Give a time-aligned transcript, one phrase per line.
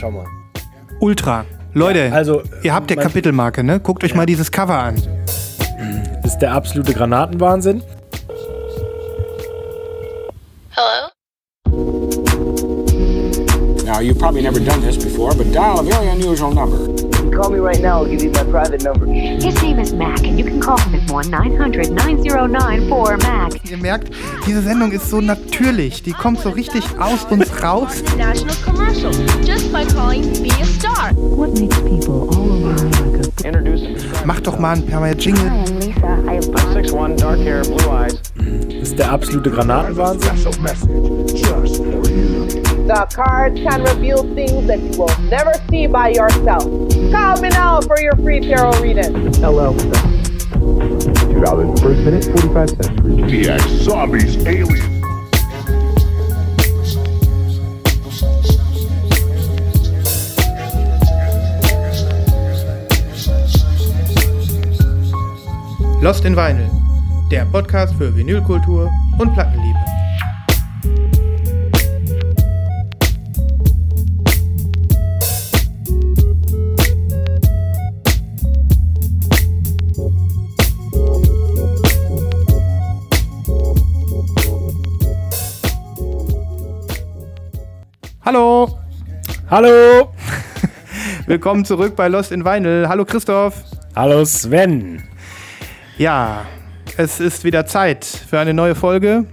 [0.00, 0.26] schau mal.
[1.00, 1.44] Ultra.
[1.72, 3.78] Leute, Ja, also, ihr habt der Kapitelmarke, ne?
[3.80, 4.96] Guckt euch mal dieses Cover an.
[6.22, 7.82] Das ist der absolute Granatenwahnsinn.
[14.00, 16.86] Now, you've probably never done this before, but dial a very unusual number.
[17.22, 19.04] You call me right now, I'll give you my private number.
[19.04, 23.70] His name is Mac, and you can call him at 1 900 9094 Mac.
[23.70, 24.10] Ihr merkt,
[24.46, 26.02] diese Sendung ist so natürlich.
[26.02, 28.02] Die kommt so richtig aus uns raus.
[28.16, 29.12] National commercial
[29.44, 31.12] just by calling Be a Star.
[31.12, 35.14] What makes people all over America Introduce and describe Macht doch mal ein paar Mal
[35.14, 35.44] Jingle.
[35.44, 36.06] I'm Lisa.
[36.26, 38.18] I have I'm 6'1", dark hair, blue eyes.
[38.34, 40.30] Das ist der absolute Granatenwahnsinn.
[42.90, 46.64] The cards can reveal things that you will never see by yourself.
[47.12, 49.14] Call me now for your free tarot reading.
[49.40, 49.78] LL.
[49.78, 53.00] Two dollars first minute, forty-five cents.
[53.04, 54.82] Maniacs, zombies, aliens.
[66.02, 66.68] Lost in Vinyl.
[67.30, 69.89] Der Podcast für Vinylkultur und Plattenliebe.
[89.50, 90.12] Hallo!
[91.26, 92.86] willkommen zurück bei Lost in Vinyl.
[92.88, 93.64] Hallo Christoph.
[93.96, 95.02] Hallo Sven.
[95.98, 96.46] Ja,
[96.96, 99.24] es ist wieder Zeit für eine neue Folge.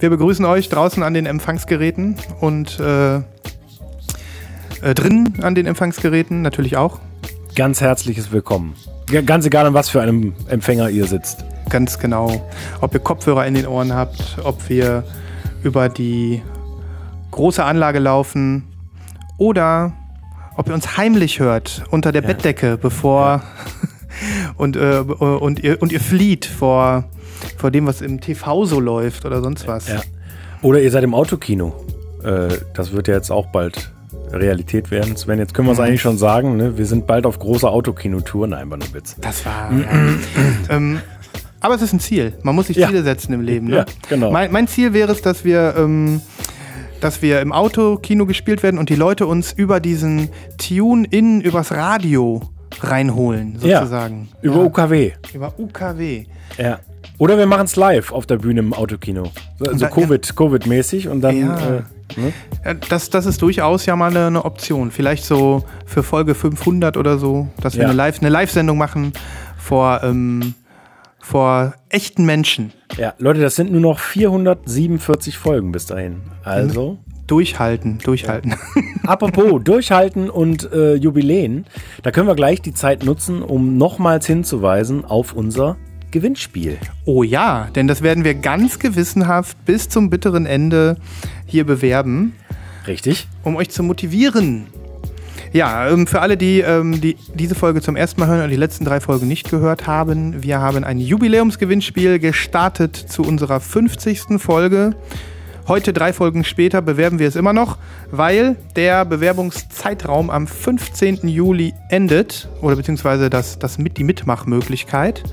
[0.00, 3.22] Wir begrüßen euch draußen an den Empfangsgeräten und äh, äh,
[4.94, 6.98] drin an den Empfangsgeräten natürlich auch.
[7.54, 8.76] Ganz herzliches Willkommen.
[9.26, 11.44] Ganz egal, an was für einem Empfänger ihr sitzt.
[11.68, 12.48] Ganz genau.
[12.80, 15.04] Ob ihr Kopfhörer in den Ohren habt, ob wir
[15.62, 16.40] über die
[17.30, 18.64] große Anlage laufen
[19.38, 19.92] oder
[20.56, 23.42] ob ihr uns heimlich hört unter der Bettdecke, bevor
[24.56, 27.04] und, äh, und, ihr, und ihr flieht vor,
[27.56, 29.88] vor dem, was im TV so läuft oder sonst was.
[29.88, 30.00] Ja.
[30.62, 31.74] Oder ihr seid im Autokino.
[32.24, 33.92] Äh, das wird ja jetzt auch bald
[34.32, 35.16] Realität werden.
[35.16, 36.56] Sven, jetzt können wir es eigentlich schon sagen.
[36.56, 36.78] Ne?
[36.78, 38.46] Wir sind bald auf großer Autokinotour.
[38.46, 39.16] Nein, war nur Witz.
[39.20, 39.70] Das war.
[39.72, 39.86] ja.
[40.70, 41.00] ähm,
[41.60, 42.34] aber es ist ein Ziel.
[42.42, 42.88] Man muss sich Ja.
[42.88, 43.68] Ziele setzen im Leben.
[43.68, 43.76] Ne?
[43.76, 44.30] Ja, genau.
[44.30, 46.20] Mein, mein Ziel wäre es, dass wir, ähm,
[47.00, 52.42] dass wir im Autokino gespielt werden und die Leute uns über diesen Tune-In übers Radio
[52.80, 54.28] reinholen, sozusagen.
[54.42, 55.12] Ja, über UKW.
[55.34, 56.24] Über UKW.
[56.58, 56.78] Ja.
[57.18, 59.24] Oder wir machen es live auf der Bühne im Autokino.
[59.58, 61.38] So, so da- Covid, Covid-mäßig und dann.
[61.40, 61.56] Ja.
[61.56, 61.70] Äh,
[62.20, 62.32] ne?
[62.64, 64.90] Ja, Das, das ist durchaus ja mal eine, eine Option.
[64.90, 67.88] Vielleicht so für Folge 500 oder so, dass wir Ja.
[67.88, 69.12] eine Live- eine Live-Sendung machen
[69.56, 70.54] vor, ähm,
[71.26, 72.72] vor echten Menschen.
[72.96, 76.22] ja, Leute, das sind nur noch 447 Folgen bis dahin.
[76.44, 76.98] Also.
[77.26, 78.54] Durchhalten, durchhalten.
[79.04, 81.66] Apropos Durchhalten und äh, Jubiläen,
[82.04, 85.76] da können wir gleich die Zeit nutzen, um nochmals hinzuweisen auf unser
[86.12, 86.78] Gewinnspiel.
[87.04, 90.96] Oh ja, denn das werden wir ganz gewissenhaft bis zum bitteren Ende
[91.44, 92.36] hier bewerben,
[92.86, 93.26] Richtig?
[93.42, 94.68] um euch zu motivieren.
[95.52, 98.56] Ja, ähm, für alle, die, ähm, die diese Folge zum ersten Mal hören und die
[98.56, 104.38] letzten drei Folgen nicht gehört haben, wir haben ein Jubiläumsgewinnspiel gestartet zu unserer 50.
[104.38, 104.94] Folge.
[105.68, 107.78] Heute, drei Folgen später, bewerben wir es immer noch,
[108.12, 111.26] weil der Bewerbungszeitraum am 15.
[111.26, 115.24] Juli endet, oder beziehungsweise das, das mit, die Mitmachmöglichkeit.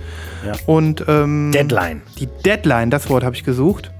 [0.44, 0.54] Ja.
[0.66, 2.02] Und ähm, Deadline.
[2.18, 3.92] die Deadline, das Wort habe ich gesucht.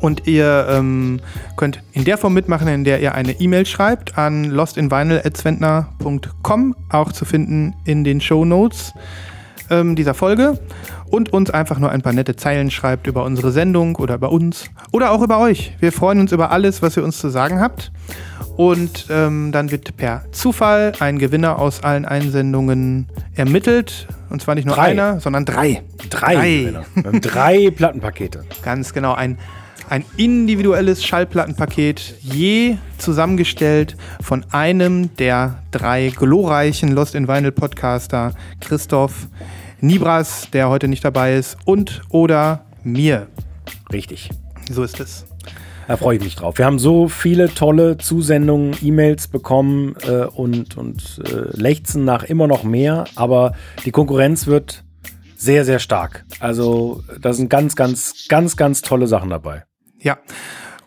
[0.00, 1.20] Und ihr ähm,
[1.56, 7.24] könnt in der Form mitmachen, in der ihr eine E-Mail schreibt an lostinvinyl.zwentner.com, auch zu
[7.24, 8.92] finden in den Show Notes
[9.70, 10.60] ähm, dieser Folge.
[11.16, 14.66] Und uns einfach nur ein paar nette Zeilen schreibt über unsere Sendung oder über uns
[14.92, 15.74] oder auch über euch.
[15.80, 17.90] Wir freuen uns über alles, was ihr uns zu sagen habt.
[18.58, 24.06] Und ähm, dann wird per Zufall ein Gewinner aus allen Einsendungen ermittelt.
[24.28, 24.90] Und zwar nicht nur Drei.
[24.90, 25.82] einer, sondern drei.
[26.10, 26.74] Drei.
[27.02, 28.44] Haben drei Plattenpakete.
[28.62, 29.38] Ganz genau, ein,
[29.88, 39.28] ein individuelles Schallplattenpaket, je zusammengestellt von einem der drei glorreichen Lost in Vinyl Podcaster, Christoph
[39.80, 43.26] Nibras, der heute nicht dabei ist, und oder mir.
[43.92, 44.30] Richtig.
[44.70, 45.26] So ist es.
[45.86, 46.58] Da freue ich mich drauf.
[46.58, 52.48] Wir haben so viele tolle Zusendungen, E-Mails bekommen äh, und, und äh, lechzen nach immer
[52.48, 53.52] noch mehr, aber
[53.84, 54.82] die Konkurrenz wird
[55.36, 56.24] sehr, sehr stark.
[56.40, 59.64] Also da sind ganz, ganz, ganz, ganz tolle Sachen dabei.
[60.00, 60.18] Ja.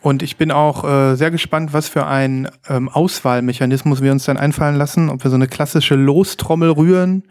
[0.02, 4.38] Und ich bin auch äh, sehr gespannt, was für ein ähm, Auswahlmechanismus wir uns dann
[4.38, 5.10] einfallen lassen.
[5.10, 7.24] Ob wir so eine klassische Lostrommel rühren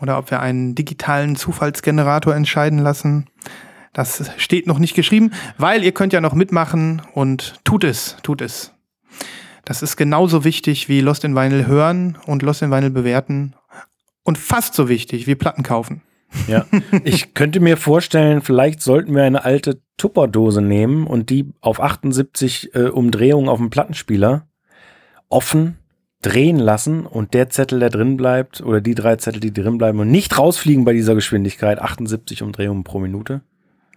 [0.00, 3.26] oder ob wir einen digitalen Zufallsgenerator entscheiden lassen.
[3.92, 8.40] Das steht noch nicht geschrieben, weil ihr könnt ja noch mitmachen und tut es, tut
[8.40, 8.72] es.
[9.64, 13.54] Das ist genauso wichtig wie Lost in Vinyl hören und Lost in Vinyl bewerten.
[14.24, 16.02] Und fast so wichtig wie Platten kaufen.
[16.46, 16.66] Ja.
[17.04, 22.74] Ich könnte mir vorstellen, vielleicht sollten wir eine alte Tupperdose nehmen und die auf 78
[22.74, 24.46] äh, Umdrehungen auf dem Plattenspieler
[25.28, 25.78] offen
[26.22, 29.98] drehen lassen und der Zettel, der drin bleibt, oder die drei Zettel, die drin bleiben
[30.00, 33.42] und nicht rausfliegen bei dieser Geschwindigkeit, 78 Umdrehungen pro Minute.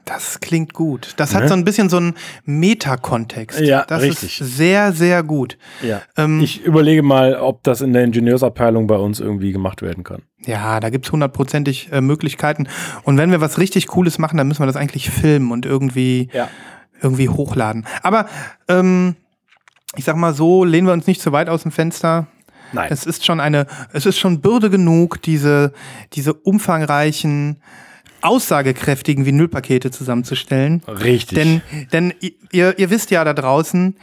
[0.05, 1.13] Das klingt gut.
[1.17, 1.47] Das hat Ne?
[1.49, 2.13] so ein bisschen so einen
[2.45, 3.59] Metakontext.
[3.61, 4.39] Ja, das richtig.
[4.41, 5.57] ist sehr, sehr gut.
[5.81, 6.01] Ja.
[6.17, 10.21] Ähm, ich überlege mal, ob das in der Ingenieursabteilung bei uns irgendwie gemacht werden kann.
[10.45, 12.67] Ja, da gibt's hundertprozentig äh, Möglichkeiten.
[13.03, 16.29] Und wenn wir was richtig Cooles machen, dann müssen wir das eigentlich filmen und irgendwie,
[16.33, 16.49] Ja.
[17.01, 17.85] irgendwie hochladen.
[18.03, 18.27] Aber
[18.67, 19.15] ähm,
[19.95, 22.27] ich sag mal so, lehnen wir uns nicht zu weit aus dem Fenster.
[22.73, 22.87] Nein.
[22.91, 25.73] Es ist schon eine, es ist schon Bürde genug, diese,
[26.13, 27.61] diese umfangreichen,
[28.21, 30.81] aussagekräftigen Vinylpakete zusammenzustellen.
[30.87, 31.37] Richtig.
[31.37, 31.61] Denn,
[31.93, 32.13] denn
[32.51, 33.97] ihr, ihr wisst ja da draußen,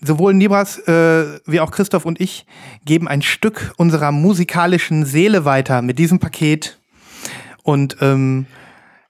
[0.00, 2.46] sowohl Nibras äh, wie auch Christoph und ich
[2.84, 6.78] geben ein Stück unserer musikalischen Seele weiter mit diesem Paket.
[7.62, 8.46] Und ähm,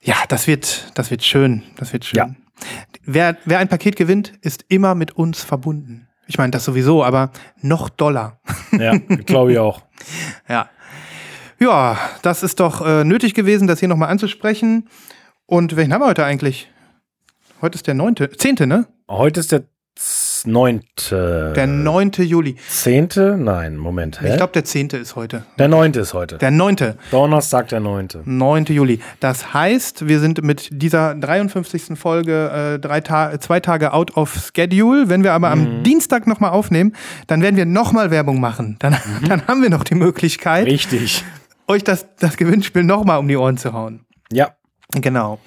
[0.00, 1.62] ja, das wird, das wird schön.
[1.77, 2.19] Das wird schön.
[2.19, 2.35] Ja.
[3.05, 6.09] Wer, wer ein Paket gewinnt, ist immer mit uns verbunden.
[6.26, 7.31] Ich meine, das sowieso, aber
[7.61, 8.41] noch doller.
[8.73, 9.82] ja, glaube ich auch.
[10.49, 10.69] Ja.
[11.61, 14.88] Ja, das ist doch äh, nötig gewesen, das hier nochmal anzusprechen.
[15.47, 16.69] Und welchen haben wir heute eigentlich?
[17.61, 18.88] Heute ist der neunte, zehnte, ne?
[19.08, 19.62] Heute ist der
[20.43, 21.53] z- neunte.
[21.55, 22.11] Der 9.
[22.19, 22.56] Juli.
[22.69, 23.37] zehnte?
[23.39, 24.21] Nein, Moment.
[24.21, 24.31] Hä?
[24.31, 24.89] Ich glaube, der 10.
[25.00, 25.44] ist heute.
[25.59, 26.39] der neunte ist heute.
[26.39, 26.77] Der 9.
[27.11, 28.23] Donnerstag, der neunte.
[28.25, 28.65] 9.
[28.67, 29.00] Juli.
[29.21, 31.99] Das heißt, wir sind mit dieser 53.
[31.99, 35.09] Folge äh, drei Ta zwei Tage out of schedule.
[35.09, 35.62] Wenn wir aber Mhm.
[35.77, 36.94] am Dienstag nochmal aufnehmen,
[37.27, 38.77] dann werden wir nochmal Werbung machen.
[38.81, 38.99] Dann, Mhm.
[39.29, 41.25] dann haben wir noch die Möglichkeit, Richtig.
[41.69, 44.05] euch das, das Gewinnspiel nochmal um die Ohren zu hauen.
[44.33, 44.50] Ja.
[44.94, 45.39] Genau.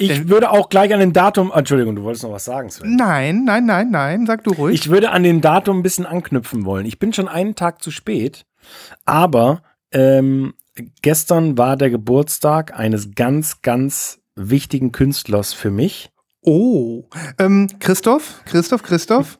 [0.00, 2.96] Ich würde auch gleich an dem Datum, Entschuldigung, du wolltest noch was sagen, Sven.
[2.96, 4.74] Nein, nein, nein, nein, sag du ruhig.
[4.74, 6.86] Ich würde an dem Datum ein bisschen anknüpfen wollen.
[6.86, 8.46] Ich bin schon einen Tag zu spät,
[9.04, 9.62] aber
[9.92, 10.54] ähm,
[11.02, 16.10] gestern war der Geburtstag eines ganz, ganz wichtigen Künstlers für mich.
[16.42, 17.04] Oh,
[17.38, 19.38] ähm, Christoph, Christoph, Christoph,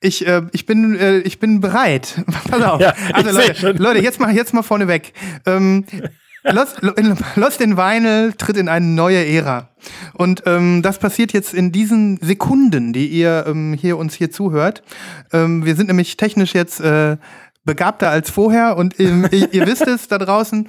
[0.00, 2.24] ich, äh, ich bin, äh, ich bin bereit.
[2.50, 2.80] Pass auf.
[2.80, 3.72] Ja, also Leute.
[3.72, 5.12] Leute, jetzt mal, jetzt mal vorneweg.
[5.44, 5.84] Ähm,
[6.52, 6.80] Lost,
[7.36, 9.68] Lost in Vinyl tritt in eine neue Ära.
[10.14, 14.82] Und ähm, das passiert jetzt in diesen Sekunden, die ihr ähm, hier uns hier zuhört.
[15.32, 17.16] Ähm, wir sind nämlich technisch jetzt äh,
[17.64, 20.68] begabter als vorher und ähm, ihr, ihr wisst es da draußen.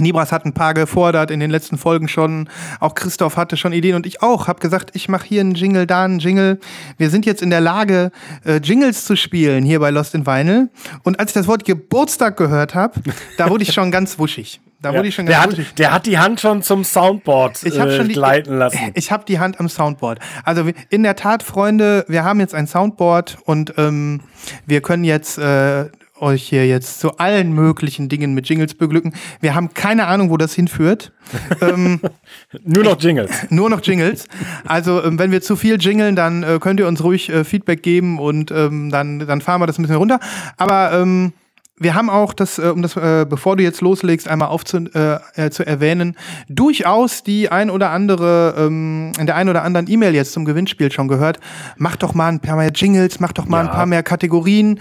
[0.00, 2.48] Nibras hat ein paar gefordert in den letzten Folgen schon.
[2.80, 4.48] Auch Christoph hatte schon Ideen und ich auch.
[4.48, 6.58] Hab gesagt, ich mache hier einen Jingle, da einen Jingle.
[6.96, 8.10] Wir sind jetzt in der Lage,
[8.44, 10.70] äh, Jingles zu spielen hier bei Lost in Vinyl.
[11.02, 13.00] Und als ich das Wort Geburtstag gehört habe,
[13.36, 14.60] da wurde ich schon ganz wuschig.
[14.82, 17.92] Da wurde ich schon der, hat, der hat die Hand schon zum Soundboard Ich habe
[17.92, 18.78] äh, schon die, gleiten lassen.
[18.94, 20.20] Ich habe die Hand am Soundboard.
[20.44, 24.20] Also in der Tat, Freunde, wir haben jetzt ein Soundboard und ähm,
[24.66, 25.86] wir können jetzt äh,
[26.20, 29.14] euch hier jetzt zu allen möglichen Dingen mit Jingles beglücken.
[29.40, 31.12] Wir haben keine Ahnung, wo das hinführt.
[31.60, 33.30] Nur noch Jingles.
[33.50, 34.28] Nur noch Jingles.
[34.66, 37.82] Also ähm, wenn wir zu viel jingeln, dann äh, könnt ihr uns ruhig äh, Feedback
[37.82, 40.20] geben und ähm, dann, dann fahren wir das ein bisschen runter.
[40.56, 41.32] Aber ähm,
[41.82, 45.18] wir haben auch das, äh, um das, äh, bevor du jetzt loslegst, einmal aufzu, äh,
[45.34, 46.14] äh, zu erwähnen,
[46.48, 50.92] durchaus die ein oder andere, ähm, in der ein oder anderen E-Mail jetzt zum Gewinnspiel
[50.92, 51.40] schon gehört.
[51.78, 53.70] Macht doch mal ein paar mehr Jingles, macht doch mal Ja.
[53.70, 54.78] ein paar mehr Kategorien.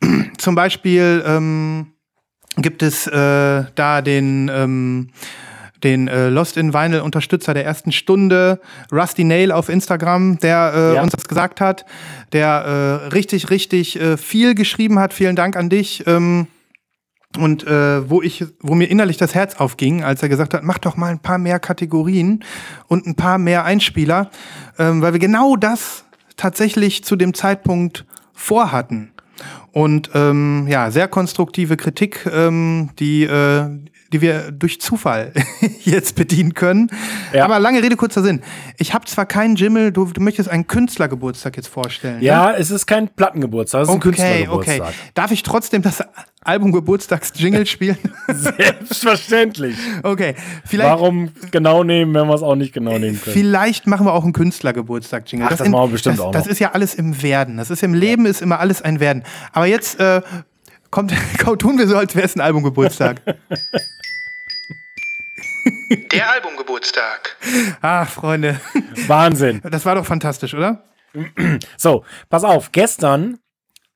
[0.38, 1.86] Zum Beispiel ähm,
[2.58, 5.08] gibt es äh, da den ähm,
[5.84, 8.60] den äh, Lost in Vinyl Unterstützer der ersten Stunde,
[8.92, 11.02] Rusty Nail auf Instagram, der äh, Ja.
[11.02, 11.84] uns das gesagt hat,
[12.32, 15.12] der äh, richtig, richtig äh, viel geschrieben hat.
[15.12, 16.04] Vielen Dank an dich.
[16.06, 16.46] Ähm,
[17.38, 20.78] und äh, wo ich, wo mir innerlich das Herz aufging, als er gesagt hat, mach
[20.78, 22.44] doch mal ein paar mehr Kategorien
[22.88, 24.30] und ein paar mehr Einspieler,
[24.78, 26.04] ähm, weil wir genau das
[26.36, 29.12] tatsächlich zu dem Zeitpunkt vorhatten.
[29.72, 33.70] Und ähm, ja, sehr konstruktive Kritik, ähm, die, äh,
[34.12, 35.32] die wir durch Zufall
[35.84, 36.90] jetzt bedienen können.
[37.32, 37.44] Ja.
[37.44, 38.42] Aber lange Rede, kurzer Sinn.
[38.78, 42.18] Ich habe zwar keinen Jimmel, du, du möchtest einen Künstlergeburtstag jetzt vorstellen.
[42.18, 42.24] ne?
[42.24, 44.80] Ja, es ist kein Plattengeburtstag, es ist ein Okay, Künstlergeburtstag.
[44.80, 44.92] okay.
[45.14, 46.02] Darf ich trotzdem das
[46.44, 47.98] Album Geburtstags-Jingle spielen?
[48.28, 49.76] Selbstverständlich.
[50.02, 50.34] okay.
[50.64, 53.34] Vielleicht, Warum genau nehmen, wenn wir es auch nicht genau nehmen können?
[53.34, 55.46] vielleicht machen wir auch einen Künstlergeburtstag-Jingle.
[55.50, 56.50] Ach, das machen wir bestimmt das, auch Das noch.
[56.52, 57.56] ist ja alles im Werden.
[57.56, 59.22] Das ist im Leben ist immer alles ein Werden.
[59.52, 60.20] Aber jetzt äh,
[60.90, 61.12] kommt,
[61.58, 63.20] tun wir so, als wäre es ein Albumgeburtstag.
[66.12, 67.36] Der Albumgeburtstag.
[67.80, 68.60] Ach, Freunde.
[69.06, 69.60] Wahnsinn.
[69.70, 70.84] Das war doch fantastisch, oder?
[71.76, 72.72] So, pass auf.
[72.72, 73.38] Gestern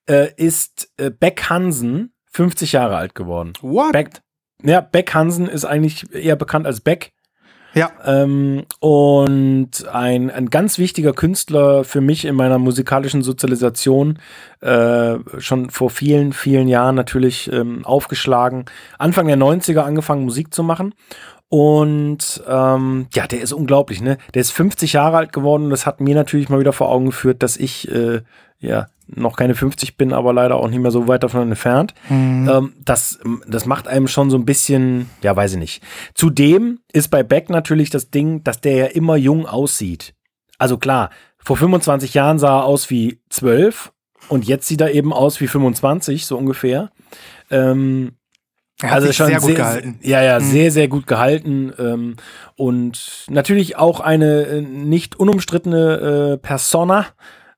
[0.09, 3.55] äh, ist äh, Beck Hansen 50 Jahre alt geworden.
[3.63, 3.93] What?
[3.93, 4.11] Beck,
[4.63, 7.13] ja, Beck Hansen ist eigentlich eher bekannt als Beck.
[7.77, 7.91] Ja.
[8.07, 14.19] Ähm, und ein, ein ganz wichtiger Künstler für mich in meiner musikalischen Sozialisation,
[14.63, 18.65] äh, schon vor vielen, vielen Jahren natürlich ähm, aufgeschlagen.
[18.99, 20.95] Anfang der 90er angefangen Musik zu machen.
[21.49, 24.19] Und ähm, ja, der ist unglaublich, ne?
[24.35, 27.07] Der ist 50 Jahre alt geworden und das hat mir natürlich mal wieder vor Augen
[27.07, 28.23] geführt, dass ich äh,
[28.59, 31.95] ja noch keine 50 bin, aber leider auch nicht mehr so weit davon entfernt.
[32.51, 35.83] Ähm, das, das macht einem schon so ein bisschen, ja, weiß ich nicht.
[36.15, 40.15] Zudem ist bei Beck natürlich das Ding, dass der ja immer jung aussieht.
[40.59, 43.93] Also klar, vor 25 Jahren sah er aus wie 12
[44.29, 46.91] und jetzt sieht er eben aus wie 25, so ungefähr.
[47.51, 48.17] Ähm,
[48.83, 49.99] Er hat sich sehr gut gehalten.
[50.03, 51.73] Ja, ja, sehr, sehr gut gehalten.
[51.79, 52.17] Ähm,
[52.57, 57.07] und natürlich auch eine äh, nicht unumstrittene äh, Persona,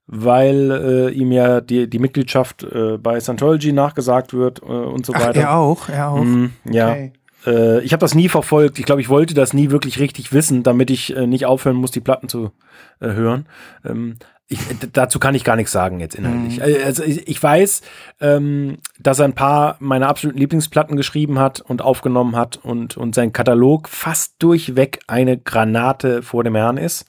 [0.06, 5.12] weil äh, ihm ja die, die Mitgliedschaft äh, bei Scientology nachgesagt wird äh, und so
[5.14, 5.40] Ach, weiter.
[5.40, 6.22] er auch, er auch.
[6.22, 6.90] Mm, ja.
[6.90, 7.12] Okay.
[7.46, 8.78] Äh, ich habe das nie verfolgt.
[8.78, 12.00] Ich glaube, ich wollte das nie wirklich richtig wissen, damit ich nicht aufhören muss, die
[12.00, 12.52] Platten zu
[13.00, 13.46] hören.
[13.84, 14.16] Ähm,
[14.50, 14.58] ich,
[14.92, 16.60] dazu kann ich gar nichts sagen jetzt inhaltlich.
[16.60, 17.82] Äh, Also ich, ich weiß,
[18.20, 23.14] ähm, dass er ein paar meiner absoluten Lieblingsplatten geschrieben hat und aufgenommen hat und, und
[23.14, 27.04] sein Katalog fast durchweg eine Granate vor dem Herrn ist.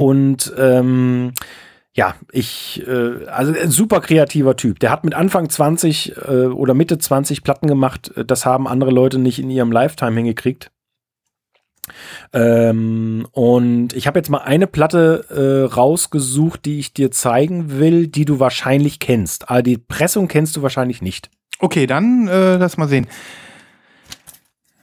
[0.00, 1.32] Und ähm,
[1.94, 4.78] ja, ich, äh, also ein super kreativer Typ.
[4.78, 8.12] Der hat mit Anfang 20 äh, oder Mitte 20 Platten gemacht.
[8.24, 10.70] Das haben andere Leute nicht in ihrem Lifetime hingekriegt.
[12.32, 18.06] Ähm, und ich habe jetzt mal eine Platte äh, rausgesucht, die ich dir zeigen will,
[18.06, 19.50] die du wahrscheinlich kennst.
[19.50, 21.30] Aber die Pressung kennst du wahrscheinlich nicht.
[21.58, 23.06] Okay, dann äh, lass mal sehen.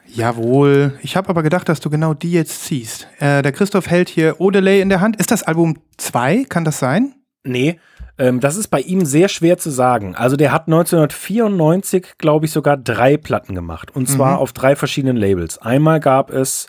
[0.08, 0.98] Jawohl.
[1.02, 3.08] Ich habe aber gedacht, dass du genau die jetzt ziehst.
[3.20, 5.18] Äh, der Christoph hält hier Odelay in der Hand.
[5.18, 6.46] Ist das Album 2?
[6.48, 7.16] Kann das sein?
[7.44, 7.80] Nee,
[8.18, 10.16] ähm, das ist bei ihm sehr schwer zu sagen.
[10.16, 13.96] Also der hat 1994, glaube ich, sogar drei Platten gemacht.
[13.96, 15.58] Und zwar auf drei verschiedenen Labels.
[15.58, 16.68] Einmal gab es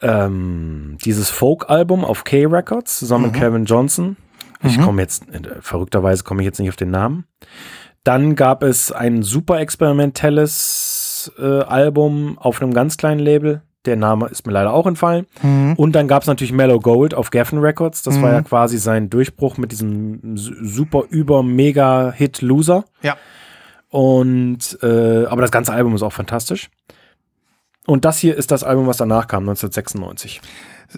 [0.00, 4.16] ähm, dieses Folk-Album auf K-Records zusammen mit Kevin Johnson.
[4.62, 7.26] Ich komme jetzt, äh, verrückterweise komme ich jetzt nicht auf den Namen.
[8.02, 13.62] Dann gab es ein super experimentelles äh, Album auf einem ganz kleinen Label.
[13.86, 15.26] Der Name ist mir leider auch entfallen.
[15.76, 18.02] Und dann gab es natürlich Mellow Gold auf Geffen Records.
[18.02, 22.84] Das war ja quasi sein Durchbruch mit diesem su- super über mega Hit Loser.
[23.02, 23.16] Ja.
[23.90, 26.70] Und äh, aber das ganze Album ist auch fantastisch.
[27.86, 30.40] Und das hier ist das Album, was danach kam, 1996.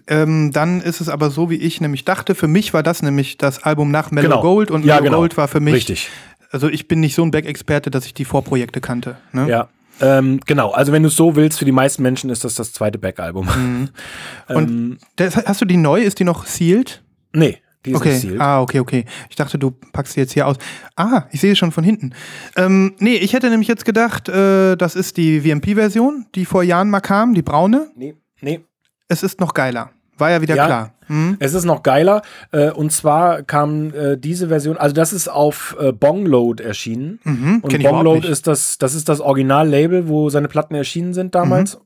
[0.07, 2.35] Ähm, dann ist es aber so, wie ich nämlich dachte.
[2.35, 4.43] Für mich war das nämlich das Album nach Mellow Genau.
[4.43, 5.16] Gold und Ja, Mellow genau.
[5.19, 5.75] Gold war für mich.
[5.75, 6.11] Richtig.
[6.50, 9.16] Also ich bin nicht so ein Back-Experte, dass ich die Vorprojekte kannte.
[9.33, 9.49] Ne?
[9.49, 9.69] Ja.
[10.00, 12.73] Ähm, genau, also wenn du es so willst, für die meisten Menschen ist das das
[12.73, 13.47] zweite Back-Album.
[13.47, 13.88] Mhm.
[14.49, 16.00] Ähm, Und das, hast du die neu?
[16.03, 17.03] Ist die noch sealed?
[17.33, 18.11] Nee, die ist Okay.
[18.11, 18.41] nicht sealed.
[18.41, 19.05] Ah, okay, okay.
[19.31, 20.57] Ich dachte, du packst sie jetzt hier aus.
[20.97, 22.15] Ah, ich sehe es schon von hinten.
[22.57, 26.91] Ähm, nee, ich hätte nämlich jetzt gedacht, äh, das ist die VMP-Version, die vor Jahren
[26.91, 27.91] mal kam, die braune.
[27.97, 28.61] Nee, nee.
[29.09, 29.91] Es ist noch geiler.
[30.18, 30.66] War ja wieder Ja.
[30.66, 30.92] klar.
[31.08, 31.37] Hm?
[31.38, 32.23] Es ist noch geiler.
[32.52, 37.20] Äh, und zwar kam äh, diese Version, also das ist auf äh, Bongload erschienen.
[37.25, 41.78] Mhm, Und Bongload ist das, das ist das Original-Label, wo seine Platten erschienen sind damals.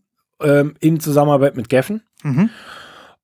[0.43, 2.03] Ähm, in Zusammenarbeit mit Geffen.
[2.23, 2.49] Mhm.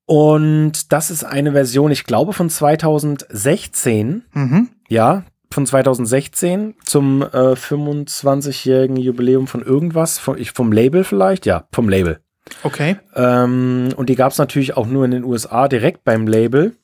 [0.04, 4.24] Und das ist eine Version, ich glaube, von 2016.
[4.34, 4.68] Mhm.
[4.88, 10.18] Ja, von 2016 zum äh, 25-jährigen Jubiläum von irgendwas.
[10.18, 11.46] Vom, ich, vom Label vielleicht?
[11.46, 12.20] Ja, vom Label.
[12.62, 12.96] Okay.
[13.14, 16.76] Ähm, und die gab es natürlich auch nur in den USA direkt beim Label.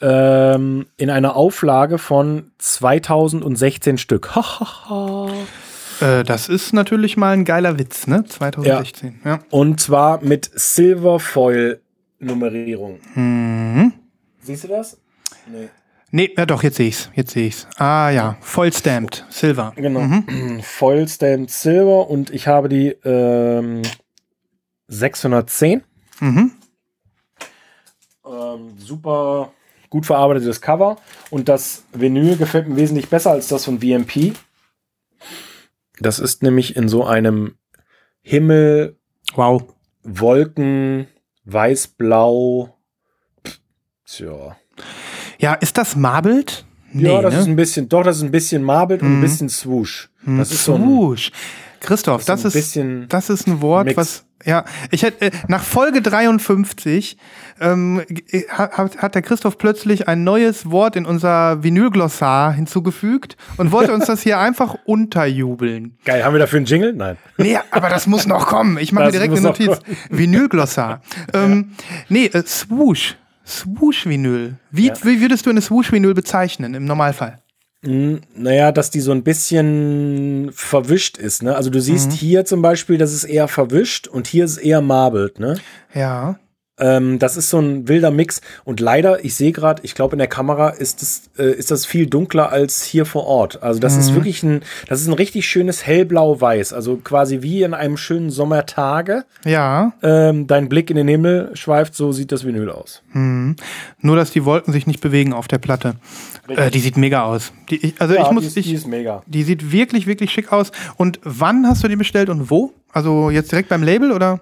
[0.00, 4.30] Ähm, in einer Auflage von 2016 Stück.
[6.00, 8.24] Äh, das ist natürlich mal ein geiler Witz, ne?
[8.24, 9.20] 2016.
[9.24, 9.38] Ja.
[9.50, 11.80] und zwar mit Silver Foil
[12.18, 12.98] Nummerierung.
[13.14, 13.92] Mhm.
[14.40, 14.98] Siehst du das?
[15.46, 15.68] Nee.
[16.10, 17.10] Nee, ja doch, jetzt sehe ich's.
[17.14, 17.66] Jetzt sehe ich's.
[17.76, 19.24] Ah ja, voll stamped.
[19.30, 19.72] Silver.
[19.76, 20.22] Genau.
[20.62, 23.82] Foil Stamped Silver und ich habe die ähm,
[24.88, 25.82] 610.
[26.20, 26.52] Mhm.
[28.26, 29.52] Ähm, super
[29.90, 30.96] gut verarbeitetes Cover
[31.30, 34.32] und das Vinyl gefällt mir wesentlich besser als das von VMP.
[36.00, 37.56] Das ist nämlich in so einem
[38.22, 38.98] Himmel,
[39.34, 39.62] Wow.
[40.02, 41.06] Wolken,
[41.44, 42.76] weiß-blau.
[44.06, 44.56] Tja.
[45.38, 46.64] Ja, ist das marbled?
[46.92, 47.40] ja, das ne?
[47.40, 50.10] ist ein bisschen, doch, das ist ein bisschen marbled und ein bisschen swoosh.
[50.26, 51.32] Das ist so ein, Swoosh.
[51.80, 53.96] Christoph, das das ist ein ist, bisschen das ist ein Wort, Mix.
[53.96, 57.16] was, ja, ich hätte, äh, nach Folge 53
[57.60, 63.72] ähm, g- hat, hat der Christoph plötzlich ein neues Wort in unser Vinylglossar hinzugefügt und
[63.72, 65.96] wollte uns das hier einfach unterjubeln.
[66.04, 66.24] geil.
[66.24, 66.92] Haben wir dafür einen Jingle?
[66.92, 67.16] Nein.
[67.38, 68.76] Nee, aber das muss noch kommen.
[68.78, 69.78] Ich mache mir direkt eine Notiz.
[70.10, 71.00] Vinylglossar.
[71.32, 71.72] Ähm,
[72.08, 73.16] nee, äh, Swoosh.
[73.46, 74.56] Swoosh-Vinyl.
[74.70, 74.94] Wie, Ja.
[75.02, 77.38] wie würdest du eine Swoosh-Vinyl bezeichnen im Normalfall?
[77.86, 81.42] Naja, dass die so ein bisschen verwischt ist.
[81.42, 81.54] Ne?
[81.56, 82.14] Also du siehst Mhm.
[82.14, 85.38] hier zum Beispiel, das ist eher verwischt und hier ist es eher marbled.
[85.38, 85.56] Ne?
[85.94, 86.38] Ja.
[86.76, 88.40] Ähm, das ist so ein wilder Mix.
[88.64, 91.86] Und leider, ich sehe gerade, ich glaube in der Kamera ist das, äh, ist das
[91.86, 93.62] viel dunkler als hier vor Ort.
[93.62, 94.00] Also das Mhm.
[94.00, 96.72] ist wirklich ein, das ist ein richtig schönes hellblau-weiß.
[96.72, 99.24] Also quasi wie in einem schönen Sommertage.
[99.44, 99.92] Ja.
[100.02, 103.02] Ähm, dein Blick in den Himmel schweift, so sieht das Vinyl aus.
[103.12, 105.94] Nur, dass die Wolken sich nicht bewegen auf der Platte.
[106.48, 107.52] Äh, die sieht mega aus.
[107.70, 109.22] Die, ich, also Ja, ich muss, die ist, ich, die ist mega.
[109.26, 110.72] die sieht wirklich, wirklich schick aus.
[110.96, 112.72] Und wann hast du die bestellt und wo?
[112.92, 114.40] Also jetzt direkt beim Label oder?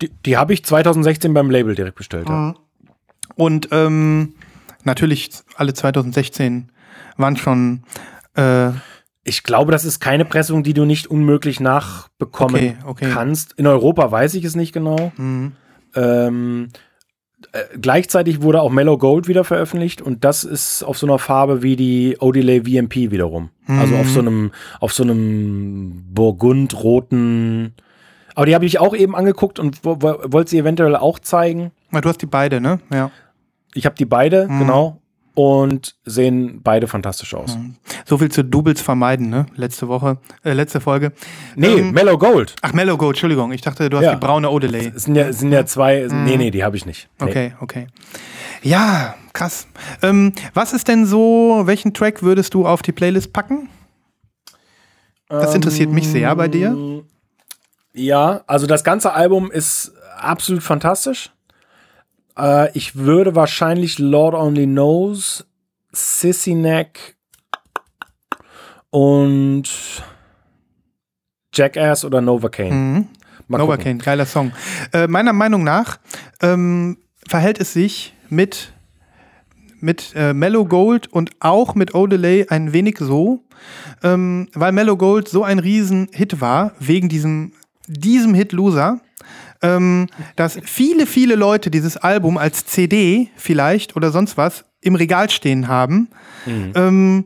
[0.00, 2.28] Die, die habe ich 2016 beim Label direkt bestellt.
[2.28, 2.54] Ja.
[3.34, 4.34] Und ähm,
[4.84, 6.70] natürlich alle 2016
[7.16, 7.82] waren schon.
[8.34, 8.70] Äh,
[9.24, 13.10] Ich glaube, das ist keine Pressung, die du nicht unmöglich nachbekommen Okay, okay.
[13.12, 13.52] kannst.
[13.58, 15.12] In Europa weiß ich es nicht genau.
[15.94, 16.68] Ähm,
[17.52, 21.62] äh, gleichzeitig wurde auch Mellow Gold wieder veröffentlicht und das ist auf so einer Farbe
[21.62, 23.50] wie die Odelay VMP wiederum.
[23.66, 27.74] Also auf so einem, auf so einem burgundroten.
[28.34, 31.72] Aber die habe ich auch eben angeguckt und wo- wo- wollte sie eventuell auch zeigen.
[31.92, 32.80] du hast die beide, ne?
[32.92, 33.10] Ja.
[33.74, 35.00] Ich habe die beide, genau.
[35.40, 37.56] Und sehen beide fantastisch aus.
[38.04, 39.46] So viel zu Doubles vermeiden, ne?
[39.54, 41.12] Letzte Woche, äh, letzte Folge.
[41.54, 42.56] Nee, Ähm, Mellow Gold.
[42.60, 43.52] Ach, Mellow Gold, Entschuldigung.
[43.52, 44.14] Ich dachte, du hast Ja.
[44.16, 44.90] die braune Odelay.
[44.96, 46.08] Es sind ja, sind ja zwei.
[46.10, 47.08] Nee, nee, die habe ich nicht.
[47.20, 47.26] Nee.
[47.28, 47.86] Okay, okay.
[48.64, 49.68] Ja, krass.
[50.02, 53.68] Ähm, was ist denn so, welchen Track würdest du auf die Playlist packen?
[55.28, 57.04] Das interessiert mich sehr bei dir.
[57.92, 61.30] Ja, also das ganze Album ist absolut fantastisch.
[62.38, 65.46] Äh, ich würde wahrscheinlich Lord Only Knows,
[65.92, 67.16] Sissy Neck
[68.90, 69.68] und
[71.52, 72.74] Jackass oder Novocaine.
[72.74, 73.08] Mhm.
[73.48, 73.70] Mal gucken.
[73.70, 74.52] Novocaine, geiler Song.
[74.92, 75.98] Äh, meiner Meinung nach
[76.40, 78.72] ähm, verhält es sich mit,
[79.80, 83.44] mit äh, Mellow Gold und auch mit Odelay ein wenig so,
[84.02, 87.52] ähm, weil Mellow Gold so ein Riesen-Hit war, wegen diesem,
[87.86, 89.00] diesem Hit Loser,
[89.62, 95.30] ähm, dass viele, viele Leute dieses Album als CD vielleicht oder sonst was im Regal
[95.30, 96.08] stehen haben.
[96.74, 97.24] Ähm,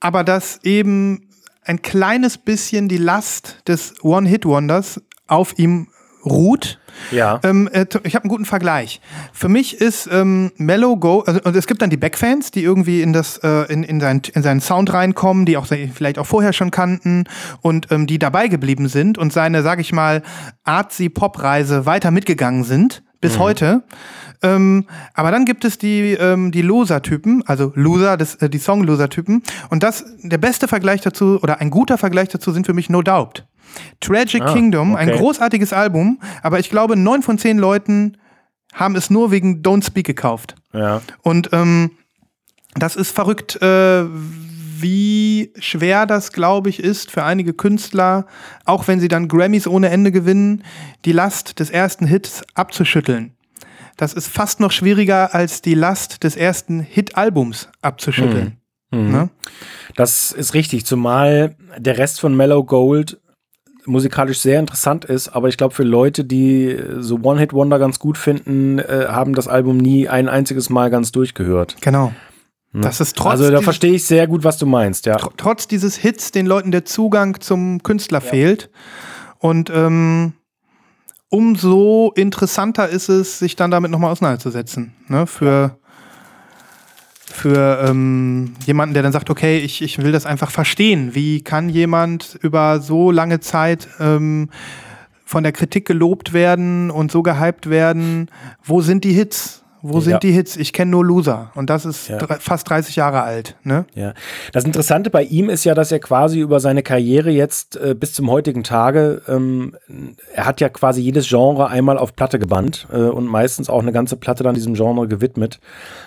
[0.00, 1.28] aber dass eben
[1.64, 5.88] ein kleines bisschen die Last des One-Hit-Wonders auf ihm
[6.24, 6.77] ruht.
[7.10, 7.40] Ja.
[7.42, 9.00] Ähm, äh, ich habe einen guten Vergleich.
[9.32, 13.02] Für mich ist ähm, Mellow Go, also und es gibt dann die Backfans, die irgendwie
[13.02, 16.52] in das äh, in, in, seinen, in seinen Sound reinkommen, die auch vielleicht auch vorher
[16.52, 17.24] schon kannten
[17.60, 20.22] und ähm, die dabei geblieben sind und seine, sag ich mal,
[20.64, 23.82] artsy Pop-Reise weiter mitgegangen sind bis heute.
[24.42, 29.42] Ähm, aber dann gibt es die, ähm, die Loser-Typen, also Loser, das, äh, die Song-Loser-Typen.
[29.70, 33.02] Und das, der beste Vergleich dazu oder ein guter Vergleich dazu sind für mich No
[33.02, 33.47] Doubt.
[34.00, 35.18] Tragic Ah, Kingdom, ein okay.
[35.18, 38.16] großartiges Album, aber ich glaube, neun von zehn Leuten
[38.74, 40.54] haben es nur wegen Don't Speak gekauft.
[40.72, 41.00] Ja.
[41.22, 41.92] Und ähm,
[42.74, 44.04] das ist verrückt, äh,
[44.80, 48.26] wie schwer das, glaube ich, ist für einige Künstler,
[48.64, 50.62] auch wenn sie dann Grammys ohne Ende gewinnen,
[51.04, 53.32] die Last des ersten Hits abzuschütteln.
[53.96, 58.58] Das ist fast noch schwieriger als die Last des ersten Hit-Albums abzuschütteln.
[58.90, 59.28] Ne?
[59.96, 63.20] Das ist richtig, zumal der Rest von Mellow Gold
[63.88, 68.78] musikalisch sehr interessant ist, aber ich glaube für Leute, die so One-Hit-Wonder ganz gut finden,
[68.78, 71.76] äh, haben das Album nie ein einziges Mal ganz durchgehört.
[71.80, 72.12] Genau.
[72.74, 75.16] Das ist trotz, also da verstehe ich sehr gut, was du meinst, ja.
[75.16, 78.70] tr trotz dieses Hits den Leuten der Zugang zum Künstler fehlt.
[79.38, 80.34] Und ähm,
[81.30, 84.94] umso interessanter ist es, sich dann damit nochmal auseinanderzusetzen.
[85.08, 85.26] Ne?
[85.26, 85.78] Für,
[87.38, 91.14] für ähm, jemanden, der dann sagt, okay, ich, ich will das einfach verstehen.
[91.14, 94.50] Wie kann jemand über so lange Zeit ähm,
[95.24, 98.28] von der Kritik gelobt werden und so gehypt werden?
[98.64, 99.62] Wo sind die Hits?
[99.82, 100.18] Wo sind Ja.
[100.18, 100.56] die Hits?
[100.56, 101.50] Ich kenne nur Loser.
[101.54, 102.18] Und das ist Ja.
[102.40, 103.56] fast 30 Jahre alt.
[103.62, 103.84] Ne?
[103.94, 104.14] Ja.
[104.52, 108.12] Das Interessante bei ihm ist ja, dass er quasi über seine Karriere jetzt äh, bis
[108.14, 109.76] zum heutigen Tage, ähm,
[110.34, 113.92] er hat ja quasi jedes Genre einmal auf Platte gebannt äh, und meistens auch eine
[113.92, 115.60] ganze Platte dann diesem Genre gewidmet.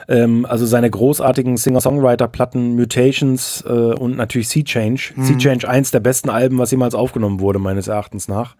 [0.09, 5.13] Ähm, also seine großartigen Singer-Songwriter-Platten Mutations äh, und natürlich Sea Change.
[5.17, 8.55] Sea Change, eins der besten Alben, was jemals aufgenommen wurde, meines Erachtens nach.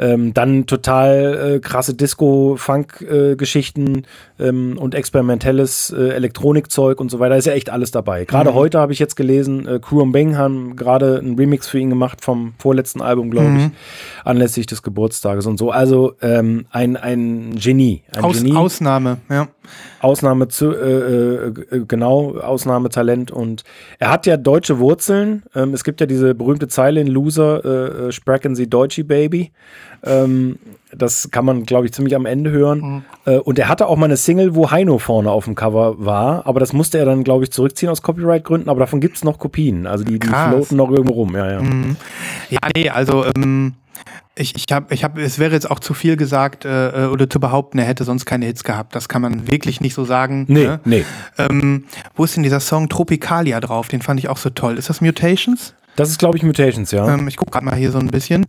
[0.00, 4.02] Ähm, dann total äh, krasse Disco-Funk-Geschichten
[4.38, 7.36] ähm, und experimentelles äh, Elektronikzeug und so weiter.
[7.36, 8.24] Ist ja echt alles dabei.
[8.24, 11.78] Gerade heute habe ich jetzt gelesen, äh, Crew und Bang haben gerade einen Remix für
[11.78, 13.68] ihn gemacht vom vorletzten Album, glaube ich,
[14.24, 15.70] anlässlich des Geburtstages und so.
[15.70, 18.02] Also ähm, ein, ein Genie.
[18.16, 18.56] Ein Aus, Genie.
[18.56, 19.48] Ausnahme, ja.
[20.00, 23.64] Ausnahme zu, äh, äh, genau, Ausnahmetalent und
[23.98, 25.42] er hat ja deutsche Wurzeln.
[25.54, 29.52] Ähm, es gibt ja diese berühmte Zeile in Loser, äh, äh, sprechen Sie Deutsche Baby.
[30.02, 30.58] Ähm,
[30.96, 33.04] das kann man, glaube ich, ziemlich am Ende hören.
[33.24, 36.46] Äh, und er hatte auch mal eine Single, wo Heino vorne auf dem Cover war,
[36.46, 39.38] aber das musste er dann, glaube ich, zurückziehen aus Copyright-Gründen, aber davon gibt es noch
[39.38, 39.86] Kopien.
[39.86, 41.60] Also die, die floaten noch irgendwo rum, ja, ja.
[42.50, 43.74] Ja, nee, also ähm,
[44.34, 47.40] ich, ich habe, ich hab, es wäre jetzt auch zu viel gesagt äh, oder zu
[47.40, 48.94] behaupten, er hätte sonst keine Hits gehabt.
[48.94, 50.46] Das kann man wirklich nicht so sagen.
[50.48, 50.80] Nee, ne?
[50.84, 51.04] nee.
[51.38, 51.84] Ähm,
[52.14, 53.88] wo ist denn dieser Song Tropicalia drauf?
[53.88, 54.78] Den fand ich auch so toll.
[54.78, 55.74] Ist das Mutations?
[55.96, 57.12] Das ist, glaube ich, Mutations, ja.
[57.12, 58.46] Ähm, ich gucke gerade mal hier so ein bisschen.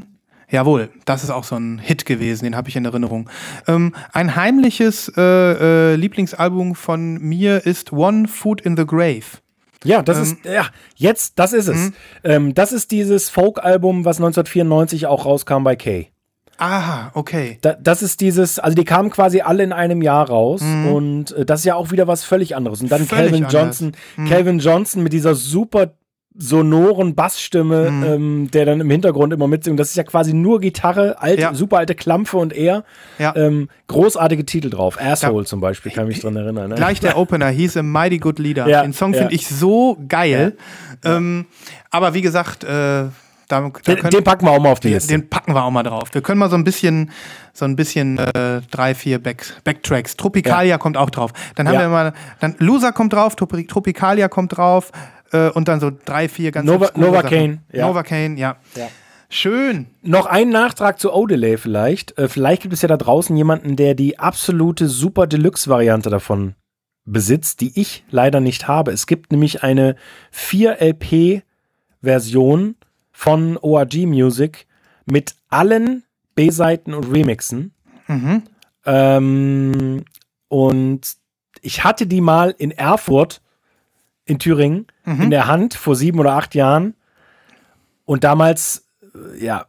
[0.50, 3.30] Jawohl, das ist auch so ein Hit gewesen, den habe ich in Erinnerung.
[3.68, 9.40] Ähm, ein heimliches äh, äh, Lieblingsalbum von mir ist One Foot in the Grave.
[9.84, 10.66] Ja, das Ähm, ist, ja,
[10.96, 11.92] jetzt, das ist es.
[12.24, 16.10] Ähm, das ist dieses Folk-Album, was 1994 auch rauskam bei Kay.
[16.58, 17.58] Aha, okay.
[17.62, 21.44] Da, das ist dieses, also die kamen quasi alle in einem Jahr raus und äh,
[21.44, 22.82] das ist ja auch wieder was völlig anderes.
[22.82, 23.06] Und dann Mhm.
[23.08, 23.82] Völlig Calvin anders.
[23.82, 23.88] Mhm.
[23.88, 25.94] Johnson, Calvin Johnson mit dieser super
[26.38, 28.04] sonoren Bassstimme, Mhm.
[28.04, 29.80] ähm, der dann im Hintergrund immer mitsingt.
[29.80, 31.54] Das ist ja quasi nur Gitarre, alte, Ja.
[31.54, 32.84] super alte Klampfe und er.
[33.20, 33.36] Ja.
[33.36, 34.98] Ähm, großartige Titel drauf.
[35.00, 36.70] Asshole zum Beispiel, kann mich dran erinnern.
[36.70, 36.76] Ne?
[36.76, 38.68] Gleich der Opener hieß A Mighty Good Leader.
[38.68, 39.20] Ja, Den Song ja.
[39.20, 40.56] finde ich so geil.
[41.04, 41.48] Ähm,
[41.90, 43.12] aber wie gesagt, äh, da,
[43.50, 45.10] da Den, können, den packen wir auch mal auf die den, Liste.
[45.14, 46.08] den packen wir auch mal drauf.
[46.14, 47.12] Wir können mal so ein bisschen,
[47.52, 50.16] so ein bisschen äh, drei, vier Back, Backtracks.
[50.16, 51.34] Tropicalia kommt auch drauf.
[51.56, 51.82] Dann haben Ja.
[51.82, 54.92] wir mal, dann Loser kommt drauf, Tropi- Tropicalia kommt drauf
[55.32, 57.22] äh, und dann so drei, vier ganz Nova- Nova.
[57.24, 57.88] Kane, ja.
[57.88, 58.58] Nova Kane, ja.
[58.76, 58.88] Ja.
[59.30, 59.88] Schön.
[60.02, 62.18] Noch ein Nachtrag zu Odelay vielleicht.
[62.18, 66.56] Äh, vielleicht gibt es ja da draußen jemanden, der die absolute Super Deluxe-Variante davon
[67.06, 68.92] besitzt, die ich leider nicht habe.
[68.92, 69.96] Es gibt nämlich eine
[72.02, 72.76] 4LP-Version
[73.12, 74.68] von ORG Music
[75.06, 76.04] mit allen
[76.36, 77.74] B-Seiten und Remixen.
[78.86, 80.04] Ähm,
[80.48, 81.02] und
[81.62, 83.42] ich hatte die mal in Erfurt
[84.26, 84.88] in Thüringen
[85.24, 86.96] in der Hand vor sieben oder acht Jahren.
[88.06, 89.66] Und damals, äh, ja,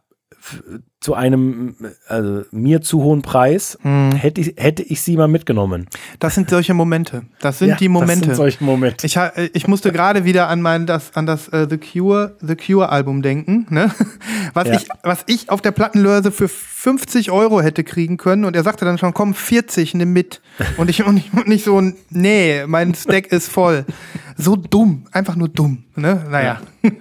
[0.99, 1.75] zu einem
[2.07, 3.77] also mir zu hohen Preis
[4.15, 5.87] hätte, ich, hätte ich sie mal mitgenommen.
[6.19, 7.23] Das sind solche Momente.
[7.41, 8.19] Das sind Ja, die Momente.
[8.19, 9.05] Das sind solche Momente.
[9.05, 12.55] Ich, äh, ich musste gerade wieder an mein das an das äh, The Cure The
[12.55, 13.91] Cure Album denken, ne?
[14.53, 14.75] Was Ja.
[14.75, 18.85] ich was ich auf der Plattenlörse für 50 Euro hätte kriegen können und er sagte
[18.85, 20.41] dann schon, komm 40, nimm mit
[20.77, 23.85] und ich und ich und nicht so nee, mein Stack ist voll.
[24.37, 26.25] So dumm, einfach nur dumm, ne?
[26.29, 26.61] Naja.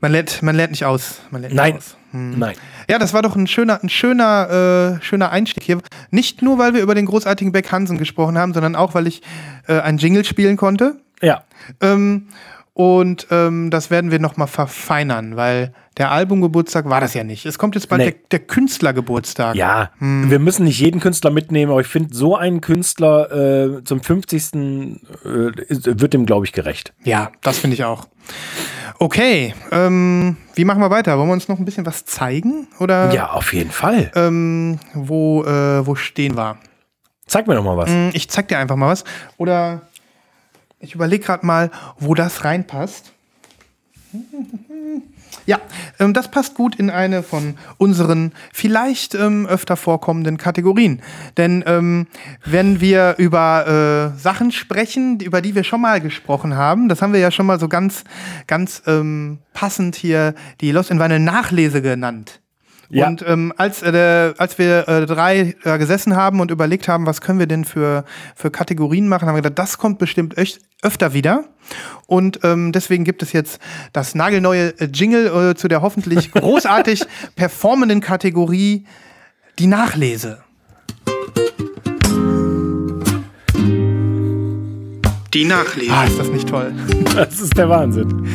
[0.00, 1.74] man lernt man lernt nicht aus, man lernt Nein.
[1.74, 1.96] nicht aus.
[2.12, 2.54] Nein.
[2.88, 5.78] Ja, das war doch ein schöner, ein schöner, äh, schöner Einstieg hier.
[6.10, 9.20] Nicht nur, weil wir über den großartigen Beck Hansen gesprochen haben, sondern auch, weil ich
[9.66, 10.96] äh, ein Jingle spielen konnte.
[11.20, 11.42] Ja.
[11.82, 12.28] Ähm,
[12.78, 17.44] und ähm, das werden wir noch mal verfeinern, weil der Albumgeburtstag war das ja nicht.
[17.44, 18.10] Es kommt jetzt bald Nee.
[18.12, 19.56] der, der Künstlergeburtstag.
[19.56, 23.32] Ja, wir müssen nicht jeden Künstler mitnehmen, aber ich finde, so einen Künstler
[23.80, 24.54] äh, zum 50.
[24.54, 24.54] Äh,
[25.24, 26.94] wird dem, glaube ich, gerecht.
[27.02, 28.06] Ja, das finde ich auch.
[29.00, 31.18] Okay, ähm, wie machen wir weiter?
[31.18, 32.68] Wollen wir uns noch ein bisschen was zeigen?
[32.78, 34.12] Oder Ja, auf jeden Fall.
[34.14, 36.58] ähm, wo, äh, wo stehen wir?
[37.26, 37.90] Zeig mir doch mal was.
[37.90, 39.02] Hm, Ich zeig dir einfach mal was.
[39.36, 39.82] Oder
[40.80, 43.12] ich überlege gerade mal, wo das reinpasst.
[45.44, 45.60] Ja,
[45.98, 51.02] ähm, das passt gut in eine von unseren vielleicht ähm, öfter vorkommenden Kategorien.
[51.36, 52.06] Denn ähm,
[52.44, 57.12] wenn wir über äh, Sachen sprechen, über die wir schon mal gesprochen haben, das haben
[57.12, 58.04] wir ja schon mal so ganz,
[58.46, 62.40] ganz ähm, passend hier die Lost in Vinyl Nachlese genannt.
[62.90, 63.06] Ja.
[63.06, 67.20] Und ähm, als, äh, als wir äh, drei äh, gesessen haben und überlegt haben, was
[67.20, 71.12] können wir denn für, für Kategorien machen, haben wir gedacht, das kommt bestimmt echt öfter
[71.12, 71.44] wieder.
[72.06, 73.60] Und ähm, deswegen gibt es jetzt
[73.92, 77.04] das nagelneue äh, Jingle äh, zu der hoffentlich großartig
[77.36, 78.86] performenden Kategorie
[79.58, 80.38] die Nachlese.
[85.34, 85.92] Die Nachlese.
[85.92, 86.72] Ah, ist das nicht toll.
[87.14, 88.26] Das ist der Wahnsinn.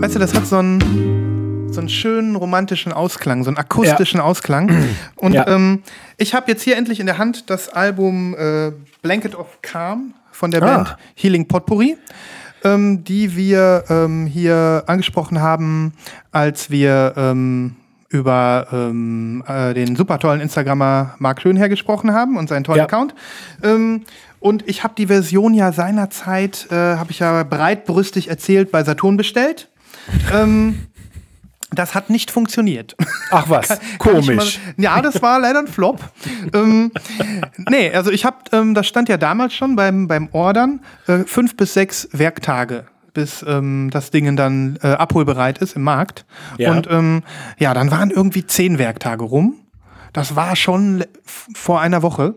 [0.00, 1.29] Weißt du, das hat so einen,
[1.70, 4.70] so einen schönen romantischen Ausklang, so einen akustischen Ausklang.
[5.16, 5.46] Und Ja.
[5.46, 5.82] ähm,
[6.16, 10.50] ich habe jetzt hier endlich in der Hand das Album äh, Blanket of Calm von
[10.50, 10.66] der Ah.
[10.76, 11.96] Band Healing Potpourri,
[12.64, 15.92] ähm, die wir ähm, hier angesprochen haben,
[16.32, 17.76] als wir ähm,
[18.08, 22.84] über ähm, äh, den super tollen Instagrammer Marc Schönherr gesprochen haben und seinen tollen Ja.
[22.84, 23.14] Account.
[23.62, 24.02] Ähm,
[24.40, 29.16] und ich habe die Version ja seinerzeit, äh, habe ich ja breitbrüstig erzählt, bei Saturn
[29.16, 29.68] bestellt.
[30.34, 30.86] ähm,
[31.72, 32.96] das hat nicht funktioniert.
[33.30, 34.58] Ach was, Kann mal- komisch.
[34.76, 36.00] Ja, das war leider ein Flop.
[36.54, 36.90] ähm,
[37.68, 41.56] nee, also ich habe, ähm, das stand ja damals schon beim, beim Ordern, äh, fünf
[41.56, 46.24] bis sechs Werktage, bis ähm, das Ding dann äh, abholbereit ist im Markt.
[46.58, 46.72] Ja.
[46.72, 47.22] Und ähm,
[47.58, 49.54] ja, dann waren irgendwie zehn Werktage rum.
[50.12, 52.34] das war schon vor einer Woche.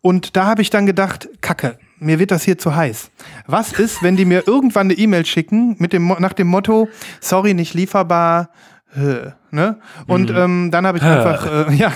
[0.00, 3.10] Und da habe ich dann gedacht, Kacke, mir wird das hier zu heiß.
[3.46, 6.88] Was ist, wenn die mir irgendwann eine E-Mail schicken mit dem, nach dem Motto,
[7.20, 8.50] sorry, nicht lieferbar,
[8.94, 9.78] äh, ne?
[10.06, 11.92] Und ähm, dann habe ich einfach, äh, ja,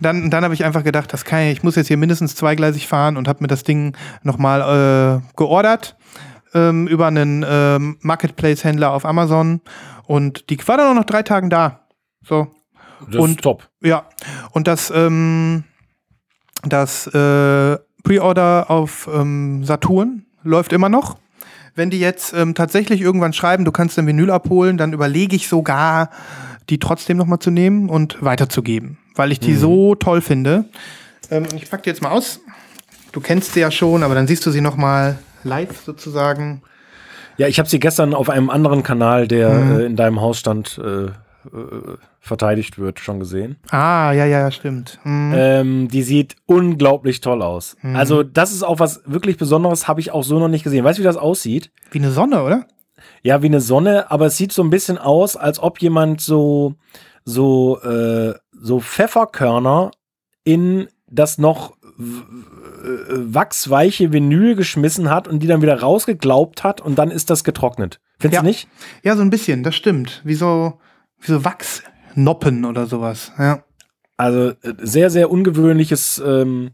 [0.00, 2.86] dann, dann habe ich einfach gedacht, das kann ich, ich muss jetzt hier mindestens zweigleisig
[2.86, 4.60] fahren und habe mir das Ding nochmal
[5.22, 5.96] äh, geordert
[6.52, 9.60] ähm, über einen ähm, Marketplace-Händler auf Amazon
[10.06, 11.86] und die war dann auch noch drei Tagen da.
[12.22, 12.48] So,
[13.10, 13.68] Das Und- ist top.
[13.82, 14.04] ja,
[14.52, 15.64] und das, ähm,
[16.62, 21.16] das äh, Pre-Order auf ähm, Saturn läuft immer noch.
[21.74, 25.48] Wenn die jetzt ähm, tatsächlich irgendwann schreiben, du kannst den Vinyl abholen, dann überlege ich
[25.48, 26.10] sogar,
[26.70, 30.66] die trotzdem nochmal zu nehmen und weiterzugeben, weil ich die so toll finde.
[31.30, 32.40] Ähm, ich pack die jetzt mal aus.
[33.12, 36.62] Du kennst sie ja schon, aber dann siehst du sie nochmal live sozusagen.
[37.36, 39.80] Ja, ich habe sie gestern auf einem anderen Kanal, der Mhm.
[39.80, 41.08] äh, in deinem Haus stand, äh,
[41.52, 43.56] äh, verteidigt wird, schon gesehen.
[43.70, 44.98] Ah, ja, ja, ja, stimmt.
[45.02, 45.32] Hm.
[45.34, 47.76] Ähm, die sieht unglaublich toll aus.
[47.82, 50.84] Also, das ist auch was wirklich Besonderes, habe ich auch so noch nicht gesehen.
[50.84, 51.70] Weißt du, wie das aussieht?
[51.90, 52.66] Wie eine Sonne, oder?
[53.22, 56.74] Ja, wie eine Sonne, aber es sieht so ein bisschen aus, als ob jemand so,
[57.24, 59.90] so, äh, so Pfefferkörner
[60.44, 61.74] in das noch
[63.08, 68.00] wachsweiche Vinyl geschmissen hat und die dann wieder rausgeglaubt hat und dann ist das getrocknet.
[68.18, 68.40] Findest Ja.
[68.42, 68.68] du nicht?
[69.02, 70.20] Ja, so ein bisschen, das stimmt.
[70.24, 70.78] Wie so,
[71.24, 73.32] wie so Wachsnoppen oder sowas.
[73.38, 73.64] Ja.
[74.16, 76.70] Also äh, sehr, sehr ungewöhnliches ähm,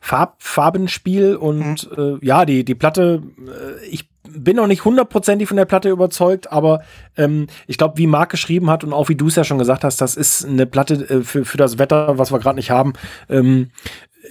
[0.00, 2.18] Farb, Farbenspiel und Mhm.
[2.22, 6.50] äh, ja, die, die Platte, äh, ich bin noch nicht hundertprozentig von der Platte überzeugt,
[6.52, 6.82] aber
[7.16, 9.84] ähm, ich glaube, wie Marc geschrieben hat und auch wie du es ja schon gesagt
[9.84, 12.94] hast, das ist eine Platte äh, für, für das Wetter, was wir gerade nicht haben,
[13.28, 13.70] ähm,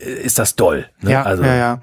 [0.02, 0.88] äh, ist das doll.
[1.02, 1.12] Ne?
[1.12, 1.82] Ja, also, ja, ja.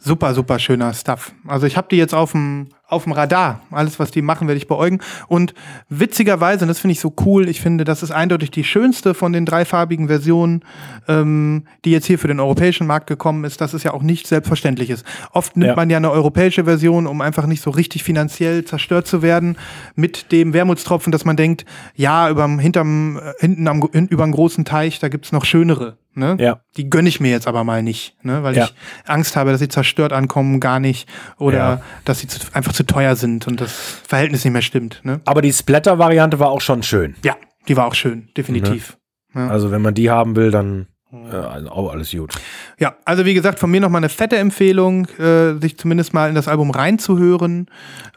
[0.00, 1.32] Super, super schöner Stuff.
[1.46, 3.60] Also ich habe die jetzt auf dem auf dem Radar.
[3.70, 5.00] Alles, was die machen, werde ich beäugen.
[5.26, 5.54] Und
[5.88, 9.32] witzigerweise, und das finde ich so cool, ich finde, das ist eindeutig die schönste von
[9.32, 10.62] den dreifarbigen Versionen,
[11.08, 14.26] ähm, die jetzt hier für den europäischen Markt gekommen ist, dass es ja auch nicht
[14.26, 15.04] selbstverständlich ist.
[15.32, 15.76] Oft nimmt Ja.
[15.76, 19.56] man ja eine europäische Version, um einfach nicht so richtig finanziell zerstört zu werden,
[19.94, 24.32] mit dem Wermutstropfen, dass man denkt, ja, überm, hinterm, äh, hinten am, hin, über einen
[24.32, 25.96] großen Teich, da gibt's noch schönere.
[26.16, 26.36] Ne?
[26.38, 26.60] Ja.
[26.76, 28.44] Die gönne ich mir jetzt aber mal nicht, ne?
[28.44, 28.66] weil Ja.
[28.66, 28.74] ich
[29.10, 31.08] Angst habe, dass sie zerstört ankommen, gar nicht.
[31.38, 35.00] Oder dass sie einfach zu teuer sind und das Verhältnis nicht mehr stimmt.
[35.04, 35.20] Ne?
[35.24, 37.14] Aber die Splatter-Variante war auch schon schön.
[37.24, 37.36] Ja,
[37.68, 38.98] die war auch schön, definitiv.
[39.34, 42.34] Also wenn man die haben will, dann äh, also auch alles gut.
[42.78, 46.34] Ja, also wie gesagt, von mir nochmal eine fette Empfehlung, äh, sich zumindest mal in
[46.34, 47.66] das Album reinzuhören.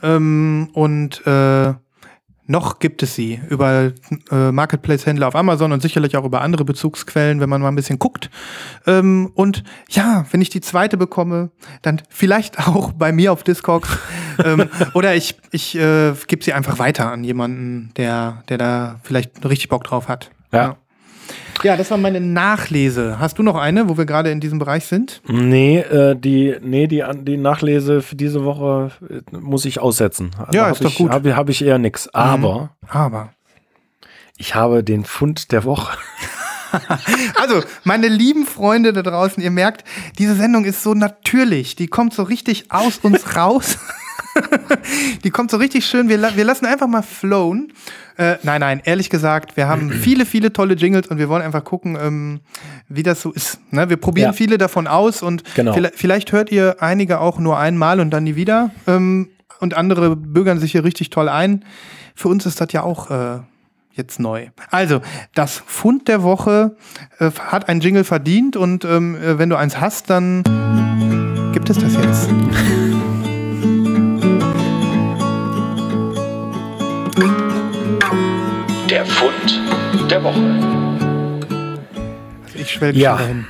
[0.03, 1.73] Ähm, und äh,
[2.47, 3.91] noch gibt es sie über
[4.31, 7.99] äh, Marketplace-Händler auf Amazon und sicherlich auch über andere Bezugsquellen, wenn man mal ein bisschen
[7.99, 8.29] guckt.
[8.85, 13.89] Ähm, und ja, wenn ich die zweite bekomme, dann vielleicht auch bei mir auf Discogs.
[14.43, 19.43] ähm, oder ich, ich äh, gebe sie einfach weiter an jemanden, der, der da vielleicht
[19.45, 20.31] richtig Bock drauf hat.
[20.51, 20.59] Ja.
[20.59, 20.77] Ja,
[21.63, 23.19] das war meine Nachlese.
[23.19, 25.21] Hast du noch eine, wo wir gerade in diesem Bereich sind?
[25.27, 30.31] Nee, äh, die, nee die, die Nachlese für diese Woche äh, muss ich aussetzen.
[30.51, 31.09] Ja, hab ist doch ich, gut.
[31.09, 31.13] Mhm.
[31.13, 32.07] Habe hab ich eher nix.
[32.09, 33.33] Aber Aber.
[34.37, 35.97] ich habe den Fund der Woche.
[37.35, 39.85] Also, meine lieben Freunde da draußen, ihr merkt,
[40.19, 41.77] diese Sendung ist so natürlich.
[41.77, 43.77] Die kommt so richtig aus uns raus.
[45.23, 46.09] Die kommt so richtig schön.
[46.09, 47.71] Wir, wir lassen einfach mal flown.
[48.17, 51.63] Äh, nein, nein, ehrlich gesagt, wir haben viele, viele tolle Jingles und wir wollen einfach
[51.63, 52.39] gucken, ähm,
[52.89, 53.59] wie das so ist.
[53.71, 53.89] Ne?
[53.89, 54.33] Wir probieren Ja.
[54.33, 55.73] viele davon aus und Genau.
[55.73, 58.71] vielleicht, vielleicht hört ihr einige auch nur einmal und dann nie wieder.
[58.87, 61.65] Ähm, und andere bürgern sich hier richtig toll ein.
[62.15, 63.39] Für uns ist das ja auch äh,
[63.93, 64.47] jetzt neu.
[64.69, 65.01] Also,
[65.33, 66.75] das Fund der Woche
[67.19, 70.43] äh, hat ein Jingle verdient und ähm, äh, wenn du eins hast, dann
[71.53, 72.29] gibt es das jetzt.
[79.17, 80.39] Fund der Woche.
[82.45, 83.17] Also ich schwelge Ja.
[83.17, 83.45] schon dahin.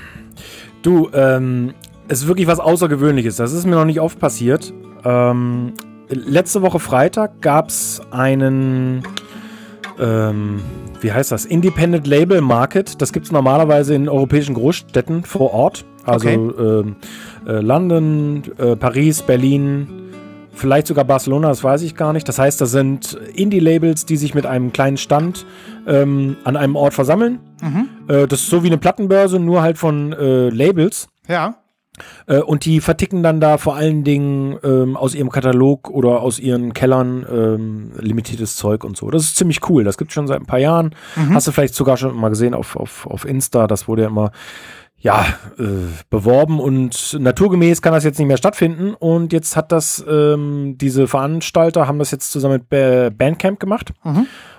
[0.81, 1.73] Du, ähm,
[2.07, 3.35] es ist wirklich was Außergewöhnliches.
[3.35, 4.73] Das ist mir noch nicht oft passiert.
[5.03, 5.73] Ähm,
[6.09, 9.03] letzte Woche Freitag gab es einen,
[9.99, 10.61] ähm,
[11.01, 11.43] wie heißt das?
[11.45, 13.01] Independent Label Market.
[13.01, 15.83] Das gibt es normalerweise in europäischen Großstädten vor Ort.
[16.05, 16.95] Also ähm,
[17.45, 19.87] äh, London, äh, Paris, Berlin,
[20.57, 22.27] vielleicht sogar Barcelona, das weiß ich gar nicht.
[22.27, 25.45] Das heißt, das sind Indie-Labels, die sich mit einem kleinen Stand
[25.85, 27.39] ähm, an einem Ort versammeln.
[28.07, 31.07] Äh, das ist so wie eine Plattenbörse, nur halt von äh, Labels.
[31.27, 31.55] Ja.
[32.27, 36.39] Äh, und die verticken dann da vor allen Dingen ähm, aus ihrem Katalog oder aus
[36.39, 39.09] ihren Kellern ähm, limitiertes Zeug und so.
[39.09, 39.83] Das ist ziemlich cool.
[39.83, 40.93] Das gibt schon seit ein paar Jahren.
[41.33, 43.67] Hast du vielleicht sogar schon mal gesehen auf, auf, auf Insta.
[43.67, 44.31] Das wurde ja immer
[44.99, 45.25] ja,
[45.59, 45.63] äh,
[46.09, 48.93] beworben und naturgemäß kann das jetzt nicht mehr stattfinden.
[48.95, 53.93] Und jetzt hat das, ähm, diese Veranstalter haben das jetzt zusammen mit Ba- Bandcamp gemacht.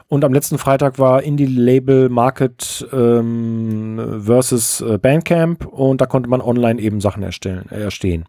[0.07, 6.31] Und am letzten Freitag war Indie Label Market ähm, versus äh, Bandcamp und da konnte
[6.31, 8.25] man online eben Sachen erstellen, äh, erstehen.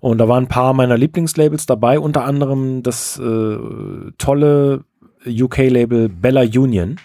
[0.00, 3.56] Und da waren ein paar meiner Lieblingslabels dabei, unter anderem das äh,
[4.18, 4.84] tolle
[5.26, 6.96] UK-Label Bella Union.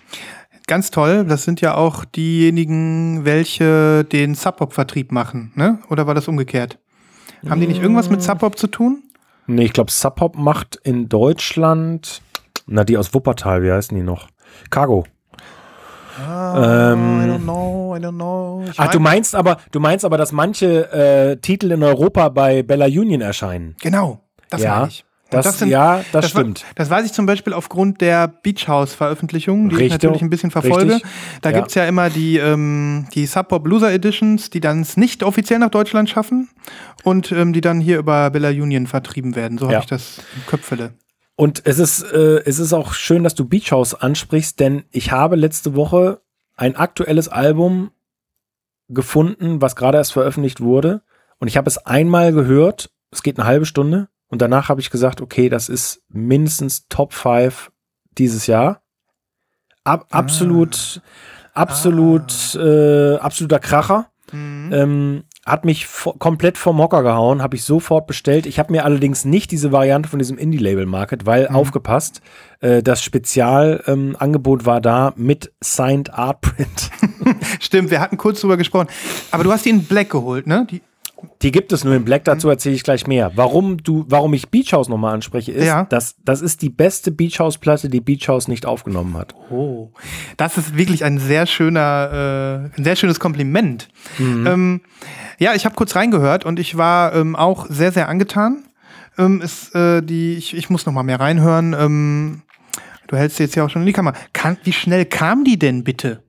[0.72, 5.80] Ganz toll, das sind ja auch diejenigen, welche den Sub-Pop-Vertrieb machen, ne?
[5.90, 6.80] Oder war das umgekehrt?
[7.50, 9.04] Haben die nicht irgendwas mit Sub-Pop zu tun?
[9.48, 12.22] Nee, ich glaube, Sub Pop macht in Deutschland,
[12.68, 14.30] na, die aus Wuppertal, wie heißen die noch?
[14.70, 15.04] Cargo.
[16.18, 18.64] I don't know, I don't know.
[18.72, 22.30] Ich Ach, du mein- meinst aber, du meinst aber, dass manche äh, Titel in Europa
[22.30, 23.76] bei Bella Union erscheinen.
[23.82, 25.04] Genau, das Ja, meine ich.
[25.38, 26.66] Und das- ja, das wa- stimmt.
[26.76, 30.52] das weiß ich zum Beispiel aufgrund der Beach House-Veröffentlichung, die ich Richtig, natürlich ein bisschen
[30.52, 30.96] verfolge.
[30.96, 31.12] richtig.
[31.42, 31.58] Da Ja.
[31.58, 35.60] gibt's ja immer die, ähm, die Sub Pop Loser Editions, die dann es nicht offiziell
[35.60, 36.50] nach Deutschland schaffen
[37.04, 39.58] und ähm, die dann hier über Bella Union vertrieben werden.
[39.58, 39.80] So habe Ja.
[39.80, 40.94] ich das im Köpfele.
[41.36, 45.12] Und es ist, äh, es ist auch schön, dass du Beach House ansprichst, denn ich
[45.12, 46.20] habe letzte Woche
[46.56, 47.90] ein aktuelles Album
[48.90, 51.02] gefunden, was gerade erst veröffentlicht wurde.
[51.40, 52.92] Und ich habe es einmal gehört.
[53.12, 54.10] Es geht eine halbe Stunde.
[54.32, 57.72] Und danach habe ich gesagt, okay, das ist mindestens Top 5
[58.18, 58.82] dieses Jahr.
[59.84, 61.02] Ab, Absolut,
[61.54, 64.08] absolut, äh, absoluter Kracher.
[64.34, 65.88] Ähm, hat mich
[66.20, 68.46] komplett vom Hocker gehauen, habe ich sofort bestellt.
[68.46, 72.22] Ich habe mir allerdings nicht diese Variante von diesem Indie-Label-Market, weil aufgepasst,
[72.62, 76.92] äh, das Spezialangebot ähm, war da mit Signed Art Print.
[77.60, 78.88] Stimmt, wir hatten kurz drüber gesprochen.
[79.32, 80.66] Aber du hast die in Black geholt, ne?
[80.70, 80.82] Die,
[81.42, 83.32] Die gibt es nur in Black, dazu erzähle ich gleich mehr.
[83.36, 85.86] Warum du, warum ich Beach House nochmal anspreche, ist, Ja.
[85.86, 89.34] dass das ist die beste Beach House-Platte, die Beach House nicht aufgenommen hat.
[89.50, 89.90] Oh,
[90.38, 93.90] das ist wirklich ein sehr schöner, äh, ein sehr schönes Kompliment.
[94.20, 94.82] Ähm,
[95.40, 98.64] ja, ich habe kurz reingehört und ich war ähm, auch sehr, sehr angetan.
[99.18, 101.76] Ähm, ist, äh, die, ich, ich muss noch mal mehr reinhören.
[101.78, 102.42] Ähm,
[103.08, 104.16] du hältst jetzt ja auch schon in die Kamera.
[104.34, 106.24] Kann, wie schnell kam die denn bitte?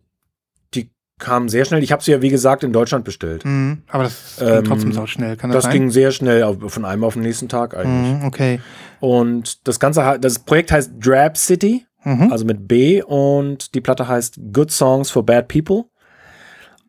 [1.22, 1.82] Kam sehr schnell.
[1.84, 3.44] Ich habe sie ja, wie gesagt, in Deutschland bestellt.
[3.44, 5.36] Mhm, aber das ging Ähm, trotzdem sau schnell.
[5.36, 5.72] Kann das, Das sein?
[5.72, 8.14] ging sehr schnell, auf- von einem auf den nächsten Tag eigentlich.
[8.20, 8.60] Mhm, okay.
[8.98, 12.32] Und das Ganze, das Projekt heißt Drab City, Mhm.
[12.32, 15.84] also mit B, und die Platte heißt Good Songs for Bad People.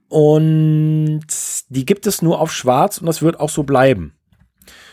[0.09, 1.21] Und
[1.69, 4.13] die gibt es nur auf Schwarz und das wird auch so bleiben.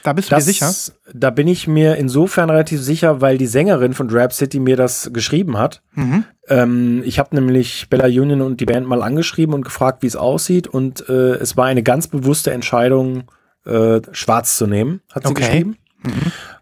[0.03, 0.73] Da bist du Das, dir sicher?
[1.13, 5.11] Da bin ich mir insofern relativ sicher, weil die Sängerin von Drab City mir das
[5.13, 5.83] geschrieben hat.
[5.95, 6.25] Mhm.
[6.49, 10.17] Ähm, ich habe nämlich Bella Union und die Band mal angeschrieben und gefragt, wie es
[10.17, 10.67] aussieht.
[10.67, 13.25] Und äh, es war eine ganz bewusste Entscheidung,
[13.67, 15.43] äh, schwarz zu nehmen, hat sie Okay.
[15.45, 15.77] geschrieben.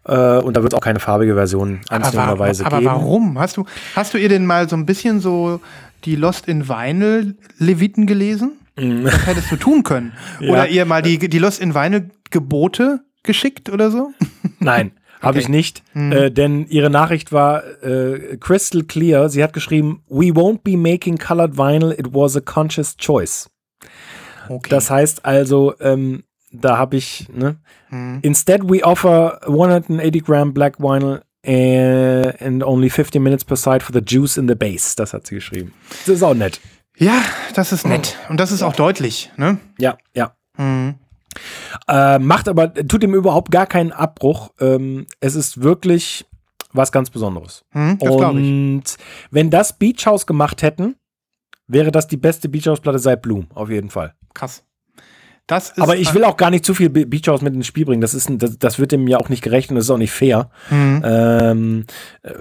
[0.05, 2.85] Äh, und da wird es auch keine farbige Version Aber, wa anzunehmen aber geben.
[2.85, 3.39] warum?
[3.39, 5.61] Hast du, hast du ihr denn mal so ein bisschen so
[6.03, 8.53] die Lost in Vinyl Leviten gelesen?
[8.75, 10.13] Das hättest du tun können.
[10.39, 10.45] Mhm.
[10.45, 10.51] Ja.
[10.51, 14.11] Oder ihr mal die, die Lost in Vinyl Gebote geschickt oder so?
[14.59, 15.39] Nein, habe Okay.
[15.39, 15.83] ich nicht.
[15.93, 16.11] Hm.
[16.11, 19.29] Äh, denn ihre Nachricht war äh, crystal clear.
[19.29, 23.49] Sie hat geschrieben, we won't be making colored vinyl, it was a conscious choice.
[24.47, 24.69] Okay.
[24.69, 27.57] Das heißt also, ähm, da habe ich, ne?
[27.89, 28.19] Hm.
[28.23, 33.93] Instead we offer 180 Gramm Black Vinyl äh, and only 50 minutes per side for
[33.93, 34.95] the juice in the base.
[34.95, 35.73] Das hat sie geschrieben.
[36.05, 36.59] Das ist auch nett.
[36.97, 37.21] ja,
[37.53, 38.17] das ist nett.
[38.29, 39.31] Und das ist auch deutlich.
[39.37, 39.57] Ne?
[39.77, 40.33] Ja, ja.
[40.55, 40.95] Hm.
[41.87, 44.51] Äh, macht aber, tut ihm überhaupt gar keinen Abbruch.
[44.59, 46.25] Ähm, es ist wirklich
[46.73, 47.63] was ganz Besonderes.
[47.71, 47.97] Hm.
[47.97, 48.83] Und
[49.31, 50.95] wenn das Beach House gemacht hätten,
[51.67, 54.13] wäre das die beste Beach House Platte seit Bloom, auf jeden Fall.
[54.33, 54.63] Krass.
[55.77, 58.01] Aber ich will auch gar nicht zu viel Be- Beach House mit ins Spiel bringen.
[58.01, 59.97] Das, ist, ein- das, das wird dem ja auch nicht gerecht und das ist auch
[59.97, 60.51] nicht fair.
[60.67, 61.01] Hm.
[61.03, 61.85] Ähm,
[62.21, 62.31] äh,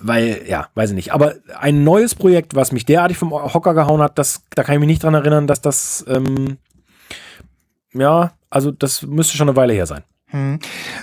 [0.00, 1.12] weil, ja, weiß ich nicht.
[1.12, 4.80] Aber ein neues Projekt, was mich derartig vom Hocker gehauen hat, das, da kann ich
[4.80, 6.56] mich nicht dran erinnern, dass das, ähm,
[7.98, 10.02] ja, also das müsste schon eine Weile her sein.
[10.28, 10.58] Hm.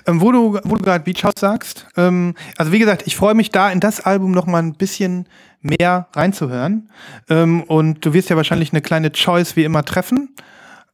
[0.05, 3.35] Ähm, wo du, wo du gerade Beach House sagst, ähm, also wie gesagt, ich freue
[3.35, 5.27] mich da in das Album noch mal ein bisschen
[5.61, 6.89] mehr reinzuhören.
[7.29, 10.35] Ähm, und du wirst ja wahrscheinlich eine kleine Choice wie immer treffen.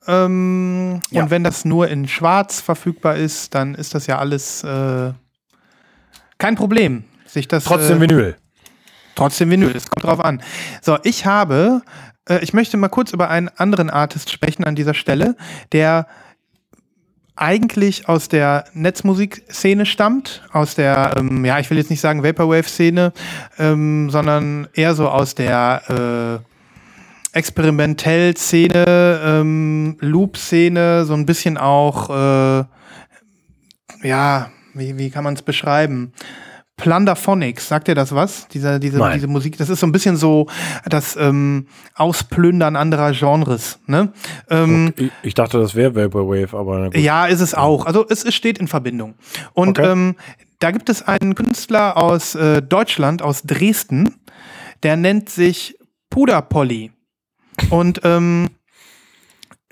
[0.07, 1.23] Ähm, Ja.
[1.23, 5.11] Und wenn das nur in Schwarz verfügbar ist, dann ist das ja alles äh,
[6.37, 7.03] kein Problem.
[7.25, 8.35] Sich das, Trotzdem äh, Vinyl.
[9.15, 10.41] Trotzdem Vinyl, es kommt drauf an.
[10.81, 11.81] So, ich habe,
[12.29, 15.35] äh, ich möchte mal kurz über einen anderen Artist sprechen an dieser Stelle,
[15.71, 16.07] der
[17.35, 23.13] eigentlich aus der Netzmusikszene stammt, aus der, ähm, ja, ich will jetzt nicht sagen Vaporwave-Szene,
[23.57, 26.41] ähm, sondern eher so aus der
[27.33, 32.65] äh, Experimentell-Szene, ähm, Loop-Szene, so ein bisschen auch, äh,
[34.03, 36.11] ja, wie, wie kann man es beschreiben?
[36.79, 38.47] Plunderphonics, sagt ihr das was?
[38.47, 39.13] Diese, diese, Nein.
[39.13, 40.47] diese Musik, das ist so ein bisschen so
[40.87, 43.79] das ähm, Ausplündern anderer Genres.
[43.85, 44.11] Ne?
[44.49, 47.85] Ähm, Ich, ich dachte, das wäre Vaporwave, aber ja, ist es auch.
[47.85, 49.15] Also es, es steht in Verbindung.
[49.53, 49.91] Und Okay.
[49.91, 50.15] ähm,
[50.59, 54.15] da gibt es einen Künstler aus äh, Deutschland, aus Dresden,
[54.83, 55.77] der nennt sich
[56.09, 56.91] Puder Polly.
[57.69, 58.47] Und ähm,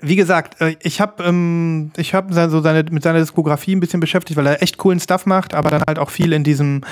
[0.00, 4.00] wie gesagt, äh, ich habe ähm, ich hab so seine, mit seiner Diskografie ein bisschen
[4.00, 6.82] beschäftigt, weil er echt coolen Stuff macht, aber dann halt auch viel in diesem,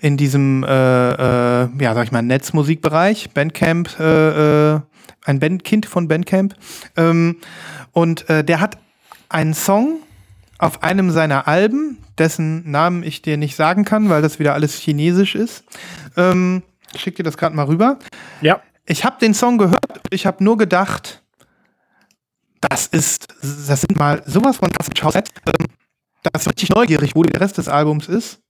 [0.00, 4.80] in diesem, äh, äh, ja, sag ich mal, Netzmusikbereich, Bandcamp, äh, äh,
[5.24, 6.54] ein Bandkind von Bandcamp.
[6.96, 7.36] Ähm,
[7.92, 8.78] und äh, der hat
[9.28, 9.98] einen Song
[10.58, 14.78] auf einem seiner Alben, dessen Namen ich dir nicht sagen kann, weil das wieder alles
[14.78, 15.64] chinesisch ist.
[16.16, 16.62] Ähm,
[16.94, 17.98] ich schick dir das gerade mal rüber.
[18.40, 18.62] Ja.
[18.86, 21.22] Ich habe den Song gehört, ich habe nur gedacht,
[22.68, 25.30] das ist, das sind mal sowas von krassen Schausets.
[25.46, 25.66] Ähm,
[26.22, 28.40] das ist richtig neugierig, wo der Rest des Albums ist.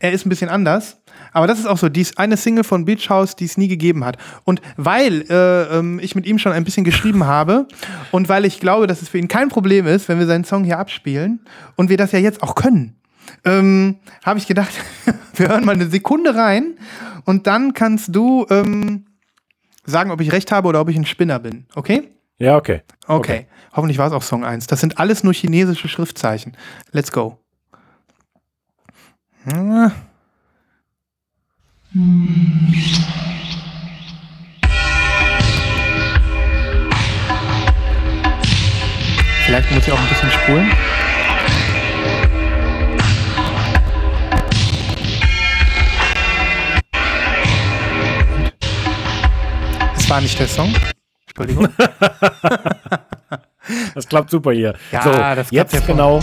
[0.00, 0.98] Er ist ein bisschen anders,
[1.32, 4.04] aber das ist auch so, dies eine Single von Beach House, die es nie gegeben
[4.04, 4.16] hat.
[4.44, 7.66] Und weil äh, ähm, ich mit ihm schon ein bisschen geschrieben habe
[8.12, 10.62] und weil ich glaube, dass es für ihn kein Problem ist, wenn wir seinen Song
[10.62, 11.40] hier abspielen
[11.74, 12.94] und wir das ja jetzt auch können,
[13.44, 14.72] ähm, habe ich gedacht,
[15.34, 16.76] wir hören mal eine Sekunde rein
[17.24, 19.06] und dann kannst du ähm,
[19.84, 21.66] sagen, ob ich recht habe oder ob ich ein Spinner bin.
[21.74, 22.08] Okay?
[22.38, 22.82] Ja, okay.
[23.06, 23.46] Okay.
[23.72, 24.68] Hoffentlich war es auch Song 1.
[24.68, 26.56] Das sind alles nur chinesische Schriftzeichen.
[26.92, 27.38] Let's go.
[29.44, 29.92] Hm.
[39.46, 40.70] Vielleicht muss ich auch ein bisschen spulen.
[49.96, 50.74] Es war nicht der Song.
[51.38, 51.68] Entschuldigung.
[53.94, 54.74] Das klappt super hier.
[54.90, 56.20] Ja, so, das jetzt hervor- genau.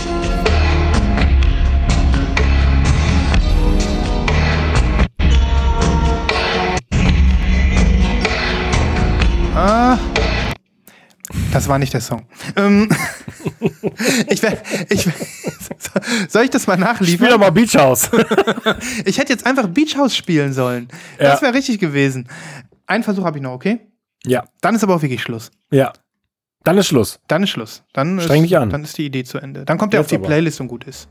[9.54, 9.96] Ah.
[11.52, 12.26] Das war nicht der Song.
[12.56, 12.88] Ähm,
[14.28, 14.42] ich
[14.88, 15.08] ich
[16.28, 17.40] soll ich das mal Spiel doch nachliefern?
[17.40, 18.10] mal Beach House.
[19.04, 20.88] Ich hätte jetzt einfach Beach House spielen sollen.
[21.20, 21.30] Ja.
[21.30, 22.28] Das wäre richtig gewesen.
[22.86, 23.80] Einen Versuch habe ich noch, okay?
[24.26, 25.50] Ja, Dann ist aber auch wirklich Schluss.
[25.70, 25.92] ja.
[26.64, 27.20] Dann ist Schluss.
[27.28, 27.84] Dann ist Schluss.
[27.92, 28.70] Dann Streng ist, dich an.
[28.70, 29.64] Dann ist die Idee zu Ende.
[29.64, 30.26] Dann kommt er auf die aber.
[30.26, 31.08] Playlist und gut ist.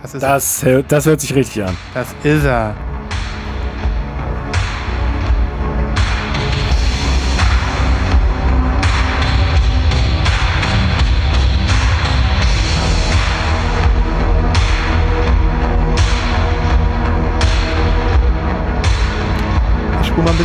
[0.00, 1.76] Das ist Das, hör- das hört sich richtig an.
[1.92, 2.76] Das ist er.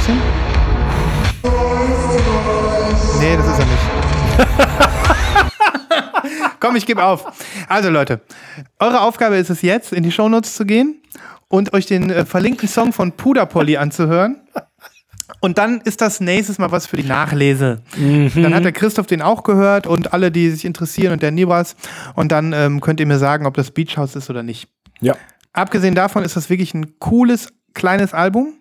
[0.04, 0.22] Bisschen.
[3.20, 3.84] Nee, das ist er nicht.
[6.60, 7.26] Komm, ich gebe auf.
[7.70, 8.22] Also Leute,
[8.80, 11.02] eure Aufgabe ist es jetzt, in die Shownotes zu gehen
[11.48, 14.42] und euch den äh, verlinkten Song von Puder Polly anzuhören.
[15.40, 17.82] Und dann ist das nächstes Mal was für die Nachlese.
[17.96, 21.76] Dann hat der Christoph den auch gehört und alle, die sich interessieren und der Nibras.
[22.16, 24.70] Und dann ähm, könnt ihr mir sagen, ob das Beach House ist oder nicht.
[25.02, 25.16] Ja.
[25.54, 28.54] Abgesehen davon ist das wirklich ein cooles, kleines Album,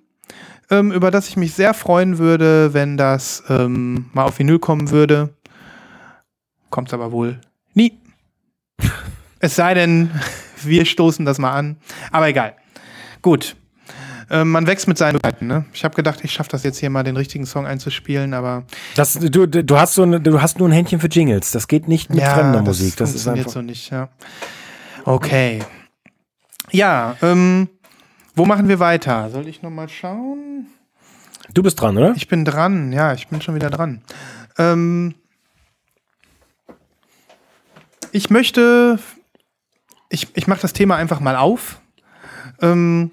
[0.73, 4.91] ähm, über das ich mich sehr freuen würde, wenn das ähm, mal auf Vinyl kommen
[4.91, 5.29] würde.
[6.71, 7.39] Kommt aber wohl
[7.75, 7.99] nie.
[9.39, 10.11] es sei denn,
[10.63, 11.77] wir stoßen das mal an.
[12.11, 12.57] Aber egal.
[13.21, 13.55] Gut.
[14.31, 15.67] Ähm, man wächst mit seinen Zeiten, ne?
[15.75, 18.65] Ich habe gedacht, ich schaffe das jetzt hier mal, den richtigen Song einzuspielen, aber
[18.95, 21.51] Das, du, du, hast so eine, du hast nur ein Händchen für Jingles.
[21.51, 22.97] Das geht nicht mit fremder Musik.
[22.97, 23.61] Das ist funktioniert einfach.
[23.61, 24.09] so nicht, ja.
[25.05, 25.59] Okay.
[26.71, 27.69] Ja, ähm,
[28.35, 29.31] wo machen wir weiter?
[29.31, 30.67] Soll ich noch mal schauen?
[31.53, 32.15] Du bist dran, oder?
[32.17, 34.03] Ich bin dran, ja, ich bin schon wieder dran.
[34.59, 35.15] Ähm,
[38.11, 38.99] ich möchte,
[40.09, 41.81] ich, ich mache das Thema einfach mal auf.
[42.61, 43.11] Ähm,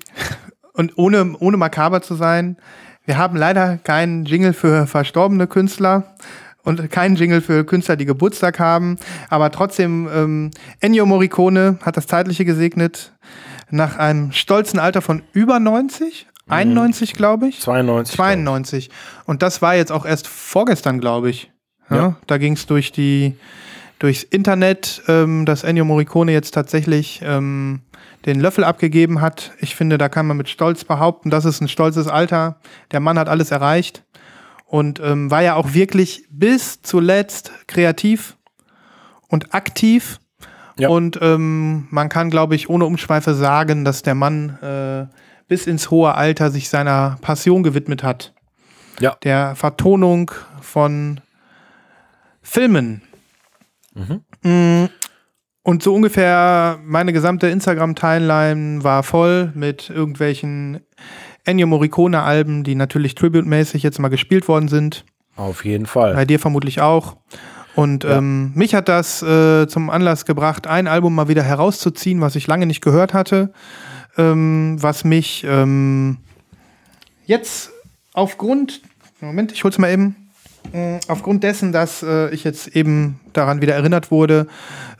[0.73, 2.57] und ohne, ohne makaber zu sein,
[3.05, 6.15] wir haben leider keinen Jingle für verstorbene Künstler
[6.63, 8.97] und keinen Jingle für Künstler, die Geburtstag haben.
[9.29, 13.11] Aber trotzdem, ähm, Ennio Morricone hat das Zeitliche gesegnet
[13.71, 17.59] nach einem stolzen Alter von über 90, 91 glaube ich.
[17.59, 18.15] 92.
[18.15, 18.89] 92.
[19.25, 21.51] Und das war jetzt auch erst vorgestern, glaube ich.
[21.89, 22.15] Ja, Ja.
[22.27, 23.35] Da ging es durch die
[23.99, 27.81] durchs Internet, ähm, dass Ennio Morricone jetzt tatsächlich ähm,
[28.25, 29.51] den Löffel abgegeben hat.
[29.59, 32.59] Ich finde, da kann man mit Stolz behaupten, das ist ein stolzes Alter.
[32.91, 34.03] Der Mann hat alles erreicht
[34.65, 38.37] und ähm, war ja auch wirklich bis zuletzt kreativ
[39.27, 40.19] und aktiv.
[40.79, 40.89] Ja.
[40.89, 45.05] Und ähm, man kann, glaube ich, ohne Umschweife sagen, dass der Mann äh,
[45.47, 48.33] bis ins hohe Alter sich seiner Passion gewidmet hat.
[48.99, 49.17] Ja.
[49.23, 51.21] Der Vertonung von
[52.41, 53.01] Filmen.
[54.43, 54.85] Mm,
[55.63, 60.79] Und so ungefähr meine gesamte Instagram-Timeline war voll mit irgendwelchen
[61.45, 65.05] Ennio Morricone-Alben, die natürlich tribute-mäßig jetzt mal gespielt worden sind.
[65.35, 66.13] Auf jeden Fall.
[66.13, 67.17] Bei dir vermutlich auch.
[67.75, 72.35] Und ähm, mich hat das äh, zum Anlass gebracht, ein Album mal wieder herauszuziehen, was
[72.35, 73.53] ich lange nicht gehört hatte,
[74.17, 76.17] ähm, was mich ähm,
[77.25, 77.71] jetzt
[78.13, 78.81] aufgrund,
[79.21, 80.15] Moment, ich hol's mal eben,
[80.73, 84.47] äh, aufgrund dessen, dass äh, ich jetzt eben daran wieder erinnert wurde,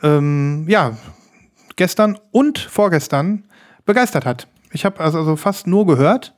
[0.02, 0.98] ähm, ja,
[1.76, 3.44] gestern und vorgestern
[3.86, 4.48] begeistert hat.
[4.72, 6.36] Ich habe also, also fast nur gehört.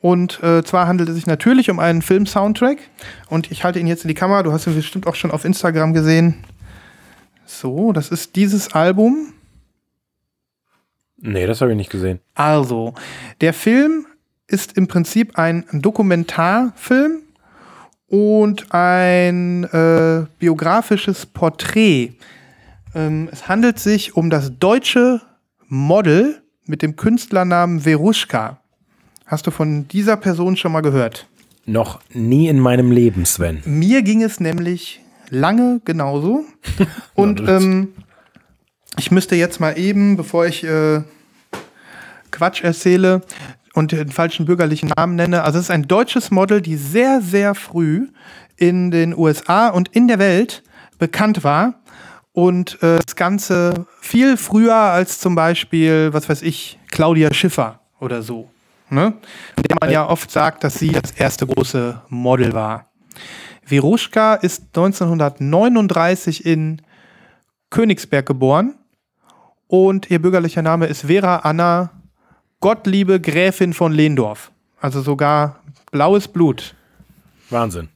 [0.00, 2.78] Und äh, zwar handelt es sich natürlich um einen Film-Soundtrack.
[3.28, 4.42] Und ich halte ihn jetzt in die Kamera.
[4.42, 6.44] Du hast ihn bestimmt auch schon auf Instagram gesehen.
[7.46, 9.32] So, das ist dieses Album.
[11.16, 12.20] Nee, das habe ich nicht gesehen.
[12.34, 12.94] Also,
[13.40, 14.06] der Film
[14.46, 17.22] ist im Prinzip ein Dokumentarfilm
[18.06, 22.12] und ein äh, biografisches Porträt.
[22.94, 25.20] Ähm, es handelt sich um das deutsche
[25.66, 28.60] Model mit dem Künstlernamen Veruschka.
[29.28, 31.26] Hast du von dieser Person schon mal gehört?
[31.66, 33.60] Noch nie in meinem Leben, Sven.
[33.66, 36.46] Mir ging es nämlich lange genauso.
[37.14, 37.88] Und ähm,
[38.96, 41.02] ich müsste jetzt mal eben, bevor ich äh,
[42.30, 43.20] Quatsch erzähle
[43.74, 47.54] und den falschen bürgerlichen Namen nenne, also es ist ein deutsches Model, die sehr, sehr
[47.54, 48.08] früh
[48.56, 50.62] in den USA und in der Welt
[50.98, 51.74] bekannt war.
[52.32, 58.22] Und äh, das Ganze viel früher als zum Beispiel, was weiß ich, Claudia Schiffer oder
[58.22, 58.48] so.
[58.90, 59.14] Ne?
[59.56, 62.90] Der man ja oft sagt, dass sie das erste große Model war.
[63.64, 66.80] Veruschka ist 1939 in
[67.70, 68.74] Königsberg geboren
[69.66, 71.90] und ihr bürgerlicher Name ist Vera Anna
[72.60, 74.50] Gottliebe Gräfin von Lehndorf.
[74.80, 75.60] Also sogar
[75.90, 76.74] blaues Blut.
[77.50, 77.88] Wahnsinn.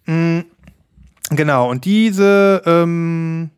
[1.31, 3.51] Genau, und diese, ähm,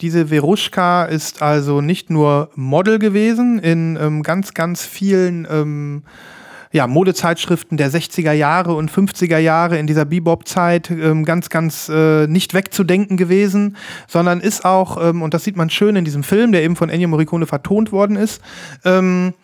[0.00, 6.04] diese Veruschka ist also nicht nur Model gewesen in ähm, ganz, ganz vielen ähm,
[6.70, 12.26] ja, Modezeitschriften der 60er Jahre und 50er Jahre in dieser Bebop-Zeit ähm, ganz, ganz äh,
[12.26, 13.76] nicht wegzudenken gewesen,
[14.06, 16.90] sondern ist auch, ähm, und das sieht man schön in diesem Film, der eben von
[16.90, 18.42] Ennio Morricone vertont worden ist,
[18.84, 19.34] ähm,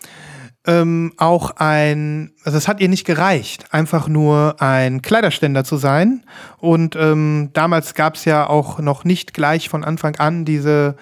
[0.67, 6.25] ähm, auch ein, also es hat ihr nicht gereicht, einfach nur ein Kleiderständer zu sein.
[6.59, 10.97] Und ähm, damals gab es ja auch noch nicht gleich von Anfang an diese,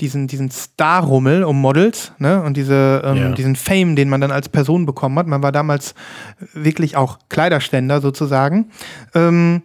[0.00, 2.42] diesen, diesen Star-Rummel um Models, ne?
[2.42, 3.28] Und diese, ähm, Ja.
[3.32, 5.26] diesen Fame, den man dann als Person bekommen hat.
[5.26, 5.94] Man war damals
[6.54, 8.70] wirklich auch Kleiderständer sozusagen.
[9.14, 9.62] Ähm,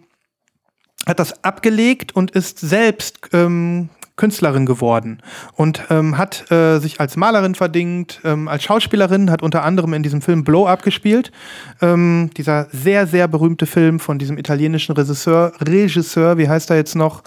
[1.06, 3.88] hat das abgelegt und ist selbst ähm,
[4.18, 5.22] Künstlerin geworden
[5.54, 10.02] und ähm, hat äh, sich als Malerin verdingt, ähm, als Schauspielerin, hat unter anderem in
[10.02, 11.32] diesem Film Blow Up gespielt.
[11.80, 16.96] Ähm, dieser sehr, sehr berühmte Film von diesem italienischen Regisseur, Regisseur, wie heißt er jetzt
[16.96, 17.22] noch?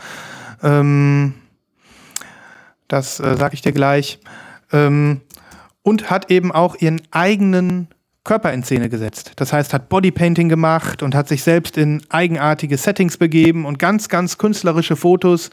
[0.62, 1.34] Ähm,
[2.88, 4.20] das äh, sage ich dir gleich.
[4.72, 5.22] Ähm,
[5.82, 7.88] und hat eben auch ihren eigenen
[8.24, 9.32] Körper in Szene gesetzt.
[9.38, 14.10] Das heißt, hat Bodypainting gemacht und hat sich selbst in eigenartige Settings begeben und ganz,
[14.10, 15.50] ganz künstlerische Fotos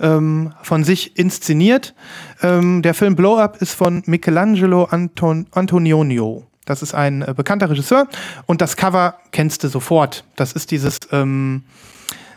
[0.00, 1.94] ähm, von sich inszeniert.
[2.42, 6.44] Ähm, der Film Blow Up ist von Michelangelo Anton Antonioni.
[6.66, 8.06] Das ist ein äh, bekannter Regisseur
[8.44, 10.24] und das Cover kennst du sofort.
[10.36, 11.64] Das ist dieses ähm,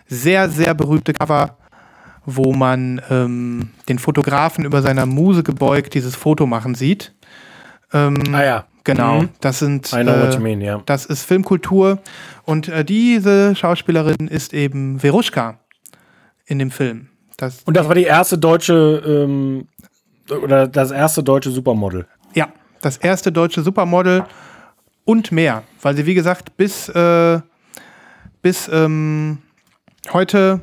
[0.08, 1.58] sehr, sehr berühmte Cover,
[2.26, 7.14] wo man ähm, den Fotografen über seiner Muse gebeugt dieses Foto machen sieht.
[7.92, 8.66] Ähm, Ah ja.
[8.86, 9.30] Genau, Mhm.
[9.40, 10.82] das sind I know what äh, you mean, ja.
[10.86, 12.00] das ist Filmkultur
[12.44, 15.60] und äh, diese Schauspielerin ist eben Veruschka
[16.46, 17.08] in dem Film.
[17.38, 19.68] Das, Und das war die erste deutsche, ähm,
[20.44, 22.06] oder das erste deutsche Supermodel.
[22.34, 22.48] ja,
[22.82, 24.26] das erste deutsche Supermodel
[25.06, 27.40] und mehr, weil sie wie gesagt bis äh,
[28.42, 29.38] bis ähm,
[30.12, 30.60] heute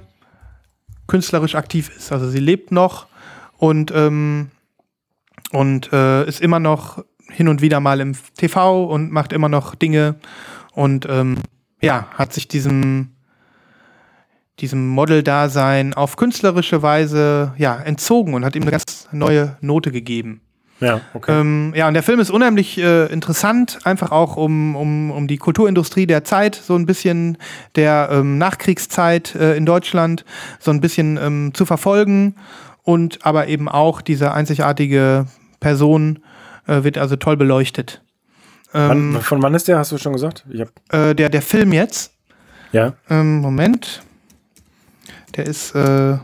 [1.06, 2.12] künstlerisch aktiv ist.
[2.12, 3.06] Also sie lebt noch
[3.56, 4.50] und ähm,
[5.52, 9.74] und äh, ist immer noch hin und wieder mal im TV und macht immer noch
[9.74, 10.16] Dinge
[10.72, 11.38] und ähm,
[11.80, 13.10] ja, hat sich diesem
[14.60, 20.42] diesem Model-Dasein auf künstlerische Weise ja, entzogen und hat ihm eine ganz neue Note gegeben.
[20.80, 21.40] Ja, okay.
[21.40, 25.36] Ähm, ja, und der Film ist unheimlich äh, interessant, einfach auch um, um, um die
[25.36, 27.36] Kulturindustrie der Zeit, so ein bisschen
[27.76, 30.24] der ähm, Nachkriegszeit äh, in Deutschland,
[30.58, 32.36] so ein bisschen ähm, zu verfolgen
[32.82, 35.26] und aber eben auch diese einzigartige
[35.60, 36.20] Person
[36.70, 38.02] äh, wird also toll beleuchtet.
[38.72, 40.46] Ähm, wann, von wann ist der, hast du schon gesagt?
[40.90, 42.14] Äh, der, der Film jetzt,
[42.72, 42.94] ja.
[43.08, 44.02] ähm, Moment,
[45.34, 46.18] der ist äh,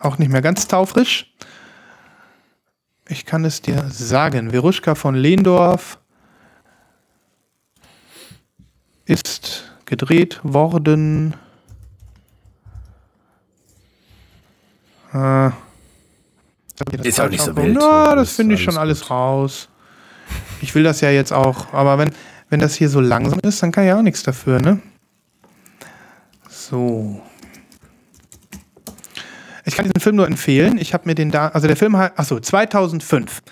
[0.00, 1.32] auch nicht mehr ganz taufrisch.
[3.08, 4.50] Ich kann es dir sagen.
[4.50, 5.98] Veruschka von Lehndorf
[9.04, 11.34] ist gedreht worden.
[15.12, 15.50] Äh,
[17.02, 17.76] Ist auch nicht so wild.
[17.78, 19.68] Na, das finde ich schon alles alles raus.
[20.60, 22.10] Ich will das ja jetzt auch, aber wenn,
[22.48, 24.80] wenn das hier so langsam ist, dann kann ich ja auch nichts dafür, ne?
[26.48, 27.20] So.
[29.64, 30.78] Ich kann diesen Film nur empfehlen.
[30.78, 33.42] Ich habe mir den da, also der Film heißt, achso, 2005.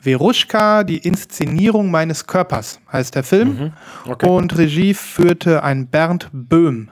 [0.00, 3.72] Veruschka, die Inszenierung meines Körpers heißt der Film.
[4.06, 4.28] Okay.
[4.28, 6.90] Und Regie führte ein Bernd Böhm.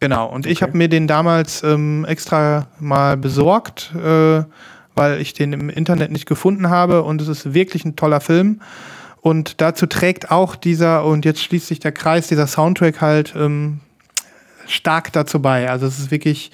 [0.00, 4.44] Genau, und ich habe mir den damals ähm, extra mal besorgt, äh,
[4.94, 8.60] weil ich den im Internet nicht gefunden habe und es ist wirklich ein toller Film.
[9.20, 13.78] Und dazu trägt auch dieser, und jetzt schließt sich der Kreis, dieser Soundtrack halt ähm,
[14.66, 15.70] stark dazu bei.
[15.70, 16.50] Also es ist wirklich,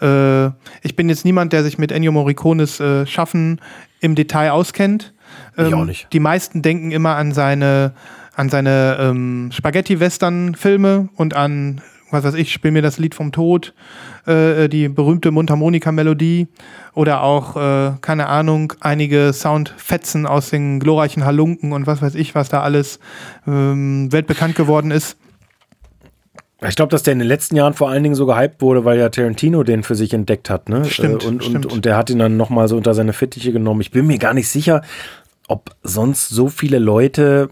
[0.00, 0.46] äh,
[0.82, 3.60] ich bin jetzt niemand, der sich mit Ennio Morricones äh, Schaffen
[4.00, 5.12] im Detail auskennt.
[5.58, 6.08] Ich auch Ähm, nicht.
[6.14, 7.92] Die meisten denken immer an seine,
[8.34, 13.74] an seine ähm, Spaghetti-Western-Filme und an, was weiß ich, Spiel mir das Lied vom Tod,
[14.26, 16.48] äh, die berühmte Mundharmonika-Melodie
[16.94, 22.34] oder auch, äh, keine Ahnung, einige Soundfetzen aus den glorreichen Halunken und was weiß ich,
[22.34, 22.98] was da alles
[23.46, 25.16] ähm, weltbekannt geworden ist.
[26.66, 28.98] Ich glaube, dass der in den letzten Jahren vor allen Dingen so gehypt wurde, weil
[28.98, 30.68] ja Tarantino den für sich entdeckt hat.
[30.68, 30.84] Ne?
[30.86, 31.66] Stimmt, Äh, und, stimmt.
[31.66, 33.80] Und, und der hat ihn dann nochmal so unter seine Fittiche genommen.
[33.80, 34.82] Ich bin mir gar nicht sicher,
[35.46, 37.50] ob sonst so viele Leute,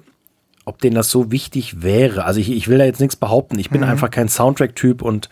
[0.66, 2.24] ob denen das so wichtig wäre.
[2.24, 3.58] Also ich, ich will da jetzt nichts behaupten.
[3.58, 3.86] Ich bin Mhm.
[3.88, 5.30] einfach kein Soundtrack-Typ und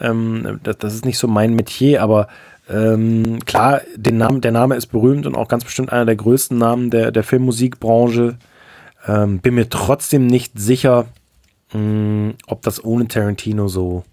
[0.00, 2.26] ähm, das, das ist nicht so mein Metier, aber
[2.68, 6.58] ähm, klar, den Namen, der Name ist berühmt und auch ganz bestimmt einer der größten
[6.58, 8.36] Namen der, der Filmmusikbranche.
[9.06, 11.06] Ähm, bin mir trotzdem nicht sicher,
[11.72, 14.04] mh, ob das ohne Tarantino so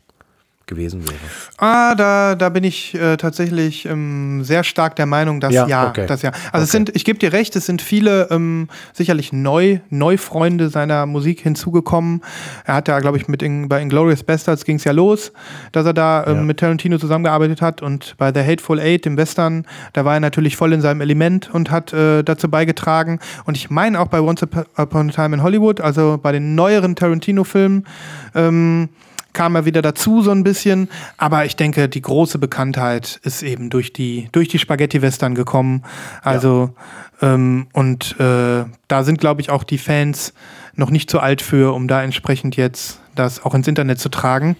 [0.69, 1.19] gewesen wäre.
[1.57, 5.89] Ah, da, da bin ich äh, tatsächlich ähm, sehr stark der Meinung, dass ja, Ja,
[5.89, 6.05] okay.
[6.07, 6.31] dass ja.
[6.53, 11.05] Also es sind, ich gebe dir recht, es sind viele ähm, sicherlich neu, Neufreunde seiner
[11.05, 12.21] Musik hinzugekommen.
[12.65, 15.33] Er hat ja, glaube ich, mit in, bei Inglourious Bastards ging es ja los,
[15.73, 16.41] dass er da ähm, Ja.
[16.43, 20.55] mit Tarantino zusammengearbeitet hat und bei The Hateful Eight, dem Western, da war er natürlich
[20.55, 23.19] voll in seinem Element und hat äh, dazu beigetragen.
[23.45, 24.43] Und ich meine auch bei Once
[24.77, 27.85] Upon a Time in Hollywood, also bei den neueren Tarantino-Filmen,
[28.35, 28.89] ähm,
[29.33, 30.89] kam er wieder dazu so ein bisschen.
[31.17, 35.83] Aber ich denke, die große Bekanntheit ist eben durch die, durch die Spaghetti-Western gekommen.
[36.21, 36.73] Also,
[37.21, 40.33] ähm, und äh, da sind, glaube ich, auch die Fans
[40.75, 44.55] noch nicht zu alt für, um da entsprechend jetzt das auch ins Internet zu tragen.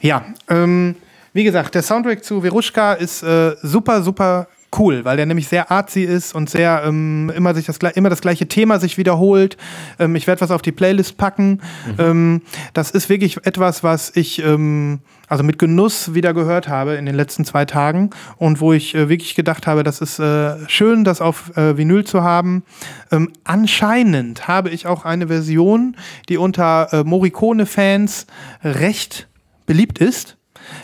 [0.00, 0.96] Ja, ähm,
[1.32, 5.70] wie gesagt, der Soundtrack zu Veruschka ist äh, super, super cool, weil der nämlich sehr
[5.70, 9.56] artsy ist und sehr ähm, immer sich das immer das gleiche Thema sich wiederholt.
[9.98, 11.60] Ähm, ich werde was auf die Playlist packen.
[11.98, 12.42] Ähm,
[12.74, 17.14] das ist wirklich etwas, was ich ähm, also mit Genuss wieder gehört habe in den
[17.14, 21.20] letzten zwei Tagen und wo ich äh, wirklich gedacht habe, das ist äh, schön, das
[21.20, 22.62] auf äh, Vinyl zu haben.
[23.10, 25.96] Ähm, anscheinend habe ich auch eine Version,
[26.28, 28.26] die unter äh, Morricone-Fans
[28.62, 29.28] recht
[29.66, 30.36] beliebt ist.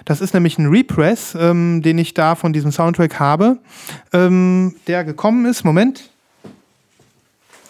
[0.04, 3.58] Das ist nämlich ein Repress, ähm, den ich da von diesem Soundtrack habe,
[4.12, 5.64] ähm, der gekommen ist.
[5.64, 6.10] Moment.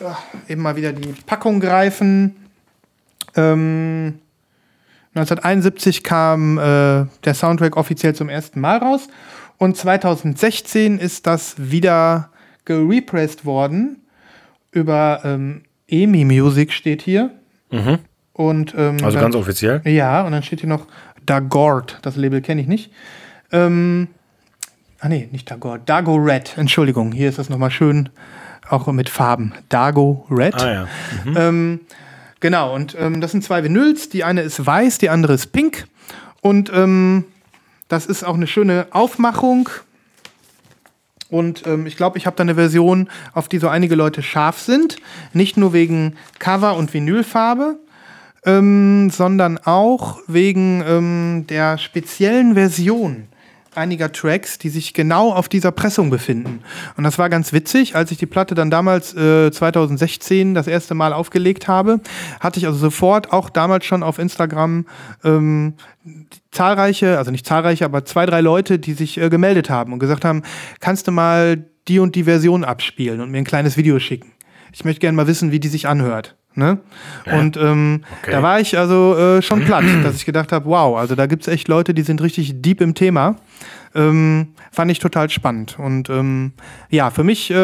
[0.04, 0.16] Ah,
[0.48, 2.34] eben mal wieder die Packung greifen.
[3.36, 4.18] Ähm,
[5.14, 6.60] 1971 kam äh,
[7.24, 9.08] der Soundtrack offiziell zum ersten Mal raus
[9.58, 12.30] und 2016 ist das wieder
[12.64, 13.98] gerepressed worden
[14.70, 17.30] über ähm, EMI Music steht hier.
[18.32, 19.82] Und, ähm, Also dann- ganz offiziell.
[19.84, 20.86] ja, und dann steht hier noch
[21.27, 21.99] Dagord.
[22.03, 22.93] Das Label kenne ich nicht.
[23.51, 24.09] Ähm,
[25.01, 25.89] ah nee, nicht Dagord.
[25.89, 26.57] Dago Red.
[26.57, 28.09] Entschuldigung, hier ist das nochmal schön,
[28.68, 29.53] auch mit Farben.
[29.68, 30.55] Dago Red.
[30.55, 30.89] Ah ja.
[31.37, 31.81] Ähm,
[32.41, 34.09] genau, und ähm, das sind zwei Vinyls.
[34.09, 35.87] Die eine ist weiß, die andere ist pink.
[36.41, 37.25] Und ähm,
[37.89, 39.68] das ist auch eine schöne Aufmachung.
[41.29, 44.59] Und ähm, ich glaube, ich habe da eine Version, auf die so einige Leute scharf
[44.59, 44.97] sind.
[45.33, 47.79] Nicht nur wegen Cover und Vinylfarbe,
[48.45, 53.28] ähm, sondern auch wegen ähm, der speziellen Version
[53.74, 56.61] einiger Tracks, die sich genau auf dieser Pressung befinden.
[56.97, 60.95] Und das war ganz witzig, als ich die Platte dann damals äh, 2016 das erste
[60.95, 62.01] Mal aufgelegt habe,
[62.40, 64.86] hatte ich also sofort auch damals schon auf Instagram
[65.24, 65.74] ähm,
[66.51, 70.24] zahlreiche, also nicht zahlreiche, aber zwei, drei Leute, die sich äh, gemeldet haben und gesagt
[70.24, 70.43] haben,
[70.80, 74.32] kannst du mal die und die Version abspielen und mir ein kleines Video schicken.
[74.72, 76.36] Ich möchte gerne mal wissen, wie die sich anhört.
[76.55, 76.78] Ne?
[77.32, 78.30] Und ähm, Okay.
[78.32, 81.42] da war ich also äh, schon platt, dass ich gedacht habe, wow, also da gibt
[81.42, 83.36] es echt Leute, die sind richtig deep im Thema.
[83.94, 85.78] Ähm, fand ich total spannend.
[85.78, 86.53] Und ähm,
[86.90, 87.55] ja, für mich äh,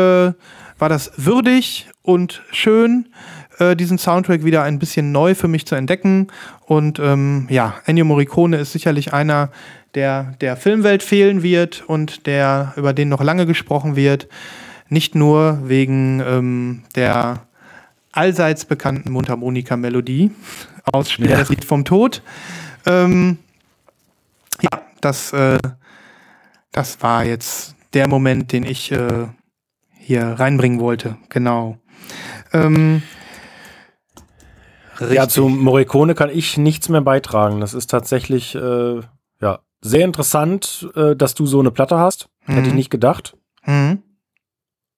[0.79, 3.09] war das würdig und schön,
[3.59, 6.29] äh, diesen Soundtrack wieder ein bisschen neu für mich zu entdecken.
[6.67, 9.51] Und ähm, ja, Ennio Morricone ist sicherlich einer,
[9.95, 14.29] der der Filmwelt fehlen wird und der über den noch lange gesprochen wird.
[14.91, 17.41] Nicht nur wegen ähm, der
[18.19, 20.33] allseits bekannten Mundharmonika-Melodie
[20.93, 21.29] aus Ja.
[21.39, 22.23] das Lied vom Tod.
[22.85, 23.39] Ähm,
[24.61, 25.59] ja, das, äh,
[26.73, 29.29] das war jetzt der Moment, den ich äh,
[29.97, 31.17] hier reinbringen wollte.
[31.29, 31.79] Genau.
[32.53, 33.03] Ähm,
[35.11, 37.61] Ja, zu Morricone kann ich nichts mehr beitragen.
[37.61, 39.01] Das ist tatsächlich äh,
[39.41, 42.29] ja, sehr interessant, äh, dass du so eine Platte hast.
[42.47, 42.75] Hätte ich Mhm.
[42.77, 43.37] nicht gedacht.
[43.65, 44.03] Mhm.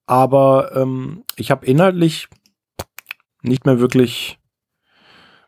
[0.06, 2.28] Aber ähm, ich habe inhaltlich
[3.42, 4.38] nicht mehr wirklich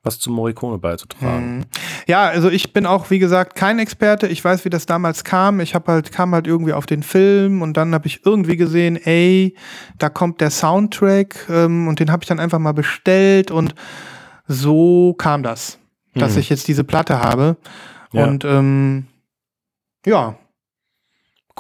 [0.05, 1.59] was zu Morricone beizutragen.
[1.59, 1.65] Mhm.
[2.09, 4.27] Ja, also ich bin auch, wie gesagt, kein Experte.
[4.27, 5.61] Ich weiß, wie das damals kam.
[5.61, 8.97] Ich habe halt, kam halt irgendwie auf den Film und dann habe ich irgendwie gesehen,
[8.97, 9.57] ey,
[9.99, 13.77] da kommt der Soundtrack ähm, und den habe ich dann einfach mal bestellt und
[14.49, 15.79] so kam das,
[16.17, 16.41] dass Mhm.
[16.41, 17.57] ich jetzt diese Platte habe.
[18.13, 18.25] Ja.
[18.25, 19.07] Und ähm,
[20.05, 20.37] ja,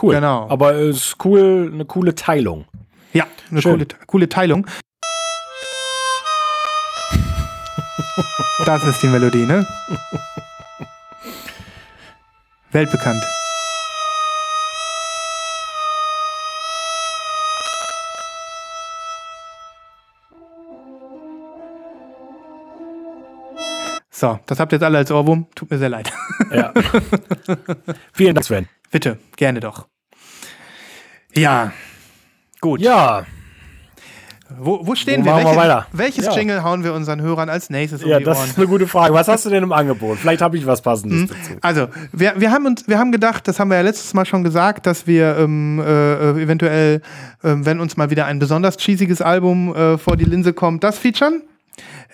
[0.00, 0.14] Cool.
[0.14, 0.48] Genau.
[0.48, 2.64] Aber es ist cool, eine coole Teilung.
[3.12, 3.72] ja, eine Schön.
[3.72, 4.66] coole, coole Teilung.
[8.66, 9.66] Das ist die Melodie, ne?
[12.70, 13.24] Weltbekannt.
[24.10, 25.48] So, das habt ihr jetzt alle als Ohrwurm.
[25.54, 26.12] Tut mir sehr leid.
[26.52, 26.72] Ja.
[28.12, 28.68] Vielen Dank, Sven.
[28.90, 29.88] Bitte, gerne doch.
[31.34, 31.72] Ja,
[32.60, 32.80] gut.
[32.80, 33.26] Ja,
[34.60, 35.32] Wo, wo stehen Wo wir?
[35.32, 35.86] machen wir weiter?
[35.92, 36.34] welches Ja.
[36.36, 38.48] Jingle hauen wir unseren Hörern als nächstes ja um die das Ohren?
[38.48, 39.14] ist eine gute Frage.
[39.14, 40.18] Was hast du denn im Angebot?
[40.18, 41.28] Vielleicht habe ich was Passendes Hm?
[41.28, 41.58] dazu.
[41.60, 44.44] Also, wir, wir, haben uns, wir haben gedacht, das haben wir ja letztes Mal schon
[44.44, 47.02] gesagt, dass wir ähm, äh, eventuell,
[47.44, 50.98] ähm, wenn uns mal wieder ein besonders cheesiges Album äh, vor die Linse kommt, das
[50.98, 51.42] featuren.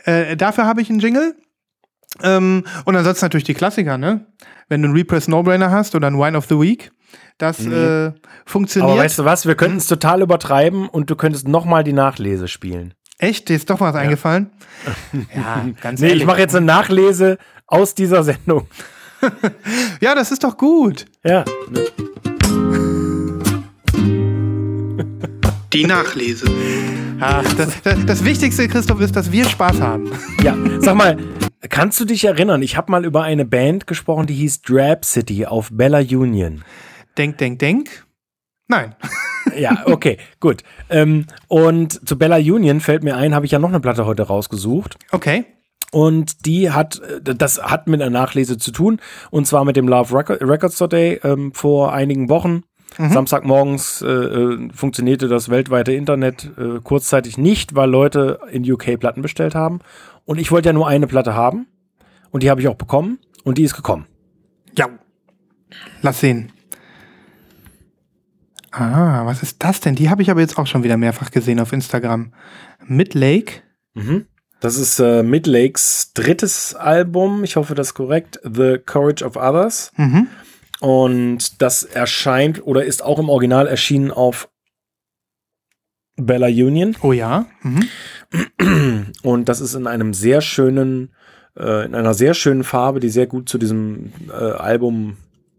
[0.05, 1.34] Äh, dafür habe ich einen Jingle.
[2.22, 4.24] Ähm, und ansonsten natürlich die Klassiker, ne?
[4.68, 6.91] Wenn du einen Repress No-Brainer hast oder einen Wine of the Week,
[7.39, 8.12] das äh,
[8.45, 8.91] funktioniert.
[8.93, 9.47] Aber weißt du was?
[9.47, 12.95] Wir könnten es total übertreiben und du könntest nochmal die Nachlese spielen.
[13.18, 13.49] Echt?
[13.49, 14.51] Dir ist doch was eingefallen?
[15.34, 16.22] Ja, ganz Nee, ehrlich.
[16.22, 18.66] ich mache jetzt eine Nachlese aus dieser Sendung.
[20.01, 21.07] Ja, das ist doch gut.
[21.24, 21.45] Ja.
[25.72, 26.47] Die Nachlese.
[27.20, 30.11] Ach, das, das, das Wichtigste, Christoph, ist, dass wir Spaß haben.
[30.43, 31.16] Ja, sag mal,
[31.68, 32.62] kannst du dich erinnern?
[32.62, 36.62] Ich habe mal über eine Band gesprochen, die hieß Drab City auf Bella Union.
[37.18, 38.06] Denk, denk, denk.
[38.68, 38.94] Nein.
[39.56, 40.62] Ja, okay, gut.
[40.90, 44.24] Ähm, und zu Bella Union fällt mir ein, habe ich ja noch eine Platte heute
[44.24, 44.96] rausgesucht.
[45.10, 45.46] Okay.
[45.90, 49.00] Und die hat, äh, das hat mit einer Nachlese zu tun.
[49.30, 52.62] Und zwar mit dem Love Record, Records Day ähm, vor einigen Wochen.
[52.96, 59.22] Samstagmorgens äh, äh, funktionierte das weltweite Internet äh, kurzzeitig nicht, weil Leute in UK Platten
[59.22, 59.80] bestellt haben.
[60.24, 61.66] Und ich wollte ja nur eine Platte haben.
[62.30, 63.18] Und die habe ich auch bekommen.
[63.44, 64.06] Und die ist gekommen.
[64.76, 64.88] Ja.
[66.02, 66.52] Lass sehen.
[68.70, 69.94] Ah, was ist das denn?
[69.94, 72.32] Die habe ich aber jetzt auch schon wieder mehrfach gesehen auf Instagram.
[72.86, 73.62] Midlake.
[74.60, 77.44] Das ist äh, Midlakes drittes Album.
[77.44, 78.40] Ich hoffe, das ist korrekt.
[78.42, 79.92] The Courage of Others.
[79.96, 80.26] Mhm.
[80.80, 84.48] Und das erscheint oder ist auch im Original erschienen auf
[86.16, 86.96] Bella Union.
[87.02, 87.46] Oh ja.
[87.62, 89.06] Mhm.
[89.22, 91.14] Und das ist in einem sehr schönen,
[91.56, 95.16] äh, in einer sehr schönen Farbe, die sehr gut zu diesem äh, Album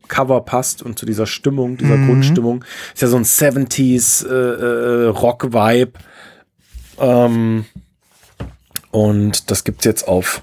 [0.09, 2.07] Cover passt und zu dieser Stimmung, dieser Mhm.
[2.07, 2.65] Grundstimmung.
[2.93, 5.93] Ist ja so ein 70s äh, äh, Rock-Vibe.
[6.99, 7.65] Ähm,
[8.91, 10.41] und das gibt's jetzt auf,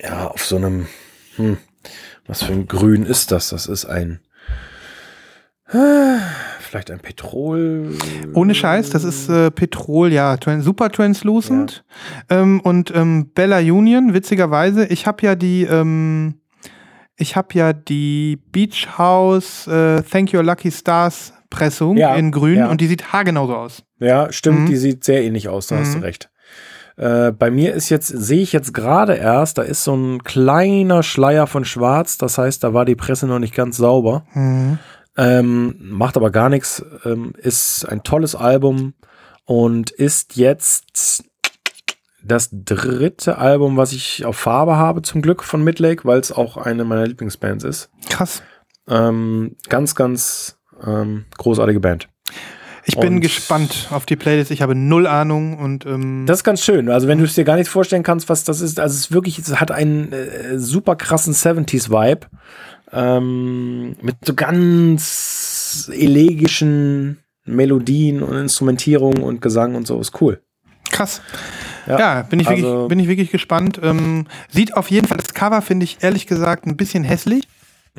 [0.00, 0.86] ja, auf so einem,
[1.36, 1.58] hm,
[2.26, 3.50] was für ein Grün ist das?
[3.50, 4.20] Das ist ein,
[5.68, 6.18] äh,
[6.60, 7.96] vielleicht ein Petrol.
[8.34, 11.84] Ohne Scheiß, das ist äh, Petrol, ja, super translucent.
[12.30, 16.34] Ähm, und ähm, Bella Union, witzigerweise, ich habe ja die, ähm,
[17.16, 22.58] ich habe ja die Beach House äh, Thank Your Lucky Stars Pressung Ja, in grün
[22.58, 22.70] ja.
[22.70, 23.82] und die sieht haargenau so aus.
[24.00, 24.66] Ja, stimmt, Mhm.
[24.66, 26.04] die sieht sehr ähnlich aus, da hast du Mhm.
[26.04, 26.30] recht.
[26.96, 31.02] Äh, bei mir ist jetzt, sehe ich jetzt gerade erst, da ist so ein kleiner
[31.02, 34.24] Schleier von Schwarz, das heißt, da war die Presse noch nicht ganz sauber.
[34.34, 34.78] Mhm.
[35.16, 38.94] Ähm, macht aber gar nichts, ähm, ist ein tolles Album
[39.44, 41.24] und ist jetzt
[42.24, 46.56] das dritte Album, was ich auf Farbe habe, zum Glück von Midlake, weil es auch
[46.56, 47.90] eine meiner Lieblingsbands ist.
[48.10, 48.42] Krass.
[48.88, 52.08] Ähm, ganz, ganz ähm, großartige Band.
[52.86, 54.50] Ich bin Und- gespannt auf die Playlist.
[54.50, 56.90] Ich habe null Ahnung und ähm, Das ist ganz schön.
[56.90, 59.12] Also wenn du es dir gar nicht vorstellen kannst, was das ist, also es ist
[59.12, 62.26] wirklich, es hat einen äh, super krassen 70s-Vibe.
[62.92, 69.98] Ähm, mit so ganz elegischen Melodien und Instrumentierung und Gesang und so.
[70.00, 70.40] Ist cool.
[70.90, 71.20] krass.
[71.86, 73.80] Ja, bin, ich also- wirklich, bin ich wirklich gespannt.
[73.82, 77.46] Ähm, sieht auf jeden Fall, das Cover finde ich ehrlich gesagt ein bisschen hässlich.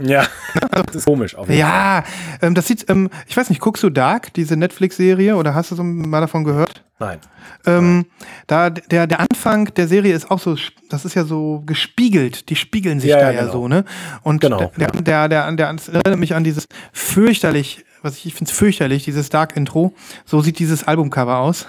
[0.02, 0.26] Ja,
[0.72, 1.36] das ist komisch.
[1.36, 1.70] Auf jeden Fall.
[1.72, 2.04] Ja,
[2.42, 5.76] ähm, das sieht, ähm, ich weiß nicht, guckst du Dark, diese Netflix-Serie, oder hast du
[5.76, 6.84] so mal davon gehört?
[7.00, 7.20] Nein.
[7.66, 8.06] Ähm,
[8.48, 10.56] da der, der Anfang der Serie ist auch so,
[10.90, 13.52] das ist ja so gespiegelt, die spiegeln sich Ja, da ja, ja genau.
[13.54, 13.86] so, ne?
[14.24, 18.34] Und Genau, der, der, der, der, der erinnert mich an dieses fürchterlich was ich, ich
[18.36, 19.94] finde es fürchterlich, dieses Dark Intro.
[20.24, 21.66] So sieht dieses Albumcover aus.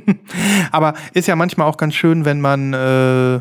[0.70, 3.40] Aber ist ja manchmal auch ganz schön, wenn man, äh,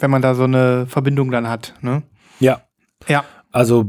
[0.00, 1.74] wenn man da so eine Verbindung dann hat.
[1.82, 2.02] Ne?
[2.40, 2.62] Ja.
[3.06, 3.24] Ja.
[3.52, 3.84] Also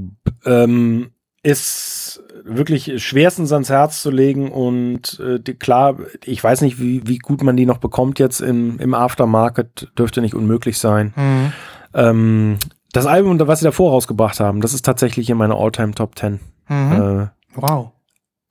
[0.46, 1.12] ähm,
[1.42, 7.08] ist wirklich schwerstens ans Herz zu legen und äh, die, klar, ich weiß nicht, wie,
[7.08, 11.14] wie gut man die noch bekommt jetzt im, im Aftermarket, dürfte nicht unmöglich sein.
[11.16, 11.54] Mhm.
[11.94, 12.58] Ähm,
[12.92, 16.40] das Album, was sie davor rausgebracht haben, das ist tatsächlich in meiner All-Time Top 10.
[16.68, 16.92] Mhm.
[16.92, 17.92] Äh, Wow.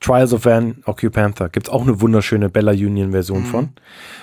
[0.00, 1.48] Trials of Van Occupanther.
[1.48, 3.46] Gibt's auch eine wunderschöne Bella Union Version Mhm.
[3.46, 3.68] von.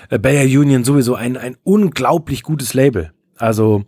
[0.09, 3.11] Äh, Bella Union sowieso ein, ein unglaublich gutes Label.
[3.37, 3.85] Also,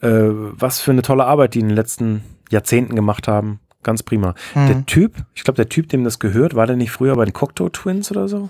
[0.00, 3.58] äh, was für eine tolle Arbeit die in den letzten Jahrzehnten gemacht haben.
[3.82, 4.34] Ganz prima.
[4.54, 4.66] Mhm.
[4.68, 7.32] Der Typ, ich glaube, der Typ, dem das gehört, war der nicht früher bei den
[7.34, 8.48] Cocteau Twins oder so?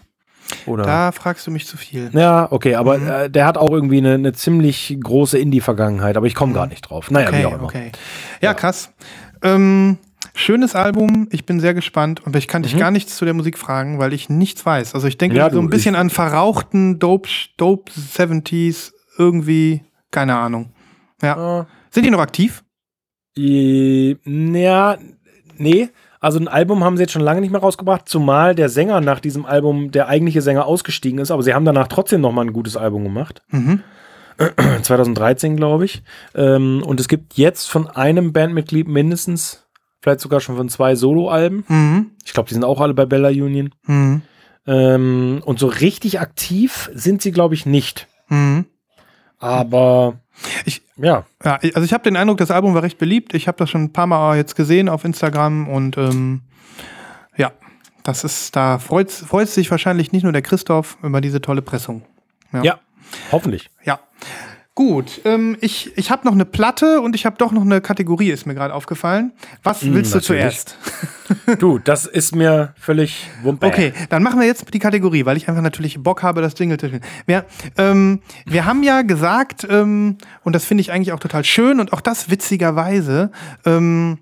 [0.66, 0.84] Oder?
[0.84, 2.10] Da fragst du mich zu viel.
[2.12, 3.08] Ja, okay, aber Mhm.
[3.08, 6.82] äh, der hat auch irgendwie eine, eine ziemlich große Indie-Vergangenheit, aber ich komme gar nicht
[6.82, 7.10] drauf.
[7.10, 7.38] Naja, wie Mhm.
[7.38, 7.64] Okay, auch immer.
[7.64, 7.92] okay.
[8.42, 8.92] Ja, krass.
[9.42, 9.96] Ähm,
[10.34, 11.28] schönes Album.
[11.30, 12.22] Ich bin sehr gespannt.
[12.24, 14.94] Aber ich kann dich gar nichts zu der Musik fragen, weil ich nichts weiß.
[14.94, 15.38] Also ich denke Mhm.
[15.38, 18.92] Ja, so ein bisschen an verrauchten Dope, Dope 70s.
[19.16, 20.72] Irgendwie, keine Ahnung.
[21.22, 21.60] Ja.
[21.60, 22.64] Äh, Sind die noch aktiv?
[23.38, 24.96] I- Ja,
[25.56, 25.88] nee.
[26.20, 29.20] Also ein Album haben sie jetzt schon lange nicht mehr rausgebracht, zumal der Sänger nach
[29.20, 32.52] diesem Album, der eigentliche Sänger, ausgestiegen ist, aber sie haben danach trotzdem noch mal ein
[32.54, 33.42] gutes Album gemacht.
[33.50, 33.82] Mhm.
[34.82, 36.02] 2013, glaube ich.
[36.34, 39.63] Ähm, und es gibt jetzt von einem Bandmitglied mindestens,
[40.04, 41.64] vielleicht sogar schon von zwei Soloalben.
[41.66, 42.10] Mhm.
[42.26, 43.70] Ich glaube, die sind auch alle bei Bella Union.
[43.86, 44.20] Mhm.
[44.66, 48.06] Ähm, und so richtig aktiv sind sie, glaube ich, nicht.
[48.28, 48.66] Mhm.
[49.38, 50.20] Aber
[50.66, 51.24] Ich- ja.
[51.44, 53.34] Ja, also ich habe den Eindruck, das Album war recht beliebt.
[53.34, 56.42] Ich habe das schon ein paar Mal jetzt gesehen auf Instagram und ähm,
[57.36, 57.52] ja,
[58.02, 62.02] das ist, da freut, freut sich wahrscheinlich nicht nur der Christoph über diese tolle Pressung.
[62.62, 62.78] Ja,
[63.32, 63.70] hoffentlich.
[63.84, 64.00] Ja.
[64.76, 68.30] Gut, ähm, ich, ich habe noch eine Platte und ich habe doch noch eine Kategorie,
[68.30, 69.32] ist mir gerade aufgefallen.
[69.62, 70.24] Was willst du Mm, natürlich.
[70.24, 70.78] zuerst?
[71.58, 73.66] Du, das ist mir völlig wumpe.
[73.66, 76.76] Okay, dann machen wir jetzt die Kategorie, weil ich einfach natürlich Bock habe, das Jingle
[76.78, 77.02] zu spielen.
[77.26, 77.44] Wir,
[77.78, 81.92] ähm, wir haben ja gesagt, ähm, und das finde ich eigentlich auch total schön und
[81.92, 83.30] auch das witzigerweise,
[83.64, 84.18] ähm,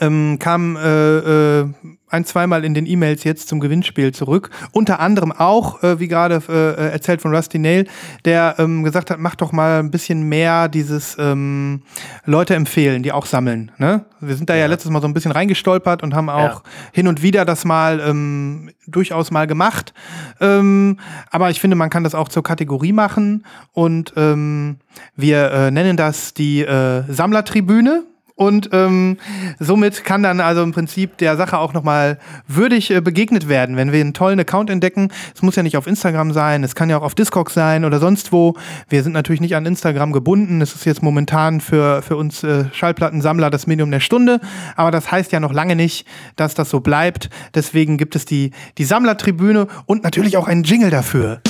[0.00, 1.68] ähm, kam äh, äh,
[2.10, 4.50] ein, zweimal in den E-Mails jetzt zum Gewinnspiel zurück.
[4.72, 7.86] Unter anderem auch, äh, wie gerade äh, erzählt von Rusty Nail,
[8.24, 11.82] der ähm, gesagt hat, mach doch mal ein bisschen mehr dieses ähm,
[12.24, 13.72] Leute empfehlen, die auch sammeln.
[13.78, 14.04] Ne?
[14.20, 14.66] Wir sind da ja.
[14.66, 18.70] letztes Mal so ein bisschen reingestolpert und haben auch hin und wieder das mal ähm,
[18.86, 19.94] durchaus mal gemacht.
[20.40, 20.98] Ähm,
[21.30, 24.78] aber ich finde, man kann das auch zur Kategorie machen und ähm,
[25.16, 28.04] wir äh, nennen das die äh, Sammlertribüne.
[28.40, 29.18] Und ähm,
[29.58, 32.18] somit kann dann also im Prinzip der Sache auch nochmal
[32.48, 35.12] würdig äh, begegnet werden, wenn wir einen tollen Account entdecken.
[35.34, 37.98] Es muss ja nicht auf Instagram sein, es kann ja auch auf Discogs sein oder
[37.98, 38.54] sonst wo.
[38.88, 40.62] Wir sind natürlich nicht an Instagram gebunden.
[40.62, 44.40] Es ist jetzt momentan für, für uns äh, Schallplattensammler das Medium der Stunde.
[44.74, 47.28] Aber das heißt ja noch lange nicht, dass das so bleibt.
[47.54, 51.42] Deswegen gibt es die, die Sammlertribüne und natürlich auch einen Jingle dafür.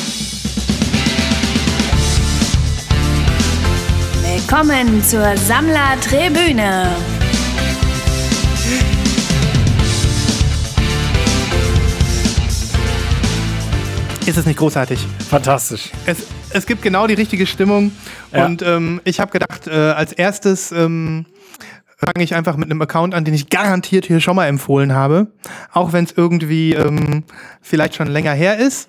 [4.50, 6.88] Willkommen zur Sammlertribüne.
[14.26, 15.06] Ist es nicht großartig?
[15.28, 15.90] Fantastisch.
[16.04, 17.92] Es, es gibt genau die richtige Stimmung.
[18.32, 18.46] Ja.
[18.46, 21.26] Und ähm, ich habe gedacht, äh, als erstes ähm,
[21.96, 25.28] fange ich einfach mit einem Account an, den ich garantiert hier schon mal empfohlen habe.
[25.70, 27.22] Auch wenn es irgendwie ähm,
[27.62, 28.88] vielleicht schon länger her ist.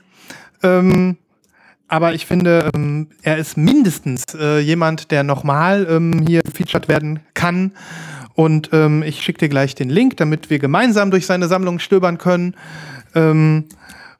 [0.63, 1.17] Ähm,
[1.91, 7.19] aber ich finde, ähm, er ist mindestens äh, jemand, der nochmal ähm, hier featured werden
[7.33, 7.73] kann.
[8.33, 12.17] Und ähm, ich schicke dir gleich den Link, damit wir gemeinsam durch seine Sammlung stöbern
[12.17, 12.55] können.
[13.13, 13.65] Ähm,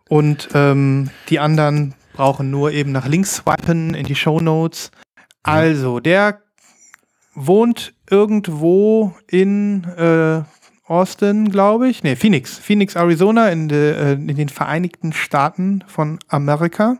[0.09, 4.91] und ähm, die anderen brauchen nur eben nach links swipen in die Show Notes.
[5.41, 6.41] Also, der
[7.35, 10.41] wohnt irgendwo in äh,
[10.91, 12.03] Austin, glaube ich.
[12.03, 12.59] Nee, Phoenix.
[12.59, 16.97] Phoenix, Arizona in, de, äh, in den Vereinigten Staaten von Amerika.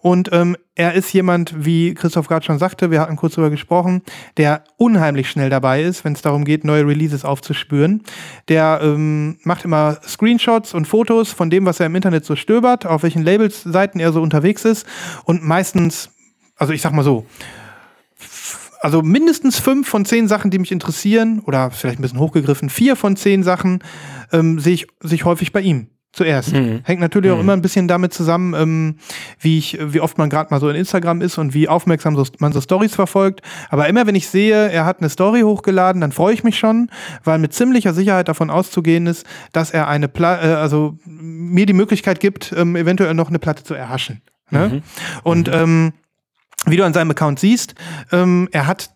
[0.00, 4.02] Und ähm, er ist jemand, wie Christoph gerade schon sagte, wir hatten kurz darüber gesprochen,
[4.36, 8.02] der unheimlich schnell dabei ist, wenn es darum geht, neue Releases aufzuspüren.
[8.48, 12.86] Der ähm, macht immer Screenshots und Fotos von dem, was er im Internet so stöbert,
[12.86, 14.86] auf welchen Labels-Seiten er so unterwegs ist.
[15.24, 16.10] Und meistens,
[16.56, 17.26] also ich sag mal so,
[18.86, 22.94] also mindestens fünf von zehn Sachen, die mich interessieren, oder vielleicht ein bisschen hochgegriffen, vier
[22.94, 23.82] von zehn Sachen
[24.32, 26.52] ähm, sehe ich, sehe ich häufig bei ihm zuerst.
[26.54, 26.82] Mhm.
[26.84, 27.40] Hängt natürlich auch Mhm.
[27.42, 28.96] immer ein bisschen damit zusammen, ähm,
[29.40, 32.24] wie ich, wie oft man gerade mal so in Instagram ist und wie aufmerksam so,
[32.38, 33.40] man so Stories verfolgt.
[33.70, 36.88] Aber immer wenn ich sehe, er hat eine Story hochgeladen, dann freue ich mich schon,
[37.24, 41.72] weil mit ziemlicher Sicherheit davon auszugehen ist, dass er eine Pla äh, also mir die
[41.72, 44.22] Möglichkeit gibt, ähm, eventuell noch eine Platte zu erhaschen.
[44.52, 44.80] Ne?
[45.24, 45.92] Und ähm,
[46.64, 47.74] wie du an seinem Account siehst,
[48.12, 48.90] ähm, er hat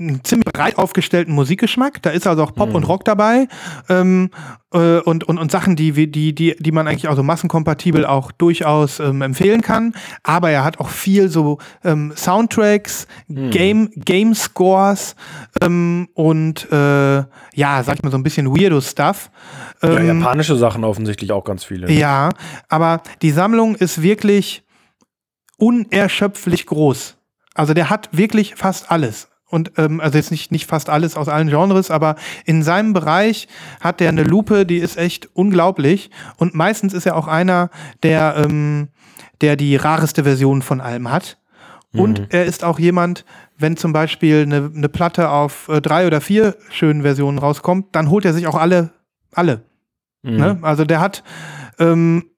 [0.00, 2.00] einen ziemlich breit aufgestellten Musikgeschmack.
[2.02, 2.54] Da ist also auch Mhm.
[2.54, 3.48] Pop und Rock dabei
[3.88, 4.30] ähm,
[4.72, 8.30] äh, und, und, und Sachen, die, die, die, die man eigentlich auch so massenkompatibel auch
[8.30, 9.94] durchaus ähm, empfehlen kann.
[10.22, 13.50] Aber er hat auch viel so ähm, Soundtracks, Mhm.
[13.50, 15.16] Game, Game Scores
[15.60, 19.32] ähm, und äh, ja, sag ich mal so ein bisschen weirdo Stuff.
[19.82, 21.90] Ja, Ähm, japanische Sachen offensichtlich auch ganz viele.
[21.90, 22.28] ja,
[22.68, 24.62] aber die Sammlung ist wirklich
[25.58, 27.16] unerschöpflich groß.
[27.54, 29.28] Also der hat wirklich fast alles.
[29.50, 33.48] Und ähm, also jetzt nicht, nicht fast alles aus allen Genres, aber in seinem Bereich
[33.80, 36.10] hat der eine Lupe, die ist echt unglaublich.
[36.36, 37.70] Und meistens ist er auch einer,
[38.02, 38.88] der, ähm,
[39.40, 41.38] der die rareste Version von allem hat.
[41.94, 43.24] Und er ist auch jemand,
[43.56, 48.10] wenn zum Beispiel eine, eine Platte auf äh, drei oder vier schönen Versionen rauskommt, dann
[48.10, 48.90] holt er sich auch alle,
[49.32, 49.64] alle.
[50.22, 50.36] Mhm.
[50.36, 50.58] Ne?
[50.62, 51.24] Also der hat,
[51.78, 52.30] ähm,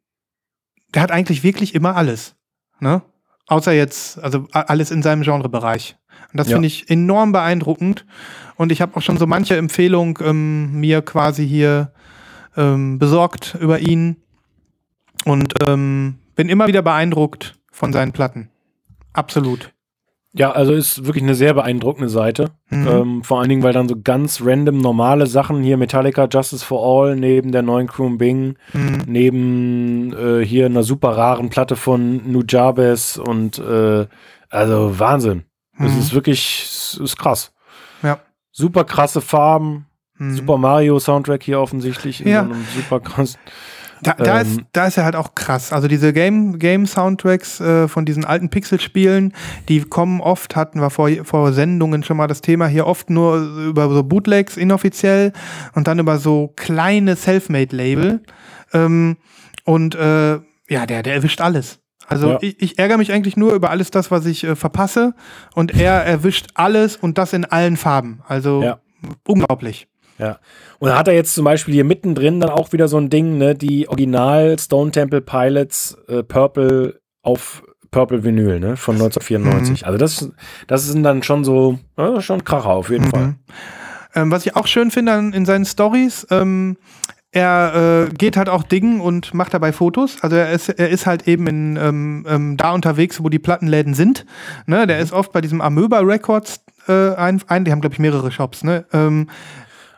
[0.94, 2.36] der hat eigentlich wirklich immer alles.
[2.80, 3.02] Ne?
[3.46, 5.96] Außer jetzt, also alles in seinem Genrebereich.
[6.32, 6.54] Und das Ja.
[6.54, 8.06] finde ich enorm beeindruckend.
[8.56, 11.92] Und ich habe auch schon so manche Empfehlung ähm, mir quasi hier
[12.56, 14.16] ähm, besorgt über ihn.
[15.24, 18.50] Und ähm, bin immer wieder beeindruckt von seinen Platten.
[19.12, 19.72] Absolut.
[20.32, 22.50] Ja, also ist wirklich eine sehr beeindruckende Seite.
[22.68, 22.86] Mhm.
[22.86, 26.80] Ähm, vor allen Dingen, weil dann so ganz random normale Sachen hier Metallica Justice for
[26.84, 29.02] All neben der neuen Crew Bing, Mhm.
[29.06, 34.06] neben äh, hier einer super raren Platte von Nujabes und äh,
[34.50, 35.44] also Wahnsinn.
[35.78, 35.98] Es Mhm.
[35.98, 37.52] ist wirklich, es ist krass.
[38.02, 38.20] Ja.
[38.52, 39.86] Super krasse Farben.
[40.16, 40.34] Mhm.
[40.36, 42.44] Super Mario Soundtrack hier offensichtlich in Ja.
[42.44, 43.36] so einem super krass.
[44.02, 45.72] Da, da, Ähm, ist, da ist er halt auch krass.
[45.72, 49.34] Also diese Game, Game Soundtracks äh, von diesen alten Pixel-Spielen,
[49.68, 53.36] die kommen oft, hatten wir vor, vor Sendungen schon mal das Thema, hier oft nur
[53.38, 55.32] über so Bootlegs inoffiziell
[55.74, 58.22] und dann über so kleine Selfmade-Label.
[58.72, 59.16] Ähm,
[59.64, 60.34] und äh,
[60.68, 61.80] ja, der, der erwischt alles.
[62.08, 62.38] Also Ja.
[62.40, 65.14] ich, ich ärgere mich eigentlich nur über alles das, was ich äh, verpasse.
[65.54, 68.22] Und er erwischt alles und das in allen Farben.
[68.26, 68.80] Also Ja.
[69.26, 69.86] unglaublich.
[70.20, 70.38] Ja.
[70.78, 73.38] Und da hat er jetzt zum Beispiel hier mittendrin dann auch wieder so ein Ding,
[73.38, 79.86] ne, die Original Stone Temple Pilots äh, Purple auf Purple Vinyl, ne, von 1994.
[79.86, 80.30] Also das,
[80.66, 83.34] das sind dann schon so, ja, schon Kracher auf jeden Fall.
[84.14, 86.76] Ähm, was ich auch schön finde in seinen Stories, ähm,
[87.32, 90.16] er äh, geht halt auch dingen und macht dabei Fotos.
[90.20, 93.94] Also er ist, er ist halt eben in, ähm, ähm, da unterwegs, wo die Plattenläden
[93.94, 94.26] sind.
[94.66, 94.86] Ne?
[94.86, 98.32] Der ist oft bei diesem Amöba Records äh, ein, ein, die haben, glaube ich, mehrere
[98.32, 98.64] Shops.
[98.64, 98.84] Ne?
[98.92, 99.28] Ähm,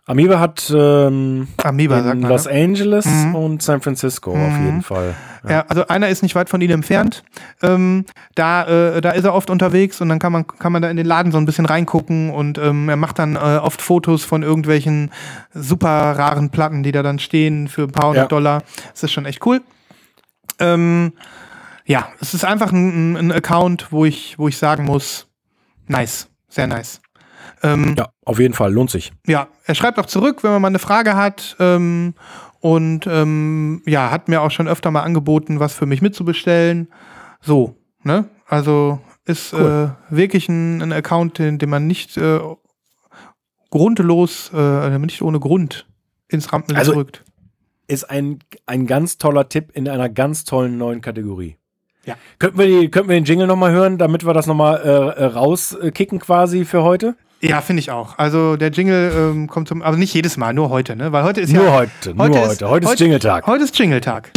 [0.07, 2.20] Amoeba hat ähm, Amoeba, in man.
[2.22, 2.53] Los ne?
[2.53, 3.34] Angeles Mhm.
[3.36, 5.14] und San Francisco auf jeden Fall.
[5.48, 5.64] Ja.
[5.68, 7.22] also einer ist nicht weit von ihnen entfernt.
[7.62, 8.64] Ähm, da,
[8.96, 11.07] äh, da ist er oft unterwegs und dann kann man, kann man da in den
[11.07, 15.12] Laden so ein bisschen reingucken und ähm, er macht dann äh, oft Fotos von irgendwelchen
[15.55, 18.28] super raren Platten, die da dann stehen für ein paar hundert Ja.
[18.28, 18.62] Dollar.
[18.92, 19.61] Das ist schon echt cool.
[20.59, 21.12] Ähm,
[21.84, 25.28] ja, es ist einfach ein, ein Account, wo ich, wo ich sagen muss,
[25.86, 27.00] nice, sehr nice.
[27.62, 29.12] Ähm, Ja, auf jeden Fall, lohnt sich.
[29.26, 31.56] ja, er schreibt auch zurück, wenn man mal eine Frage hat.
[31.60, 32.14] Ähm,
[32.60, 36.88] und ähm, ja, hat mir auch schon öfter mal angeboten, was für mich mitzubestellen.
[37.40, 38.26] So, ne?
[38.46, 42.38] Also ist äh, wirklich ein, ein Account, den, den man nicht äh,
[43.70, 45.86] grundlos, äh, nicht ohne Grund
[46.28, 47.24] ins Rampenlicht Also- drückt.
[47.88, 51.56] Ist ein, ein ganz toller Tipp in einer ganz tollen neuen Kategorie.
[52.06, 52.14] Ja.
[52.38, 55.24] Könnten wir, die, könnten wir den Jingle nochmal hören, damit wir das nochmal äh, äh,
[55.24, 57.16] rauskicken quasi für heute?
[57.45, 58.18] Ja, finde ich auch.
[58.18, 61.11] Also der Jingle ähm, kommt zum, aber nicht jedes Mal, nur heute, ne?
[61.11, 62.68] Weil heute ist Nur ja heute, nur heute.
[62.68, 63.47] Heute ist Jingle-Tag.
[63.49, 64.30] Heute ist Jingle-Tag.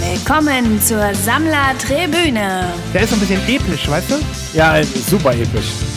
[0.00, 2.72] Willkommen zur Sammlertribüne.
[2.94, 4.14] Der ist so ein bisschen episch, weißt du?
[4.54, 5.89] Ja, super episch.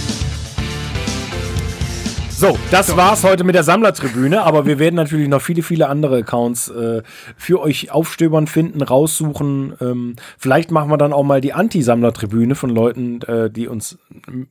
[2.43, 6.17] So, das war's heute mit der Sammlertribüne, aber wir werden natürlich noch viele, viele andere
[6.17, 7.01] Accounts äh,
[7.37, 9.73] für euch aufstöbern, finden, raussuchen.
[9.79, 13.97] Ähm, vielleicht machen wir dann auch mal die Anti-Sammlertribüne von Leuten, äh, die uns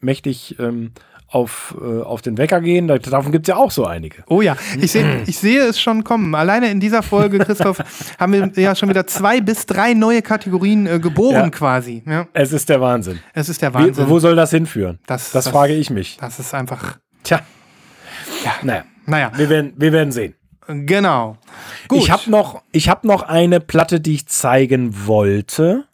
[0.00, 0.92] mächtig ähm,
[1.28, 2.88] auf, äh, auf den Wecker gehen.
[2.88, 4.24] Da- Davon gibt's ja auch so einige.
[4.26, 6.34] Oh ja, ich, seh, ich sehe es schon kommen.
[6.34, 7.76] Alleine in dieser Folge, Christoph,
[8.18, 11.50] haben wir ja schon wieder zwei bis drei neue Kategorien äh, geboren Ja.
[11.50, 12.02] quasi.
[12.06, 13.18] Ja, Es ist der Wahnsinn.
[13.34, 14.08] es ist der Wie, Wahnsinn.
[14.08, 14.98] wo soll das hinführen?
[15.06, 16.16] Das- das, das- frage ich mich.
[16.18, 17.40] das ist einfach, Tja.
[18.62, 20.34] Naja, naja, wir werden, wir werden sehen.
[20.66, 21.36] genau.
[21.88, 21.98] Gut.
[21.98, 25.84] Ich habe noch, ich hab noch eine Platte, die ich zeigen wollte.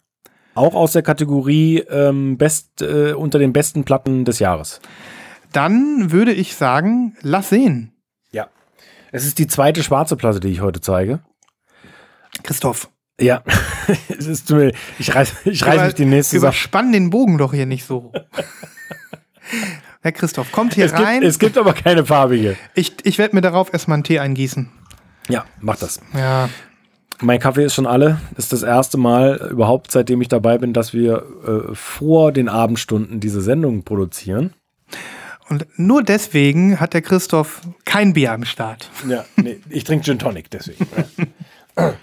[0.55, 4.81] Auch aus der Kategorie ähm, best, äh, unter den besten Platten des Jahres.
[5.53, 7.93] Dann würde ich sagen, lass sehen.
[8.31, 8.47] Ja.
[9.11, 11.19] Es ist die zweite schwarze Platte, die ich heute zeige.
[12.43, 12.89] Christoph.
[13.19, 13.43] Ja.
[14.09, 14.53] es ist,
[14.99, 16.49] ich reiß, ich reiß über- mich die nächste Sache.
[16.51, 18.11] Überspann den Bogen doch hier nicht so.
[20.01, 21.21] Herr Christoph, kommt hier Es rein.
[21.21, 22.55] gibt, es gibt aber keine farbige.
[22.73, 24.69] ich ich werde mir darauf erstmal einen Tee eingießen.
[25.27, 25.99] Ja, mach das.
[26.15, 26.49] Ja.
[27.21, 28.21] Mein Kaffee ist schon alle.
[28.37, 33.19] Ist das erste Mal überhaupt, seitdem ich dabei bin, dass wir äh, vor den Abendstunden
[33.19, 34.53] diese Sendung produzieren.
[35.49, 38.89] Und nur deswegen hat der Christoph kein Bier am Start.
[39.07, 40.87] Ja, nee, ich trinke Gin Tonic deswegen.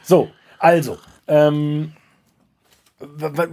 [0.02, 0.96] So, also,
[1.28, 1.92] ähm,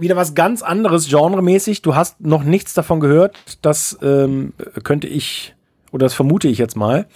[0.00, 1.82] wieder was ganz anderes genremäßig.
[1.82, 3.36] Du hast noch nichts davon gehört.
[3.62, 5.54] Das ähm, könnte ich,
[5.92, 7.06] oder das vermute ich jetzt mal.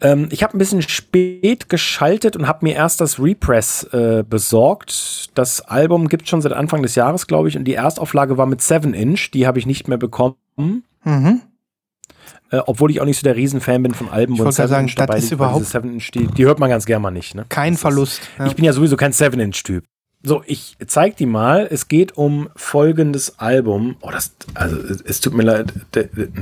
[0.00, 5.30] Ähm, ich habe ein bisschen spät geschaltet und habe mir erst das Repress äh, besorgt.
[5.38, 8.62] Das Album gibt schon seit Anfang des Jahres, glaube ich, und die Erstauflage war mit
[8.62, 9.30] 7 Inch.
[9.32, 10.34] Die habe ich nicht mehr bekommen.
[10.56, 11.42] Mhm.
[12.50, 14.84] Äh, obwohl ich auch nicht so der Riesenfan bin von Alben, Ich gerade 7 sagen,
[14.88, 17.10] Inch das dabei ist überhaupt- diese 7 Inch, die, die hört man ganz gerne mal
[17.10, 17.34] nicht.
[17.34, 17.44] Ne?
[17.48, 18.20] Kein Verlust.
[18.38, 18.46] Ja.
[18.46, 19.84] Ich bin ja sowieso kein 7-Inch-Typ.
[20.22, 21.66] So, ich zeig die mal.
[21.70, 23.96] Es geht um folgendes Album.
[24.02, 25.72] Oh, das, also, es, tut mir leid.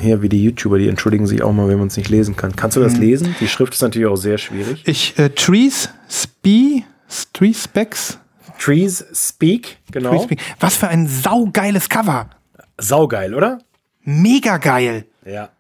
[0.01, 2.57] Hier, wie die YouTuber, die entschuldigen sich auch mal, wenn man es nicht lesen kann.
[2.57, 3.01] Kannst du das Mhm.
[3.01, 3.37] lesen?
[3.39, 4.83] Die Schrift ist natürlich auch sehr schwierig.
[4.87, 6.85] Ich, äh, Trees, Spee,
[7.33, 8.19] Trees Specs.
[8.59, 10.11] Trees Speak, genau.
[10.11, 10.41] Trees Speak.
[10.59, 12.31] Was für ein saugeiles Cover.
[12.79, 13.61] Saugeil, oder?
[14.03, 15.05] Mega geil.
[15.25, 15.51] Ja.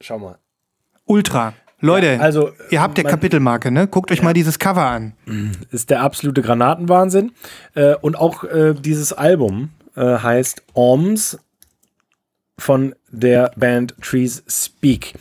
[0.00, 0.38] Schau mal.
[1.06, 1.54] Ultra.
[1.82, 3.86] Leute, Ja, also, ihr habt ja Kapitelmarke, ne?
[3.88, 5.12] Guckt euch mal dieses Cover an.
[5.70, 7.32] ist der absolute Granatenwahnsinn.
[7.74, 11.38] Äh, und auch äh, dieses Album äh, heißt Orms
[12.56, 15.14] von der Band Trees Speak.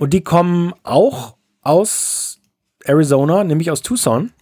[0.00, 2.40] Und die kommen auch aus
[2.84, 4.32] Arizona, nämlich aus Tucson.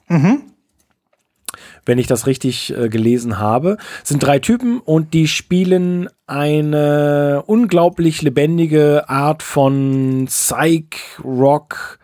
[1.87, 8.23] Wenn ich das richtig äh, gelesen habe, sind drei Typen und die spielen eine unglaublich
[8.23, 11.99] lebendige Art von Psych Rock,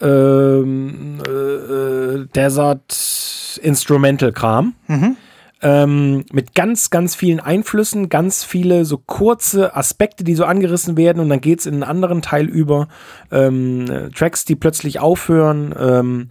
[0.00, 4.74] ähm, äh, Desert Instrumental Kram.
[5.62, 11.18] Ähm, mit ganz, ganz vielen Einflüssen, ganz viele so kurze Aspekte, die so angerissen werden
[11.20, 12.88] und dann geht es in einen anderen Teil über.
[13.32, 16.28] Ähm, äh, Tracks, die plötzlich aufhören ähm,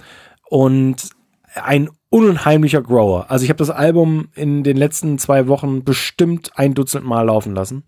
[0.48, 1.10] und
[1.56, 3.26] ein unheimlicher Grower.
[3.28, 7.54] Also ich habe das Album in den letzten zwei Wochen bestimmt ein Dutzend Mal laufen
[7.54, 7.84] lassen.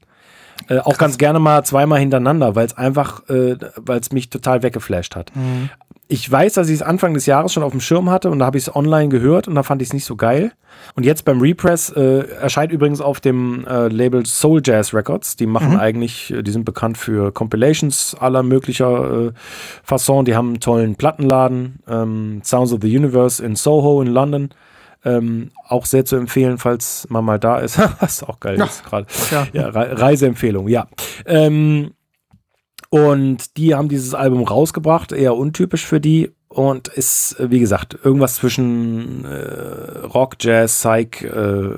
[0.67, 4.63] Äh, auch ganz gerne mal zweimal hintereinander, weil es einfach, äh, weil es mich total
[4.63, 5.32] weggeflasht hat.
[6.10, 8.45] Ich weiß, dass ich es Anfang des Jahres schon auf dem Schirm hatte und da
[8.45, 10.53] habe ich es online gehört und da fand ich es nicht so geil.
[10.95, 15.36] Und jetzt beim Repress äh, erscheint übrigens auf dem äh, Label Soul Jazz Records.
[15.36, 19.32] Die machen eigentlich, äh, die sind bekannt für Compilations aller möglicher äh,
[19.84, 20.24] Fasson.
[20.24, 24.49] Die haben einen tollen Plattenladen, ähm, Sounds of the Universe in Soho in London.
[25.03, 27.80] Ähm, auch sehr zu empfehlen, falls man mal da ist.
[27.99, 29.08] Was auch geil ist gerade.
[29.32, 29.47] ja.
[29.53, 30.88] Ja, Re Reiseempfehlung, ja.
[31.26, 31.91] Ähm,
[32.90, 36.32] und die haben dieses Album rausgebracht, eher untypisch für die.
[36.48, 41.76] Und ist, wie gesagt, irgendwas zwischen äh, Rock, Jazz, Psych, äh,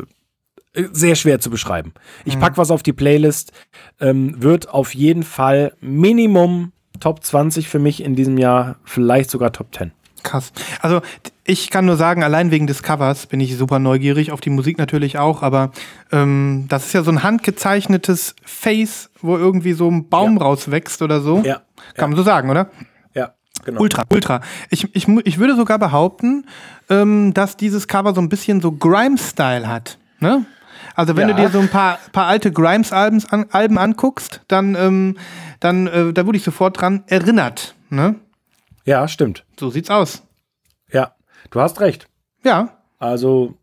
[0.93, 1.93] sehr schwer zu beschreiben.
[2.23, 3.51] Ich pack was auf die Playlist,
[3.99, 9.51] ähm, wird auf jeden Fall Minimum Top 20 für mich in diesem Jahr, vielleicht sogar
[9.51, 9.91] Top 10.
[10.23, 10.51] Krass.
[10.81, 11.01] Also
[11.49, 14.77] ich kann nur sagen, allein wegen des Covers bin ich super neugierig, auf die Musik
[14.77, 15.71] natürlich auch, aber
[16.11, 20.43] ähm, das ist ja so ein handgezeichnetes Face, wo irgendwie so ein Baum Ja.
[20.43, 21.41] rauswächst oder so.
[21.43, 21.61] Ja,
[21.95, 22.69] Kann man so sagen, oder?
[23.15, 23.33] ja,
[23.65, 23.81] genau.
[23.81, 24.41] Ultra, ultra.
[24.69, 26.45] Ich, ich, ich würde sogar behaupten,
[26.89, 29.97] ähm, dass dieses Cover so ein bisschen so Grimes-Style hat.
[30.19, 30.45] Ne?
[30.95, 31.35] Also wenn Ja.
[31.35, 35.17] du dir so ein paar, paar alte Grimes-Alben an, Alben anguckst, dann, ähm,
[35.59, 37.75] dann äh, da wurde ich sofort dran erinnert.
[37.89, 38.15] Ne?
[38.85, 39.45] Ja, stimmt.
[39.59, 40.23] So sieht's aus.
[40.91, 41.13] Ja,
[41.51, 42.07] du hast recht.
[42.43, 42.77] Ja.
[42.97, 43.55] Also,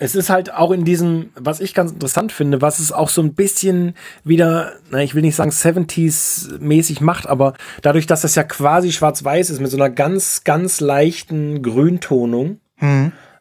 [0.00, 3.20] es ist halt auch in diesem, was ich ganz interessant finde, was es auch so
[3.20, 3.94] ein bisschen
[4.24, 9.50] wieder, na, ich will nicht sagen 70s-mäßig macht, aber dadurch, dass das ja quasi schwarz-weiß
[9.50, 12.60] ist, mit so einer ganz, ganz leichten Grüntonung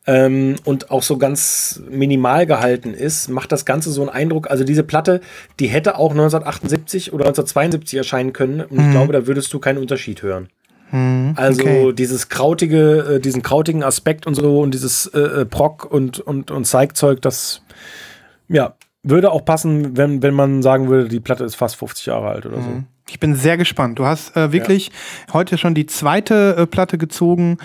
[0.05, 4.51] ähm, und auch so ganz minimal gehalten ist, macht das Ganze so einen Eindruck.
[4.51, 5.21] Also, diese Platte,
[5.61, 9.77] die hätte auch 1978 oder 1972 erscheinen können und ich glaube, da würdest du keinen
[9.77, 10.49] Unterschied hören.
[10.91, 11.93] Also okay.
[11.93, 16.51] dieses krautige, äh, diesen krautigen Aspekt und so und dieses äh, äh, Proc und, und,
[16.51, 17.61] und Zeigzeug, das
[18.47, 18.73] ja,
[19.03, 22.45] würde auch passen, wenn, wenn man sagen würde, die Platte ist fast 50 Jahre alt
[22.45, 22.83] oder so.
[23.09, 23.97] Ich bin sehr gespannt.
[23.99, 24.91] Du hast äh, wirklich
[25.33, 27.57] heute schon die zweite äh, Platte gezogen,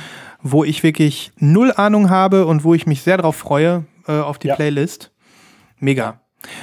[0.42, 4.38] wo ich wirklich null Ahnung habe und wo ich mich sehr darauf freue, äh, auf
[4.38, 4.56] die Ja.
[4.56, 5.10] Playlist.
[5.80, 6.20] Mega.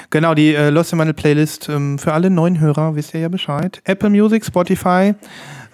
[0.09, 3.29] Genau, die äh, Lost in Meine Playlist ähm, für alle neuen Hörer, wisst ihr ja
[3.29, 3.82] Bescheid.
[3.86, 5.16] Apple Music, Spotify,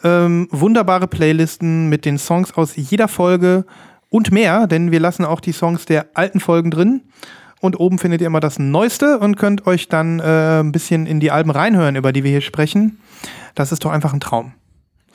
[0.03, 3.65] ähm, wunderbare Playlisten mit den Songs aus jeder Folge
[4.09, 7.01] und mehr, denn wir lassen auch die Songs der alten Folgen drin.
[7.59, 11.19] Und oben findet ihr immer das Neueste und könnt euch dann äh, ein bisschen in
[11.19, 12.99] die Alben reinhören, über die wir hier sprechen.
[13.55, 14.53] Das ist doch einfach ein Traum.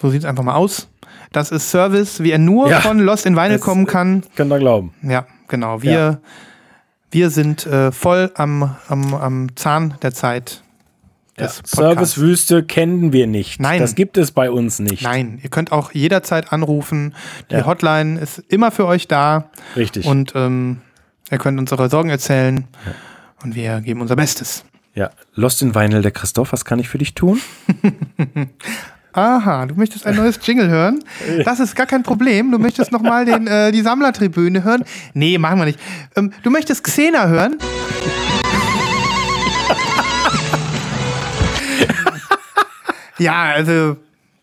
[0.00, 0.88] So sieht es einfach mal aus.
[1.30, 2.80] Das ist Service, wie er nur Ja.
[2.80, 4.24] von Lost in Vinyl kommen kann.
[4.34, 4.92] Könnt ihr glauben.
[5.02, 5.82] Ja, genau.
[5.82, 6.18] Wir, Ja.
[7.12, 10.61] wir sind äh, voll am, am, am Zahn der Zeit.
[11.48, 11.70] Podcasts.
[11.76, 13.60] Servicewüste kennen wir nicht.
[13.60, 13.80] Nein.
[13.80, 15.02] Das gibt es bei uns nicht.
[15.02, 17.14] Nein, ihr könnt auch jederzeit anrufen.
[17.50, 17.66] Die Ja.
[17.66, 19.50] Hotline ist immer für euch da.
[19.76, 20.06] Richtig.
[20.06, 20.78] Und ähm,
[21.30, 22.64] ihr könnt uns eure Sorgen erzählen.
[23.42, 24.64] Und wir geben unser Bestes.
[24.94, 27.40] ja, Lost in Vinyl, der Christoph, was kann ich für dich tun?
[29.14, 31.04] Aha, du möchtest ein neues Jingle hören?
[31.44, 32.50] Das ist gar kein Problem.
[32.50, 34.84] Du möchtest nochmal äh, die Sammlertribüne hören?
[35.12, 35.78] Nee, machen wir nicht.
[36.16, 37.58] Ähm, du möchtest Xena hören?
[43.22, 43.96] Ja, also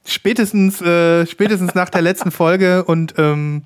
[0.05, 3.63] spätestens, äh, spätestens nach der letzten Folge und ähm,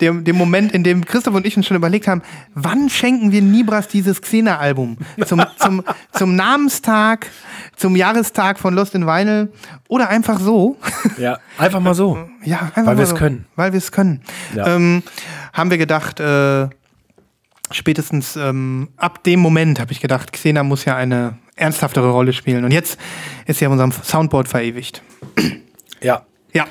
[0.00, 2.22] dem, dem Moment, in dem Christoph und ich uns schon überlegt haben,
[2.54, 4.98] wann schenken wir Nibras dieses Xena-Album?
[5.26, 7.30] Zum, zum, zum Namenstag,
[7.76, 9.52] zum Jahrestag von Lost in Vinyl
[9.88, 10.76] oder einfach so?
[11.18, 12.18] Ja, einfach mal so.
[12.44, 13.16] Ja, einfach Weil wir es so.
[13.16, 13.46] können.
[13.56, 14.22] Weil wir es können.
[14.54, 14.74] Ja.
[14.74, 15.02] Ähm,
[15.52, 16.68] haben wir gedacht, äh,
[17.70, 22.64] spätestens ähm, ab dem Moment habe ich gedacht, Xena muss ja eine ernsthaftere Rolle spielen.
[22.64, 22.98] Und jetzt
[23.46, 25.02] ist sie auf unserem Soundboard verewigt.
[26.02, 26.22] Ja.
[26.52, 26.66] Ja.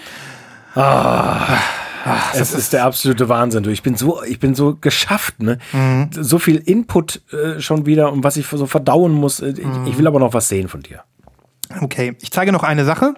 [2.34, 3.64] Es ist der absolute Wahnsinn.
[3.64, 5.58] Du, ich bin so, ich bin so geschafft, ne?
[5.72, 6.10] Mhm.
[6.12, 9.40] So viel Input äh, schon wieder und was ich so verdauen muss.
[9.40, 9.88] Ich, Mhm.
[9.88, 11.04] ich will aber noch was sehen von dir.
[11.82, 13.14] Okay, ich zeige noch eine Sache.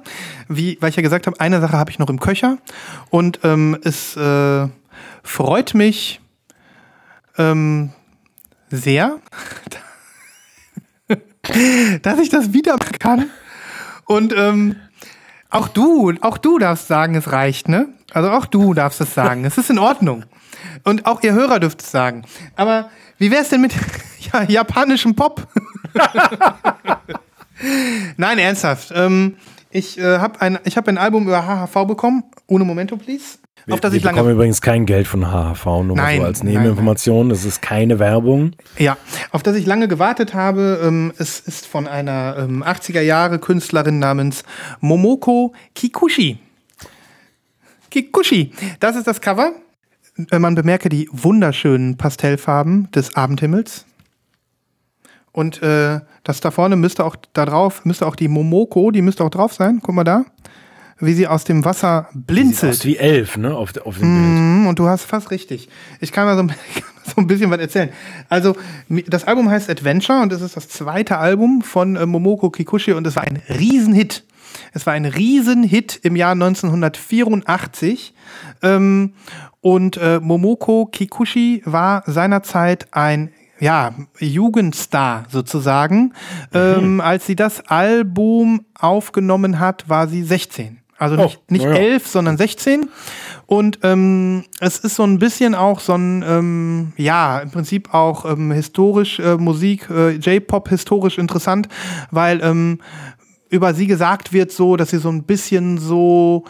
[0.48, 2.58] Wie, weil ich ja gesagt habe, eine Sache habe ich noch im Köcher.
[3.10, 4.68] Und ähm, es äh,
[5.24, 6.22] freut mich
[7.38, 7.92] ähm,
[8.70, 9.18] sehr,
[12.02, 13.30] dass ich das wieder kann.
[14.06, 14.76] Und ähm,
[15.50, 17.88] auch du, auch du darfst sagen, es reicht, ne?
[18.14, 19.46] Also auch du darfst es sagen.
[19.46, 20.26] Es ist in Ordnung.
[20.84, 22.24] Und auch ihr Hörer dürft es sagen.
[22.56, 23.74] Aber wie wäre es denn mit
[24.34, 25.48] ja, japanischem Pop?
[28.18, 28.92] Nein, ernsthaft.
[28.94, 29.38] Ähm,
[29.70, 32.24] ich äh, habe ein, hab ein Album über HHV bekommen.
[32.48, 33.38] Ohne Momento, please.
[33.74, 34.18] Auf das wir ich lange.
[34.18, 37.30] bekommen übrigens kein Geld von HHV, nur Nein, so als Nebeninformation.
[37.30, 38.52] Das ist keine Werbung.
[38.78, 38.98] Ja,
[39.32, 40.80] auf das ich lange gewartet habe.
[40.84, 44.44] Ähm, es ist von einer ähm, 80er Jahre Künstlerin namens
[44.82, 46.38] Momoko Kikuchi.
[47.90, 48.52] Kikuchi.
[48.80, 49.54] Das ist das Cover.
[50.32, 53.86] Äh, Man bemerke die wunderschönen Pastellfarben des Abendhimmels.
[55.32, 59.24] Und äh, das da vorne müsste auch da drauf, müsste auch die Momoko, die müsste
[59.24, 59.80] auch drauf sein.
[59.84, 60.24] Guck mal da.
[61.00, 62.74] Wie sie aus dem Wasser Sieht blinzelt.
[62.74, 63.54] aus wie elf, ne?
[63.54, 64.42] Auf, auf dem Bild.
[64.42, 65.68] Mhm, Und du hast fast richtig.
[66.00, 66.44] Ich kann mal so,
[67.16, 67.90] so ein bisschen was erzählen.
[68.30, 68.56] Also,
[69.08, 73.06] das Album heißt Adventure und es ist das zweite Album von äh, Momoko Kikuchi und
[73.06, 74.24] es war ein Riesenhit.
[74.72, 78.14] Es war ein Riesenhit im Jahr 1984.
[78.62, 79.14] Ähm,
[79.62, 86.14] und äh, Momoko Kikuchi war seinerzeit ein ja, Jugendstar sozusagen.
[86.54, 90.80] Ähm, als sie das Album aufgenommen hat, war sie 16.
[90.98, 91.72] Also nicht, Oh, nicht ja.
[91.72, 92.90] 11, sondern 16.
[93.48, 98.26] Und ähm, es ist so ein bisschen auch so ein, ähm, ja, im Prinzip auch
[98.26, 101.68] ähm, historisch äh, Musik, äh, J-Pop historisch interessant,
[102.12, 102.80] weil ähm,
[103.50, 106.46] über sie gesagt wird so, dass sie so ein bisschen so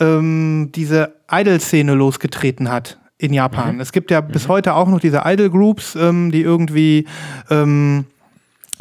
[0.00, 3.78] ähm, diese Idol-Szene losgetreten hat in Japan.
[3.78, 7.06] Es gibt ja bis heute auch noch diese Idol-Groups, ähm, die irgendwie
[7.50, 8.06] ähm,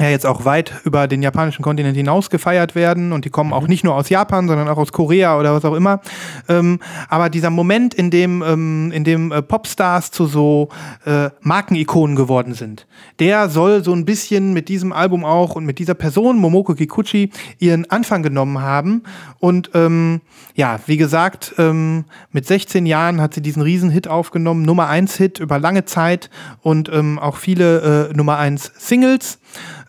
[0.01, 3.67] ja jetzt auch weit über den japanischen Kontinent hinaus gefeiert werden und die kommen auch
[3.67, 6.01] nicht nur aus Japan, sondern auch aus Korea oder was auch immer.
[6.49, 6.79] Ähm,
[7.09, 10.69] aber dieser Moment, in dem, ähm, in dem äh, Popstars zu so
[11.05, 12.87] äh, Markenikonen geworden sind,
[13.19, 17.31] der soll so ein bisschen mit diesem Album auch und mit dieser Person, Momoko Kikuchi,
[17.59, 19.03] ihren Anfang genommen haben.
[19.39, 20.21] Und ähm,
[20.55, 25.39] ja, wie gesagt, ähm, mit 16 Jahren hat sie diesen Riesenhit aufgenommen, Nummer 1 Hit
[25.39, 26.29] über lange Zeit
[26.61, 29.39] und ähm, auch viele äh, Nummer 1 Singles.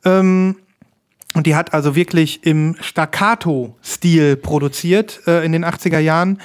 [0.04, 0.56] Ähm,
[1.34, 6.38] und die hat also wirklich im Staccato-Stil produziert äh, in den 80er Jahren.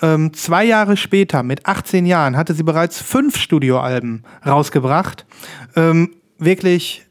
[0.00, 5.26] Ähm, zwei Jahre später, mit 18 Jahren, hatte sie bereits fünf Studioalben rausgebracht.
[5.76, 7.06] Ähm, wirklich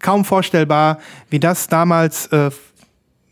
[0.00, 0.98] kaum vorstellbar,
[1.30, 2.50] wie das damals, äh,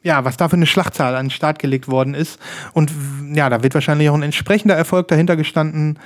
[0.05, 2.39] ja, was da für eine Schlachtzahl an den Start gelegt worden ist.
[2.73, 2.93] Und
[3.33, 5.99] ja, da wird wahrscheinlich auch ein entsprechender Erfolg dahinter gestanden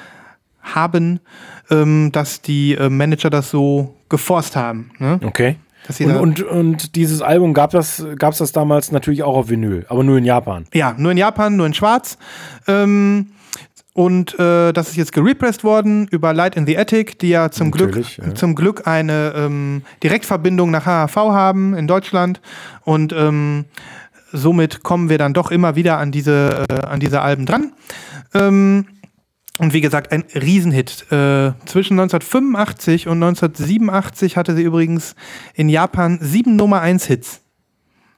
[0.63, 1.21] haben,
[1.71, 4.91] ähm, dass die äh, Manager das so geforst haben.
[4.99, 5.21] Ne?
[5.25, 5.57] Okay.
[6.01, 9.87] Und, und, und dieses Album gab das, gab es das damals natürlich auch auf Vinyl,
[9.89, 10.67] aber nur in Japan.
[10.75, 12.19] Ja, nur in Japan, nur in Schwarz.
[12.67, 13.29] Ähm,
[13.95, 17.71] und äh, das ist jetzt gerepressed worden über Light in the Attic, die ja zum
[17.71, 18.35] Natürlich, Glück ja.
[18.35, 22.41] zum Glück eine ähm, Direktverbindung nach HHV haben in Deutschland.
[22.85, 23.65] Und ähm,
[24.31, 27.73] somit kommen wir dann doch immer wieder an diese, äh, an diese Alben dran.
[28.35, 28.87] Ähm,
[29.59, 31.03] und wie gesagt, ein Riesenhit.
[31.11, 35.15] Äh, zwischen 1985 und 1987 hatte sie übrigens
[35.55, 37.43] in Japan sieben Nummer 1 Hits.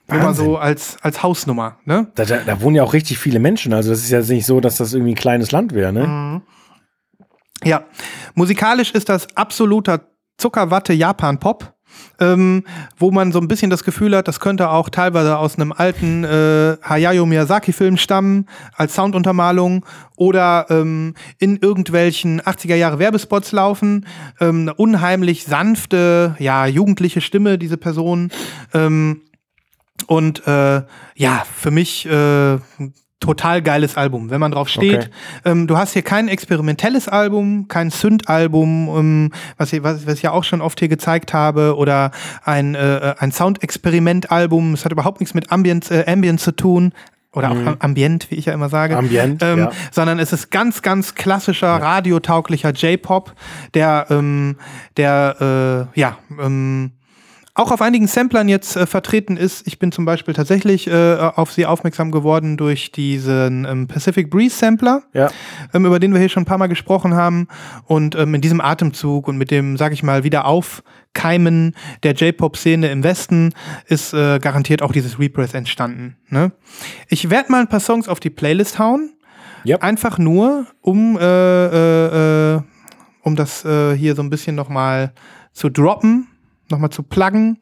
[0.07, 0.45] Wahnsinn.
[0.45, 2.09] so als, als Hausnummer, ne?
[2.17, 3.73] Da, da, da wohnen ja auch richtig viele Menschen.
[3.73, 6.43] Also das ist ja nicht so, dass das irgendwie ein kleines Land wäre, ne?
[7.63, 7.85] Ja,
[8.35, 10.01] musikalisch ist das absoluter
[10.39, 11.75] Zuckerwatte Japan-Pop.
[12.19, 12.65] Ähm,
[12.99, 16.25] wo man so ein bisschen das Gefühl hat, das könnte auch teilweise aus einem alten
[16.25, 19.85] äh, Hayao Miyazaki-Film stammen, als Sounduntermalung
[20.17, 24.07] oder ähm, in irgendwelchen 80er Jahre Werbespots laufen.
[24.41, 28.31] Ähm, eine unheimlich sanfte, ja, jugendliche Stimme, diese Person.
[28.75, 29.23] Ähm,
[30.07, 30.83] und äh,
[31.15, 32.59] ja, für mich äh,
[33.21, 34.97] total geiles Album, wenn man drauf steht.
[34.97, 35.09] Okay.
[35.45, 40.23] Ähm, du hast hier kein experimentelles Album, kein Synth-Album, ähm, was, ich- was, was ich
[40.23, 42.13] ja auch schon oft hier gezeigt habe, oder
[42.45, 44.75] ein, äh, ein Soundexperiment-Album.
[44.75, 46.93] Es hat überhaupt nichts mit Ambient, äh, Ambient zu tun.
[47.33, 48.95] Oder auch Am- Ambient, wie ich ja immer sage.
[48.95, 48.99] Mhm.
[48.99, 49.71] Ambient, ähm, ja.
[49.93, 53.35] Sondern es ist ganz, ganz klassischer, radiotauglicher J-Pop,
[53.75, 54.57] der, ähm,
[54.97, 56.91] der, äh, ja, ähm,
[57.55, 59.67] auch auf einigen Samplern jetzt äh, vertreten ist.
[59.67, 64.57] Ich bin zum Beispiel tatsächlich äh, auf sie aufmerksam geworden durch diesen ähm, Pacific Breeze
[64.57, 65.31] Sampler, Ja.
[65.75, 67.49] ähm, über den wir hier schon ein paar Mal gesprochen haben.
[67.87, 72.89] Und ähm, in diesem Atemzug und mit dem, sag ich mal, wieder Aufkeimen der J-Pop-Szene
[72.91, 73.53] im Westen
[73.87, 76.17] ist äh, garantiert auch dieses Repress entstanden.
[76.29, 76.53] Ne?
[77.09, 79.13] Ich werde mal ein paar Songs auf die Playlist hauen.
[79.67, 79.83] Yep.
[79.83, 82.61] Einfach nur, um, äh, äh, äh,
[83.23, 85.13] um das äh, hier so ein bisschen nochmal
[85.53, 86.29] zu droppen,
[86.71, 87.59] nochmal zu pluggen,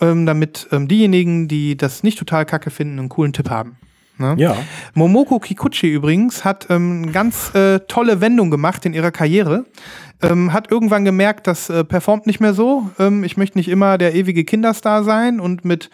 [0.00, 3.76] ähm, damit ähm, diejenigen, die das nicht total kacke finden, einen coolen Tipp haben.
[4.18, 4.34] Ne?
[4.38, 4.56] Ja.
[4.94, 9.64] Momoko Kikuchi übrigens hat ähm, eine ganz äh, tolle Wendung gemacht in ihrer Karriere.
[10.22, 12.88] Ähm, hat irgendwann gemerkt, das äh, performt nicht mehr so.
[13.00, 15.90] Ähm, ich möchte nicht immer der ewige Kinderstar sein und mit,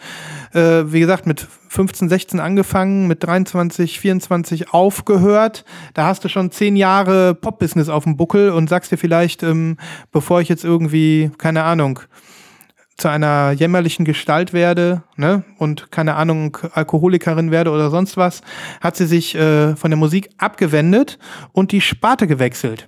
[0.53, 5.65] äh, wie gesagt, mit 15, 16 angefangen, mit 23, 24 aufgehört.
[5.95, 9.77] Da hast du schon zehn Jahre Pop-Business auf dem Buckel und sagst dir vielleicht, ähm,
[10.11, 12.01] bevor ich jetzt irgendwie, keine Ahnung,
[12.99, 18.41] zu einer jämmerlichen Gestalt werde ne, und keine Ahnung, Alkoholikerin werde oder sonst was,
[18.81, 21.17] hat sie sich äh, von der Musik abgewendet
[21.51, 22.87] und die Sparte gewechselt.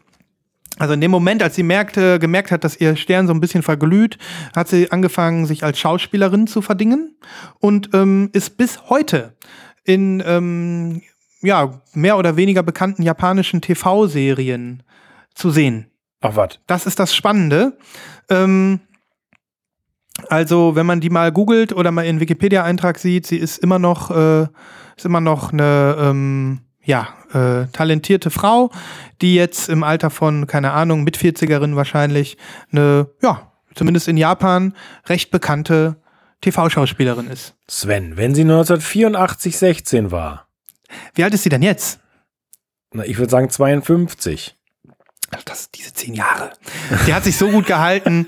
[0.79, 3.61] Also in dem Moment, als sie merkte, gemerkt hat, dass ihr Stern so ein bisschen
[3.61, 4.17] verglüht,
[4.55, 7.15] hat sie angefangen, sich als Schauspielerin zu verdingen
[7.59, 9.35] und ähm, ist bis heute
[9.83, 11.01] in ähm,
[11.41, 14.83] ja, mehr oder weniger bekannten japanischen TV-Serien
[15.33, 15.87] zu sehen.
[16.21, 16.59] Ach, was?
[16.67, 17.77] Das ist das Spannende.
[18.29, 18.79] Ähm,
[20.31, 24.11] also, wenn man die mal googelt oder mal ihren Wikipedia-Eintrag sieht, sie ist immer noch,
[24.11, 24.47] äh,
[24.95, 28.71] ist immer noch eine, ähm, ja, äh, talentierte Frau,
[29.21, 32.37] die jetzt im Alter von, keine Ahnung, mit 40erin wahrscheinlich,
[32.71, 34.73] eine, ja, zumindest in Japan,
[35.07, 35.97] recht bekannte
[36.39, 37.55] TV-Schauspielerin ist.
[37.67, 40.47] Sven, wenn sie 1984 16 war,
[41.13, 41.99] Wie alt ist sie denn jetzt?
[42.93, 44.55] na, ich würde sagen 52.
[45.31, 46.51] Ach, Das, diese zehn Jahre.
[47.05, 48.27] Die hat sich so gut gehalten.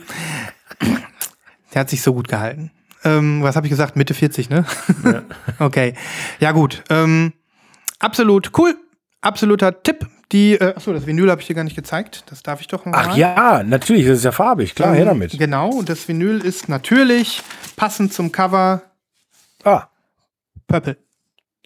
[1.73, 2.71] Die hat sich so gut gehalten.
[3.03, 3.95] Ähm, was habe ich gesagt?
[3.95, 4.65] Mitte 40, ne?
[5.59, 5.93] okay.
[6.39, 6.83] Ja, gut.
[6.89, 7.33] Ähm,
[7.99, 8.75] absolut cool.
[9.21, 10.07] Absoluter Tipp.
[10.31, 12.23] Die, äh, achso, das Vinyl habe ich dir gar nicht gezeigt.
[12.27, 12.93] Das darf ich doch mal.
[12.95, 15.37] Ach ja, natürlich, das ist ja farbig, klar, her Ähm, damit.
[15.37, 17.41] Genau, und das Vinyl ist natürlich
[17.75, 18.81] passend zum Cover
[19.63, 19.87] Ah,
[20.67, 20.97] Purple.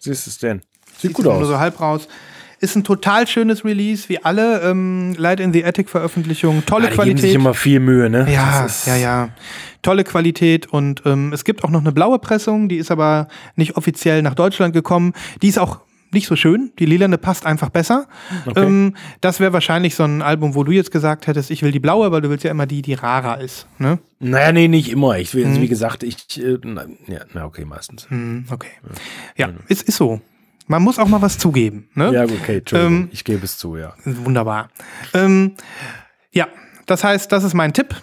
[0.00, 0.60] siehst du es denn?
[0.92, 1.46] Sieht Sieht gut nur aus.
[1.46, 2.08] so halb raus.
[2.60, 6.66] Ist ein total schönes Release, wie alle ähm, Light in the Attic Veröffentlichungen.
[6.66, 7.34] Tolle Ah, die geben sich Qualität.
[7.36, 8.26] immer viel Mühe, ne?
[8.32, 9.28] Ja, ist- ja, ja.
[9.82, 13.76] Tolle Qualität und ähm, es gibt auch noch eine blaue Pressung, die ist aber nicht
[13.76, 15.12] offiziell nach Deutschland gekommen.
[15.40, 15.78] Die ist auch
[16.10, 16.72] nicht so schön.
[16.80, 18.06] Die lilane passt einfach besser.
[18.46, 18.64] Okay.
[18.64, 21.78] Ähm, das wäre wahrscheinlich so ein Album, wo du jetzt gesagt hättest, ich will die
[21.80, 23.66] blaue, weil du willst ja immer die, die rarer ist.
[23.78, 23.98] Ne?
[24.18, 25.16] Naja, nee, nicht immer.
[25.18, 25.60] Ich will, Mhm.
[25.60, 28.08] wie gesagt, ich, äh, na, ja, na, okay, meistens.
[28.10, 28.70] Hm, okay.
[29.36, 30.20] Ja, es ist so.
[30.68, 31.88] Man muss auch mal was zugeben.
[31.94, 32.12] Ne?
[32.12, 33.94] Ja, okay, Entschuldigung, Ähm, ich gebe es zu, ja.
[34.04, 34.68] Wunderbar.
[35.14, 35.54] Ähm,
[36.32, 36.46] ja,
[36.86, 37.96] das heißt, das ist mein Tipp.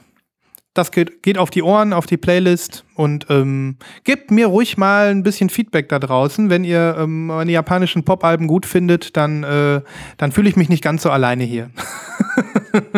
[0.74, 5.08] Das geht, geht auf die Ohren, auf die Playlist und ähm, gebt mir ruhig mal
[5.08, 6.50] ein bisschen Feedback da draußen.
[6.50, 9.82] Wenn ihr ähm, meine japanischen Pop-Alben gut findet, dann, äh,
[10.18, 11.70] dann fühle ich mich nicht ganz so alleine hier.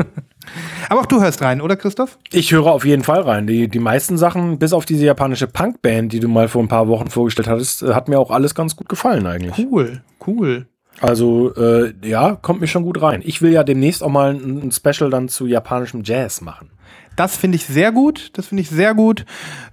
[0.89, 2.17] Aber auch du hörst rein, oder Christoph?
[2.31, 3.47] Ich höre auf jeden Fall rein.
[3.47, 6.87] Die, die meisten Sachen, bis auf diese japanische Punkband, die du mal vor ein paar
[6.87, 9.57] Wochen vorgestellt hattest, äh, hat mir auch alles ganz gut gefallen eigentlich.
[9.57, 10.67] Cool, cool.
[10.99, 13.21] Also, äh, ja, kommt mir schon gut rein.
[13.23, 16.71] Ich will ja demnächst auch mal ein, ein Special dann zu japanischem Jazz machen.
[17.17, 18.29] Das finde ich sehr gut.
[18.33, 19.25] Das finde ich sehr gut.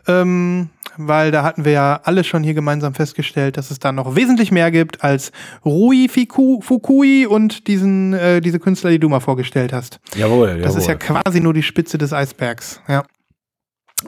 [0.09, 4.17] Ähm, weil da hatten wir ja alle schon hier gemeinsam festgestellt, dass es da noch
[4.17, 5.33] wesentlich mehr gibt als
[5.65, 10.01] Rui Fiku, Fukui und diesen, äh, diese Künstler, die du mal vorgestellt hast.
[10.17, 12.81] Jawohl, Das ist ja quasi nur die Spitze des Eisbergs.
[12.89, 13.05] Ja.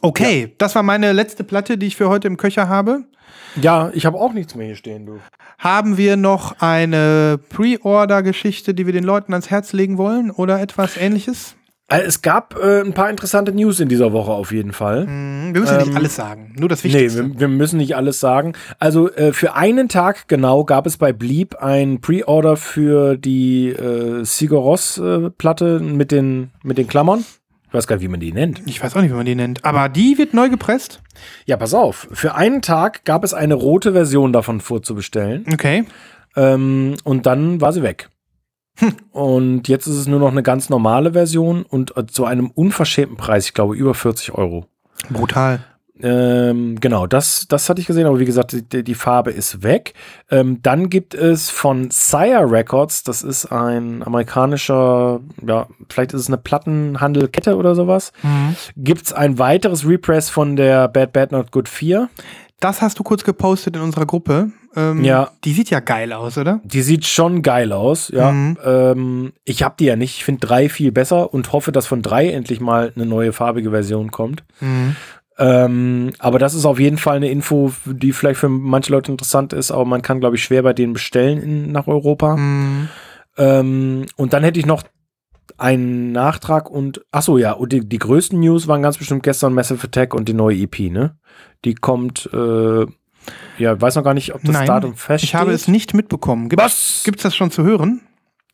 [0.02, 3.04] Okay, das war meine letzte Platte, die ich für heute im Köcher habe.
[3.60, 5.20] Ja, ich habe auch nichts mehr hier stehen, du.
[5.58, 10.96] Haben wir noch eine Pre-Order-Geschichte, die wir den Leuten ans Herz legen wollen oder etwas
[10.96, 11.56] ähnliches?
[11.88, 15.06] Äh, Es gab äh, ein paar interessante News in dieser Woche auf jeden Fall.
[15.06, 17.28] Hm, Wir müssen ja Ähm, nicht alles sagen, nur das Nee, Wichtigste.
[17.34, 18.54] wir, wir müssen nicht alles sagen.
[18.78, 24.24] Also äh, für einen Tag genau gab es bei Bleep ein Pre-Order für die äh,
[24.24, 27.24] Sigoros-Platte mit, den, mit den Klammern.
[27.68, 28.62] Ich weiß gar nicht, wie man die nennt.
[28.66, 29.64] Ich weiß auch nicht, wie man die nennt.
[29.64, 31.02] Aber die wird neu gepresst.
[31.46, 32.08] Ja, pass auf.
[32.12, 35.44] Für einen Tag gab es eine rote Version davon vorzubestellen.
[35.52, 35.84] Okay.
[36.36, 38.08] Ähm, und dann war sie weg.
[39.12, 43.16] Und jetzt ist es nur noch eine ganz normale Version und äh, zu einem unverschämten
[43.16, 44.66] Preis, ich glaube über 40 Euro.
[45.10, 45.60] Brutal.
[46.02, 49.94] Ähm, genau, das, das hatte ich gesehen, aber wie gesagt, die, die Farbe ist weg.
[50.30, 56.26] Ähm, dann gibt es von Sire Records, das ist ein amerikanischer, ja, vielleicht ist es
[56.28, 58.56] eine Plattenhandelkette oder sowas, Mhm.
[58.76, 62.10] gibt es ein weiteres Repress von der Bad Bad Not Good 4.
[62.60, 64.50] Das hast du kurz gepostet in unserer Gruppe.
[64.76, 65.30] Ähm, Ja.
[65.44, 66.60] Die sieht ja geil aus, oder?
[66.64, 68.30] Die sieht schon geil aus, ja.
[68.30, 68.58] Mhm.
[68.64, 70.18] Ähm, ich habe die ja nicht.
[70.18, 73.70] Ich finde drei viel besser und hoffe, dass von drei endlich mal eine neue farbige
[73.70, 74.44] Version kommt.
[74.60, 74.96] Mhm.
[75.38, 79.52] Ähm, aber das ist auf jeden Fall eine Info, die vielleicht für manche Leute interessant
[79.52, 82.36] ist, aber man kann, glaube ich, schwer bei denen bestellen in, nach Europa.
[82.36, 82.88] Mhm.
[83.36, 84.82] Ähm, und dann hätte ich noch
[85.58, 89.54] einen Nachtrag und, ach so, ja, und die, die größten News waren ganz bestimmt gestern
[89.54, 91.16] Massive Attack und die neue EP, ne?
[91.64, 92.86] Die kommt, äh,
[93.58, 95.30] ja, weiß noch gar nicht, ob das Nein, Datum feststeht.
[95.30, 96.48] ich habe es nicht mitbekommen.
[96.48, 97.02] Gibt, Was?
[97.04, 98.02] Gibt's das schon zu hören?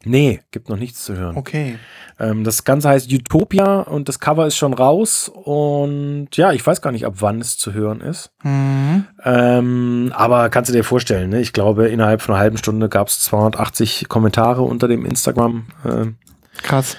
[0.05, 1.37] Nee, gibt noch nichts zu hören.
[1.37, 1.79] Okay.
[2.19, 6.83] Ähm, das Ganze heißt Utopia und das Cover ist schon raus und ja, ich weiß
[6.83, 8.33] gar nicht, ab wann es zu hören ist.
[8.43, 9.05] Mhm.
[9.25, 11.41] Ähm, aber kannst du dir vorstellen, ne?
[11.41, 15.67] ich glaube, innerhalb von einer halben Stunde gab es 280 Kommentare unter dem Instagram.
[15.85, 16.17] ähm,
[16.63, 16.97] Krass.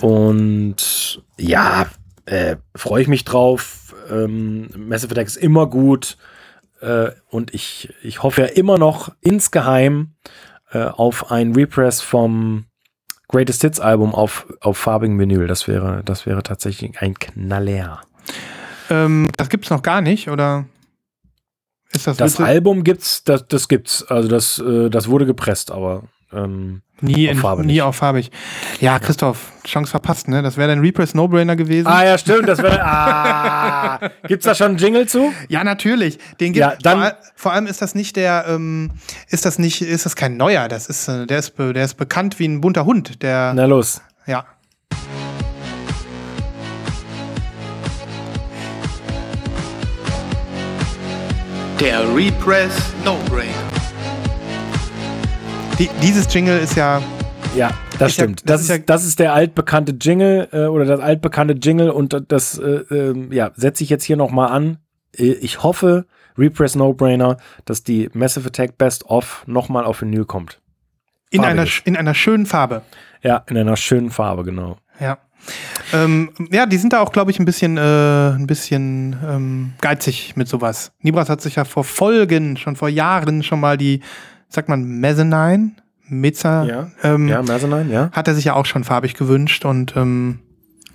[0.00, 1.86] und ja,
[2.24, 3.94] äh, freue ich mich drauf.
[4.10, 6.16] Ähm, Massive Attack ist immer gut.
[6.80, 10.14] Äh, und ich, ich hoffe ja immer noch insgeheim
[10.70, 12.66] äh, auf ein Repress vom
[13.28, 15.46] Greatest Hits Album auf, auf farbigen Vinyl.
[15.46, 18.00] Das wäre, das wäre tatsächlich ein Knaller.
[18.90, 20.66] Ähm, das gibt's noch gar nicht, oder?
[21.92, 24.04] Ist das, Das Album gibt's, das, das gibt's.
[24.04, 27.82] Also das, äh, das wurde gepresst, aber ähm, nie, auf in, Farbe nie nicht.
[27.82, 28.30] auf farbig?
[28.80, 30.42] Ja, Christoph, Chance verpasst, ne?
[30.42, 31.86] Das wäre dein Repress No-Brainer gewesen.
[31.86, 32.48] Ah ja, stimmt.
[32.48, 32.82] Das wäre.
[32.84, 35.32] Ah, gibt's da schon einen Jingle zu?
[35.48, 36.18] Ja, natürlich.
[36.40, 38.90] Den gibt, Ja, dann- vor, vor allem ist das nicht der, ähm,
[39.28, 40.68] ist das nicht, ist das kein neuer.
[40.68, 43.22] Das ist, äh, der ist, der ist bekannt wie ein bunter Hund.
[43.22, 44.00] Der, Na los.
[44.26, 44.44] ja.
[51.80, 52.72] Der Repress
[53.04, 53.52] No-Brainer.
[55.78, 57.02] Die, dieses Jingle ist ja,
[57.54, 58.40] Ja, das stimmt.
[58.48, 62.16] das das, ist ja- das ist der altbekannte Jingle äh, oder das altbekannte Jingle und
[62.28, 64.78] das äh, ähm, ja, setze ich jetzt hier nochmal an.
[65.16, 66.06] Äh, Ich hoffe,
[66.38, 70.60] Repress No Brainer, dass die Massive Attack Best of nochmal auf Vinyl kommt.
[71.30, 71.82] in Farbe einer, ist.
[71.86, 72.82] in einer schönen Farbe.
[73.22, 74.78] Ja, in einer schönen Farbe, genau.
[75.00, 75.18] Ja.
[75.92, 77.80] Ähm, ja, die sind da auch, glaube ich, ein bisschen, äh,
[78.30, 80.92] ein bisschen ähm, geizig mit sowas.
[81.00, 84.00] Nibras hat sich ja vor Folgen, schon vor Jahren schon mal die,
[84.56, 85.72] sagt man, Mezzanine,
[86.08, 88.10] Mezza, Ja, ähm, ja, Mezzanine, ja.
[88.12, 90.40] hat er sich ja auch schon farbig gewünscht und ähm,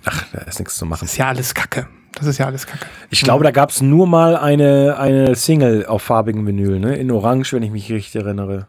[0.04, 1.04] Ach, da ist nichts zu machen.
[1.04, 1.86] ist ja alles Kacke.
[2.14, 2.84] Das ist ja alles Kacke.
[3.08, 6.96] Ich glaube, da gab es nur mal eine, eine Single auf farbigen Vinyl, ne?
[6.96, 8.66] In Orange, wenn ich mich richtig erinnere.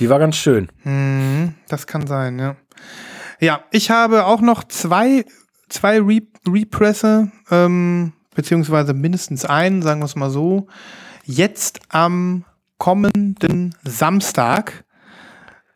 [0.00, 0.68] Die war ganz schön.
[0.84, 2.56] Mhm, das kann sein, ja.
[3.40, 5.24] Ja, ich habe auch noch zwei,
[5.68, 10.68] zwei Re Represse, ähm, beziehungsweise mindestens einen, sagen wir es mal so.
[11.24, 12.44] Jetzt am
[12.78, 14.84] kommenden Samstag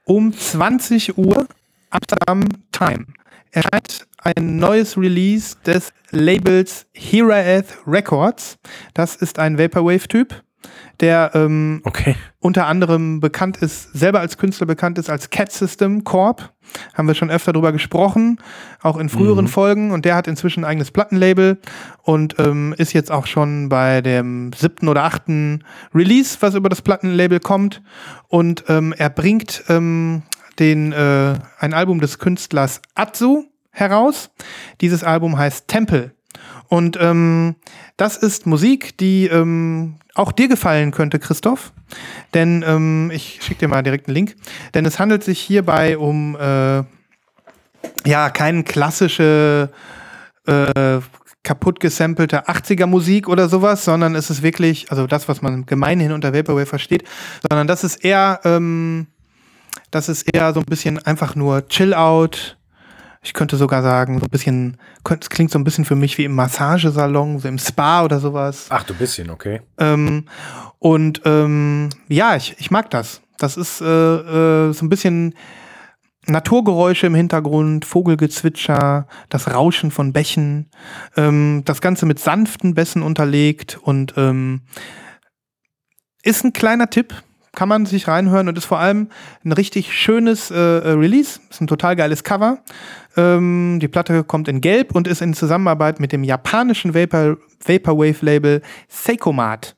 [0.05, 1.47] um 20 Uhr
[1.91, 3.07] Amsterdam Time
[3.53, 8.59] erscheint ein neues Release des Labels Heraeth Records.
[8.95, 10.43] Das ist ein Vaporwave-Typ,
[11.01, 12.17] der ähm, Okay.
[12.39, 16.53] unter anderem bekannt ist, selber als Künstler bekannt ist als Cat System Corp.
[16.95, 18.39] Haben wir schon öfter drüber gesprochen,
[18.83, 19.91] auch in früheren Folgen.
[19.91, 21.59] Und der hat inzwischen ein eigenes Plattenlabel
[22.03, 25.65] und ähm, ist jetzt auch schon bei dem siebten oder achten
[25.95, 27.83] Release, was über das Plattenlabel kommt.
[28.29, 30.23] Und ähm, er bringt ähm,
[30.59, 34.31] den, äh, ein Album des Künstlers Atsu heraus.
[34.81, 36.13] Dieses Album heißt Temple.
[36.69, 37.57] Und ähm,
[38.03, 41.73] das ist Musik, die ähm, auch dir gefallen könnte, Christoph.
[42.35, 44.35] Denn ähm, ich schicke dir mal direkt einen Link.
[44.75, 46.83] Denn es handelt sich hierbei um äh,
[48.05, 49.71] ja keine klassische
[50.49, 50.99] äh,
[51.45, 56.11] kaputt gesampelte 80er Musik oder sowas, sondern es ist wirklich, also das, was man gemeinhin
[56.11, 57.05] unter Vaporwave versteht,
[57.49, 59.07] sondern das ist eher, ähm,
[59.93, 62.59] das ist eher so ein bisschen einfach nur Chill-Out.
[63.25, 64.79] Ich könnte sogar sagen, so ein bisschen,
[65.09, 68.67] es klingt so ein bisschen für mich wie im Massagesalon, so im Spa oder sowas.
[68.69, 69.61] Ach, du bisschen, okay.
[69.79, 70.25] Ähm,
[70.81, 73.21] und ähm, ja, ich, ich mag das.
[73.39, 75.35] Das ist äh, äh, so ein bisschen
[76.27, 80.71] Naturgeräusche im Hintergrund, Vogelgezwitscher, das Rauschen von Bächen,
[81.17, 84.63] ähm, das Ganze mit sanften Bässen unterlegt und ähm,
[86.23, 87.23] ist ein kleiner Tipp,
[87.55, 89.09] kann man sich reinhören und ist vor allem
[89.45, 91.41] ein richtig schönes äh, äh, Release.
[91.51, 92.59] Ist ein total geiles Cover.
[93.17, 98.63] Ähm, die Platte kommt in Gelb und ist in Zusammenarbeit mit dem japanischen Vapor, Vaporwave-Label
[98.89, 99.77] Seikomat,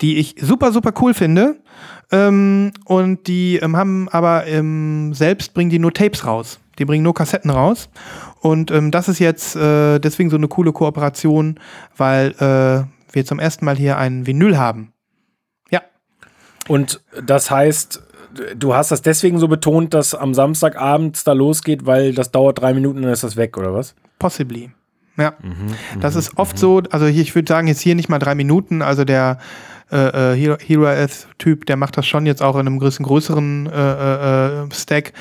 [0.00, 1.60] die ich super, super cool finde.
[2.12, 6.58] Ähm, und die ähm, haben aber ähm, selbst bringen die nur Tapes raus.
[6.78, 7.88] Die bringen nur Kassetten raus.
[8.40, 11.60] Und ähm, das ist jetzt äh, deswegen so eine coole Kooperation,
[11.96, 14.92] weil äh, wir zum ersten Mal hier ein Vinyl haben.
[15.70, 15.82] Ja.
[16.68, 18.02] Und das heißt,
[18.56, 22.74] du hast das deswegen so betont, dass am Samstagabend da losgeht, weil das dauert drei
[22.74, 23.94] Minuten, dann ist das weg, oder was?
[24.18, 24.70] Possibly.
[25.16, 25.34] Ja.
[26.00, 28.80] das ist oft so, also hier, ich würde sagen, jetzt hier nicht mal drei Minuten,
[28.80, 29.38] also der
[29.92, 34.62] äh, äh, Hero, Typ, der macht das schon jetzt auch in einem größeren, größeren äh,
[34.62, 35.12] äh, Stack.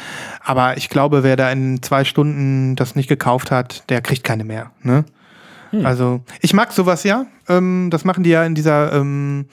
[0.42, 4.44] Aber ich glaube, wer da in zwei Stunden das nicht gekauft hat, der kriegt keine
[4.44, 4.72] mehr.
[4.84, 5.06] Ne?
[5.84, 7.26] Also ich mag sowas ja.
[7.48, 9.46] Ähm, das machen die ja in dieser ähm,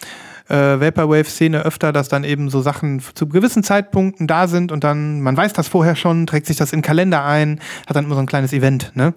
[0.48, 5.20] äh, Vaporwave-Szene öfter, dass dann eben so Sachen zu gewissen Zeitpunkten da sind und dann,
[5.20, 8.14] man weiß das vorher schon, trägt sich das in den Kalender ein, hat dann immer
[8.14, 9.14] so ein kleines Event, ne?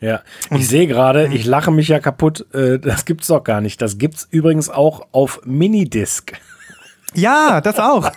[0.00, 2.46] Ja, ich sehe gerade, ich lache mich ja kaputt.
[2.54, 3.82] Äh, das gibt's doch gar nicht.
[3.82, 6.32] Das gibt's übrigens auch auf Minidisc.
[7.14, 8.10] Ja, das auch.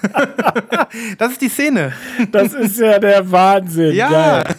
[1.18, 1.94] das ist die Szene.
[2.32, 3.95] Das ist ja der Wahnsinn.
[3.95, 4.10] Ja.
[4.44, 4.56] Geil.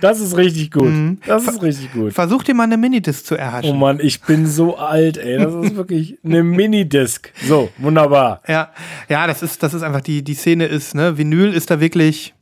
[0.00, 0.92] Das ist richtig gut.
[1.26, 2.12] Das ist richtig gut.
[2.12, 3.70] Versuch dir mal eine Minidisc zu erhaschen.
[3.70, 5.38] Oh Mann, ich bin so alt, ey.
[5.38, 7.32] Das ist wirklich eine Minidisc.
[7.46, 8.40] So, wunderbar.
[8.48, 8.70] Ja,
[9.08, 12.34] ja, das ist, das ist einfach die, die Szene ist, ne, Vinyl ist da wirklich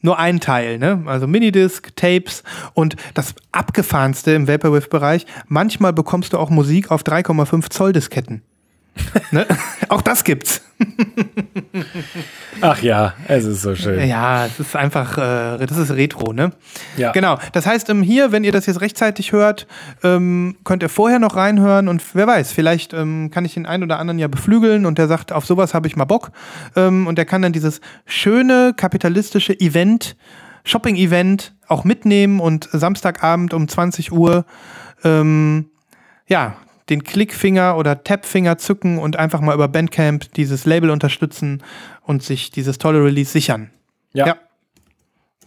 [0.00, 1.02] nur ein Teil, ne?
[1.06, 5.26] Also Minidisc, Tapes und das abgefahrenste im Vaporwave-Bereich.
[5.48, 8.42] Manchmal bekommst du auch Musik auf 3,5 Zoll Disketten.
[9.30, 9.46] Ne?
[9.88, 10.62] Auch das gibt's.
[12.60, 14.06] Ach ja, es ist so schön.
[14.08, 16.52] Ja, es ist einfach, äh, das ist Retro, ne?
[16.96, 17.12] Ja.
[17.12, 17.38] Genau.
[17.52, 19.66] Das heißt, ähm, hier, wenn ihr das jetzt rechtzeitig hört,
[20.02, 23.82] ähm, könnt ihr vorher noch reinhören und wer weiß, vielleicht ähm, kann ich den einen
[23.82, 26.30] oder anderen ja beflügeln und der sagt, auf sowas habe ich mal Bock.
[26.76, 30.16] Ähm, und der kann dann dieses schöne kapitalistische Event,
[30.64, 34.44] Shopping-Event auch mitnehmen und Samstagabend um 20 Uhr,
[35.04, 35.70] ähm,
[36.26, 36.56] ja,
[36.90, 41.62] den Klickfinger oder Tapfinger zücken und einfach mal über Bandcamp dieses Label unterstützen
[42.02, 43.70] und sich dieses tolle Release sichern.
[44.12, 44.36] Ja.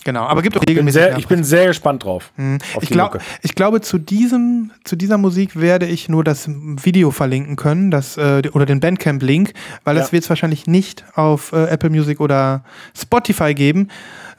[0.04, 1.00] Genau, aber gibt auch Ich bin, regelmäßig.
[1.02, 2.32] sehr, ich bin sehr gespannt drauf.
[2.74, 7.12] Auf ich, glaub, ich glaube, zu diesem, zu dieser Musik werde ich nur das Video
[7.12, 9.54] verlinken können, das, äh, oder den Bandcamp-Link,
[9.84, 10.14] weil das Ja.
[10.14, 12.64] wird es wahrscheinlich nicht auf äh, Apple Music oder
[13.00, 13.90] Spotify geben.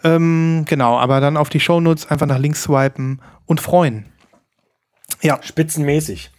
[0.03, 4.07] Ähm, genau, aber dann auf die Shownotes einfach nach links swipen und freuen.
[5.21, 6.33] Ja, Spitzenmäßig.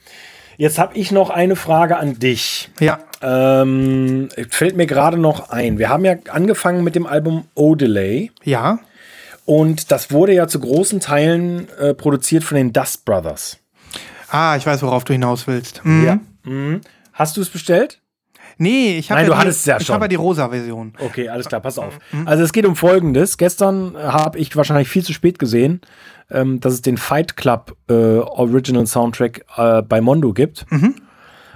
[0.57, 2.69] Jetzt habe ich noch eine Frage an dich.
[2.79, 5.77] ja, Ähm, fällt mir gerade noch ein.
[5.79, 8.79] Wir haben ja angefangen mit dem Album O-Delay ja.
[9.45, 13.57] und das wurde ja zu großen Teilen äh, produziert von den Dust Brothers.
[14.29, 15.83] Ah, ich weiß, worauf du hinaus willst.
[15.85, 16.05] Mhm.
[16.05, 16.19] Ja.
[16.43, 16.81] Mhm.
[17.13, 17.99] Hast du es bestellt?
[18.57, 20.93] Nee, ich habe ja du die, ja ich habe ja die rosa Version.
[20.99, 21.97] Okay, alles klar, pass auf.
[22.25, 23.37] Also es geht um Folgendes.
[23.37, 25.81] Gestern habe ich wahrscheinlich viel zu spät gesehen,
[26.29, 30.65] ähm, dass es den Fight Club äh, Original Soundtrack äh, bei Mondo gibt.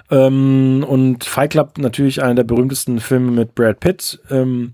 [0.09, 4.19] Ähm, und Fight Club natürlich einer der berühmtesten Filme mit Brad Pitt.
[4.29, 4.73] Ähm,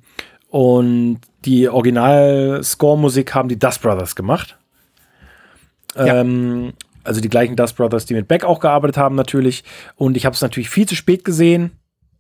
[0.50, 4.58] und die Original-Score-Musik haben die Dust Brothers gemacht.
[5.96, 6.22] Ja.
[6.22, 9.64] Ähm, also die gleichen Dust Brothers, die mit Beck auch gearbeitet haben natürlich.
[9.96, 11.72] Und ich habe es natürlich viel zu spät gesehen.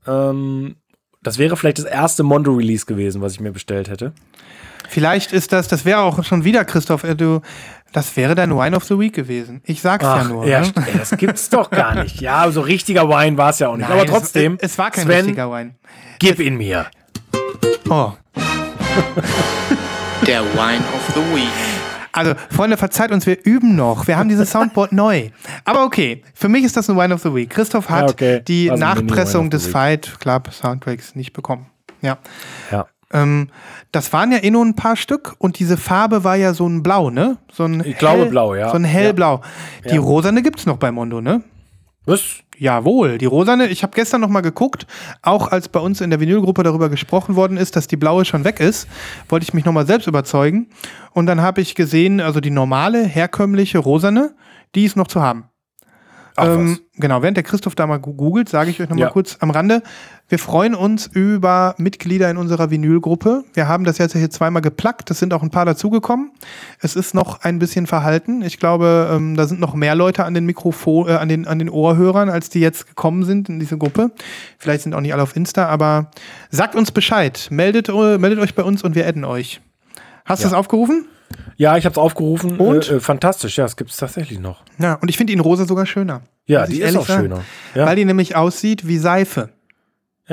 [0.07, 0.75] Ähm,
[1.21, 4.13] das wäre vielleicht das erste Mondo-Release gewesen, was ich mir bestellt hätte.
[4.89, 7.41] Vielleicht ist das, das wäre auch schon wieder, Christoph, äh, du,
[7.91, 9.61] das wäre dein Wine of the Week gewesen.
[9.65, 10.45] Ich sag's ja nur.
[10.45, 10.73] ja, ne?
[10.75, 12.19] ey, das gibt's doch gar nicht.
[12.21, 13.87] Ja, so richtiger Wine war es ja auch nicht.
[13.89, 15.75] Nein, Aber trotzdem, Es, es war kein Sven, richtiger Wein.
[16.19, 16.87] gib ihn mir.
[17.89, 18.13] Oh.
[20.25, 21.47] Der Wine of the Week.
[22.15, 24.07] Also, Freunde, verzeiht uns, wir üben noch.
[24.07, 25.29] Wir haben dieses Soundboard neu.
[25.65, 27.49] Aber okay, für mich ist das ein Wine of the Week.
[27.49, 28.41] Christoph hat Ja, okay.
[28.47, 29.67] die Also Nachpressung des.
[29.67, 31.65] Fight Club Soundtracks nicht bekommen.
[32.01, 32.17] Ja.
[32.71, 32.85] Ja.
[33.13, 33.49] Ähm,
[33.91, 36.83] das waren ja eh nur ein paar Stück und diese Farbe war ja so ein
[36.83, 37.37] Blau, ne?
[37.51, 38.69] So ein Ich glaube blau, ja.
[38.69, 39.41] So ein hellblau.
[39.89, 40.01] Die Ja.
[40.01, 41.43] rosane gibt's noch bei Mondo, ne?
[42.05, 42.39] Was?
[42.57, 43.67] Jawohl, die rosane.
[43.67, 44.85] Ich habe gestern noch mal geguckt,
[45.21, 48.43] auch als bei uns in der Vinylgruppe darüber gesprochen worden ist, dass die blaue schon
[48.43, 48.87] weg ist,
[49.29, 50.67] wollte ich mich noch mal selbst überzeugen.
[51.13, 54.35] Und dann habe ich gesehen, also die normale, herkömmliche rosane,
[54.75, 55.45] die ist noch zu haben.
[56.35, 59.09] Ach, Ähm, genau, während der Christoph da mal googelt, sage ich euch noch mal Ja.
[59.09, 59.83] kurz am Rande.
[60.29, 63.43] Wir freuen uns über Mitglieder in unserer Vinylgruppe.
[63.53, 65.11] Wir haben das jetzt hier zweimal geplackt.
[65.11, 66.31] Es sind auch ein paar dazugekommen.
[66.79, 68.41] Es ist noch ein bisschen verhalten.
[68.41, 71.59] Ich glaube, ähm, da sind noch mehr Leute an den Mikrofon, äh, an den, an
[71.59, 74.09] den Ohrhörern, als die jetzt gekommen sind in diese Gruppe.
[74.57, 76.09] Vielleicht sind auch nicht alle auf Insta, aber
[76.49, 77.47] sagt uns Bescheid.
[77.51, 79.61] Meldet, äh, meldet euch bei uns und wir adden euch.
[80.25, 80.53] Hast du Ja.
[80.53, 81.05] es aufgerufen?
[81.57, 82.59] Ja, ich habe es aufgerufen.
[82.59, 82.89] Und?
[82.89, 84.63] Äh, äh, fantastisch, ja, es gibt es tatsächlich noch.
[84.79, 86.21] Ja, und ich finde ihn rosa sogar schöner.
[86.45, 87.23] Ja, die ist auch sagen.
[87.23, 87.43] schöner.
[87.73, 87.85] Ja.
[87.85, 89.49] Weil die nämlich aussieht wie Seife.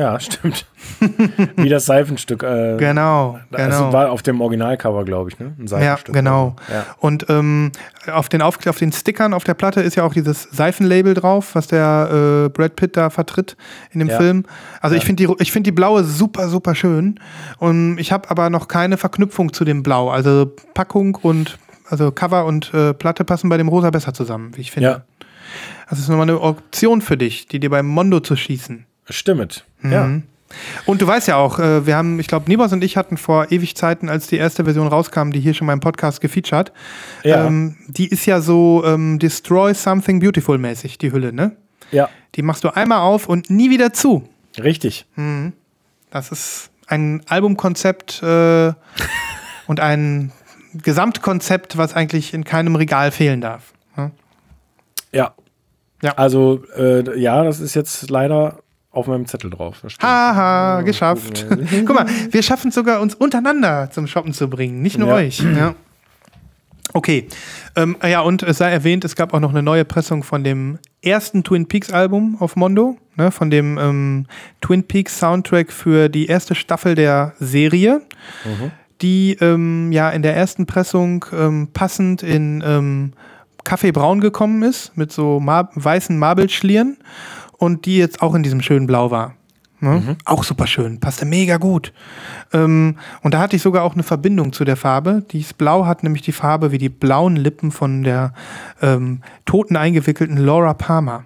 [0.00, 0.64] Ja, stimmt.
[1.56, 2.42] Wie das Seifenstück.
[2.42, 3.92] Äh, Genau, Das genau.
[3.92, 5.46] war auf dem Originalcover, glaube ich, ne?
[5.58, 6.14] Ein Ja, Seifenstück.
[6.14, 6.56] genau.
[6.72, 6.86] Ja.
[6.98, 7.70] Und ähm,
[8.10, 11.54] auf, den auf, auf den Stickern auf der Platte ist ja auch dieses Seifenlabel drauf,
[11.54, 13.58] was der äh, Brad Pitt da vertritt
[13.92, 14.16] in dem Ja.
[14.16, 14.44] Film.
[14.80, 17.20] Also ich finde die, ich find die blaue super, super schön.
[17.58, 20.08] Und ich habe aber noch keine Verknüpfung zu dem Blau.
[20.08, 21.58] Also Packung und
[21.90, 24.88] also Cover und äh, Platte passen bei dem Rosa besser zusammen, wie ich finde.
[24.88, 25.02] Ja,
[25.90, 28.86] Das ist nochmal eine Option für dich, die dir beim Mondo zu schießen.
[29.14, 29.64] Stimmt.
[29.80, 29.92] Mhm.
[29.92, 30.10] Ja.
[30.84, 33.52] Und du weißt ja auch, äh, wir haben, ich glaube, Nibos und ich hatten vor
[33.52, 36.72] ewig Zeiten, als die erste Version rauskam, die hier schon mal im Podcast gefeatured,
[37.22, 37.46] Ja.
[37.46, 41.52] ähm, die ist ja so ähm, Destroy Something Beautiful mäßig, die Hülle, ne?
[41.92, 44.28] ja, Die machst du einmal auf und nie wieder zu.
[44.58, 45.06] richtig.
[46.10, 48.72] Das ist ein Albumkonzept äh,
[49.68, 50.32] und ein
[50.74, 53.72] Gesamtkonzept, was eigentlich in keinem Regal fehlen darf.
[53.96, 54.10] ne?
[55.12, 55.34] Ja.
[56.02, 56.12] Ja.
[56.16, 58.58] Also, äh, ja, das ist jetzt leider
[58.92, 59.82] auf meinem Zettel drauf.
[60.02, 61.46] Haha, geschafft.
[61.86, 65.14] Guck mal, wir schaffen es sogar, uns untereinander zum Shoppen zu bringen, nicht nur Ja.
[65.14, 65.40] euch.
[65.40, 65.74] Ja.
[66.92, 67.28] Okay.
[67.76, 70.78] Ähm, ja, und es sei erwähnt, es gab auch noch eine neue Pressung von dem
[71.02, 74.26] ersten Twin Peaks Album auf Mondo, ne, von dem ähm,
[74.60, 78.02] Twin Peaks Soundtrack für die erste Staffel der Serie,
[79.02, 83.12] die ähm, ja in der ersten Pressung ähm, passend in ähm,
[83.62, 86.96] Kaffeebraun gekommen ist, mit so mar weißen Marbelschlieren
[87.60, 89.34] und die jetzt auch in diesem schönen Blau war.
[89.82, 90.16] Ne?
[90.26, 91.92] Auch super schön, passte mega gut.
[92.52, 95.24] Ähm, und da hatte ich sogar auch eine Verbindung zu der Farbe.
[95.30, 98.34] Dieses Blau hat nämlich die Farbe wie die blauen Lippen von der
[98.82, 101.24] ähm, toten eingewickelten Laura Palmer.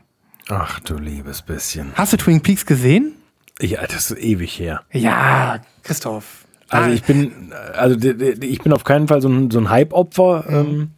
[0.49, 1.93] Ach du liebes bisschen.
[1.95, 3.15] Hast du Twin Peaks gesehen?
[3.61, 4.83] Ja, das ist ewig her.
[4.93, 6.45] Ja, Christoph.
[6.69, 10.91] Also ich bin, also ich bin auf keinen Fall so ein, so ein Hype-Opfer, ähm,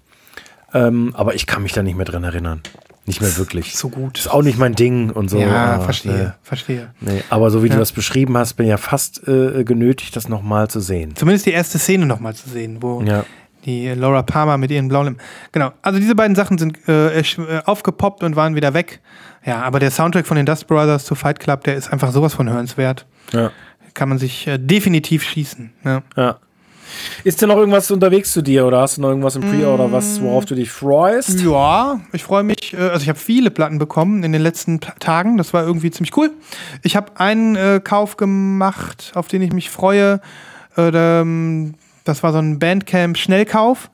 [0.73, 2.63] ähm, aber ich kann mich da nicht mehr dran erinnern.
[3.07, 3.77] Nicht mehr wirklich.
[3.77, 4.19] So gut.
[4.19, 5.39] Ist auch nicht mein Ding und so.
[5.39, 6.91] ja, verstehe, verstehe.
[7.01, 7.23] Nee, nee.
[7.31, 7.75] Aber so wie Ja.
[7.75, 11.15] du das beschrieben hast, bin ich ja fast äh, genötigt, das nochmal zu sehen.
[11.15, 13.25] Zumindest die erste Szene nochmal zu sehen, wo Ja.
[13.65, 15.21] die Laura Palmer mit ihren blauen Lippen.
[15.53, 15.73] Genau.
[15.83, 17.25] Also diese beiden Sachen sind äh, äh,
[17.65, 19.01] aufgepoppt und waren wieder weg.
[19.45, 22.35] Ja, aber der Soundtrack von den Dust Brothers zu Fight Club, der ist einfach sowas
[22.35, 23.07] von hörenswert.
[23.33, 23.53] Ja.
[23.95, 25.73] Kann man sich äh, definitiv schießen.
[25.85, 26.03] Ja.
[26.17, 26.39] ja.
[27.25, 30.21] Ist denn noch irgendwas unterwegs zu dir oder hast du noch irgendwas im Pre-Order, was,
[30.21, 31.41] worauf du dich freust?
[31.43, 32.73] Ja, ich freue mich.
[32.75, 35.37] äh, Also ich habe viele Platten bekommen in den letzten Tagen.
[35.37, 36.31] Das war irgendwie ziemlich cool.
[36.83, 40.21] Ich habe einen äh, Kauf gemacht, auf den ich mich freue.
[40.77, 41.75] Äh, ähm,
[42.05, 43.91] das war so ein Bandcamp-Schnellkauf.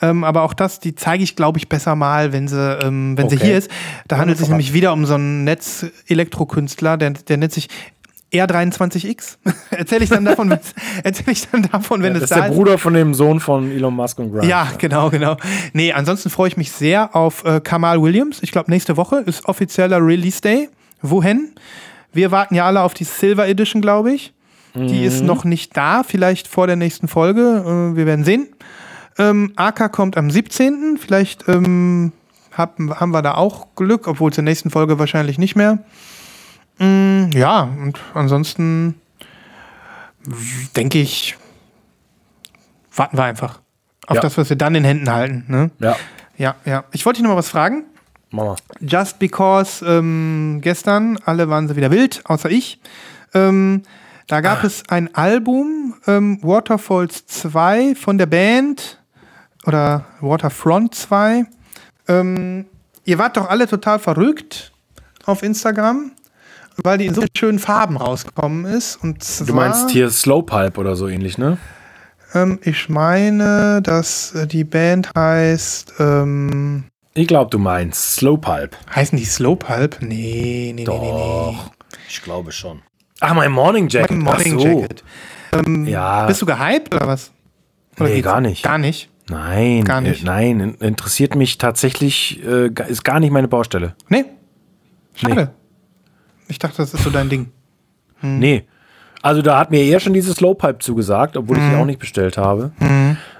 [0.00, 3.28] Ähm, aber auch das, die zeige ich, glaube ich, besser mal, wenn sie, ähm, wenn
[3.28, 3.46] sie Okay.
[3.46, 3.68] hier ist.
[4.06, 7.68] Da handelt es sich nämlich wieder um so einen Netz-Elektrokünstler, der, der nennt sich
[8.32, 9.36] R23X.
[9.70, 10.58] erzähle ich dann davon,
[11.04, 12.56] erzähl ich dann davon, wenn das es ist da der ist.
[12.56, 14.46] Bruder von dem Sohn von Elon Musk und Grimes.
[14.46, 15.36] Ja, genau, genau.
[15.72, 18.38] Nee, ansonsten freue ich mich sehr auf äh, Kamal Williams.
[18.42, 20.68] Ich glaube, nächste Woche ist offizieller Release Day.
[21.02, 21.52] Wohin?
[22.12, 24.32] Wir warten ja alle auf die Silver Edition, glaube ich.
[24.74, 27.92] Die ist noch nicht da, vielleicht vor der nächsten Folge.
[27.92, 28.48] Äh, wir werden sehen.
[29.18, 30.98] Ähm, AK kommt am 17.
[30.98, 32.12] Vielleicht ähm,
[32.52, 35.80] haben, haben wir da auch Glück, obwohl zur nächsten Folge wahrscheinlich nicht mehr.
[36.82, 39.00] Mm, ja, und ansonsten
[40.76, 41.36] denke ich,
[42.94, 43.60] warten wir einfach
[44.06, 44.20] auf Ja.
[44.22, 45.44] das, was wir dann in Händen halten.
[45.48, 45.70] Ne?
[45.78, 45.96] Ja,
[46.36, 46.84] Ja, ja.
[46.92, 47.84] Ich wollte dich noch mal was fragen.
[48.30, 48.56] Mama.
[48.80, 52.80] Just because ähm, gestern alle waren sie wieder wild, außer ich.
[53.34, 53.82] Ähm,
[54.26, 58.98] da gab es ein Album, ähm, Waterfalls 2 von der Band
[59.66, 61.44] oder Waterfront 2.
[62.08, 62.64] Ähm,
[63.04, 64.72] ihr wart doch alle total verrückt
[65.26, 66.12] auf Instagram,
[66.82, 68.96] weil die in so schönen Farben rausgekommen ist.
[69.02, 71.58] Und zwar, Du meinst hier Slowpipe oder so ähnlich, ne?
[72.34, 75.94] Ähm, ich meine, dass äh, die Band heißt.
[75.98, 76.84] Ähm,
[77.14, 78.70] Ich glaube, du meinst Slowpipe.
[78.94, 79.98] heißen die Slowpulp?
[80.00, 81.58] Nee, nee, nee, nee, nee.
[82.08, 82.80] Ich glaube schon.
[83.20, 84.10] Ach, mein Morning Jacket.
[84.12, 84.80] Mein Morning Ach so.
[84.80, 85.04] Jacket.
[85.52, 86.26] Ähm, Ja.
[86.26, 87.30] Bist du gehypt oder was?
[88.00, 88.62] Oder Nee, gar nicht.
[88.62, 89.10] Gar nicht.
[89.28, 90.22] Nein, Gar nicht.
[90.22, 93.94] Äh, nein, in- interessiert mich tatsächlich, äh, ist gar nicht meine Baustelle.
[94.08, 94.24] Nee.
[95.14, 95.52] Schade.
[96.52, 97.48] Ich dachte, das ist so dein Ding.
[98.20, 98.38] Hm.
[98.38, 98.64] Nee.
[99.22, 101.62] Also da hat mir eher schon dieses Slowpipe zugesagt, obwohl Mhm.
[101.64, 102.72] ich die auch nicht bestellt habe.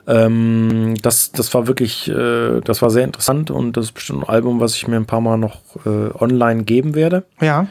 [0.07, 4.29] Ähm, das, das war wirklich, äh, das war sehr interessant und das ist bestimmt ein
[4.29, 7.25] Album, was ich mir ein paar Mal noch äh, online geben werde.
[7.41, 7.67] Ja.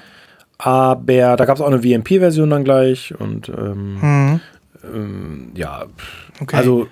[0.57, 1.01] Aber
[1.37, 4.39] da gab es auch eine VMP-Version dann gleich und ähm, Mhm.
[4.93, 5.85] ähm, ja,
[6.39, 6.55] Okay.
[6.57, 6.87] also,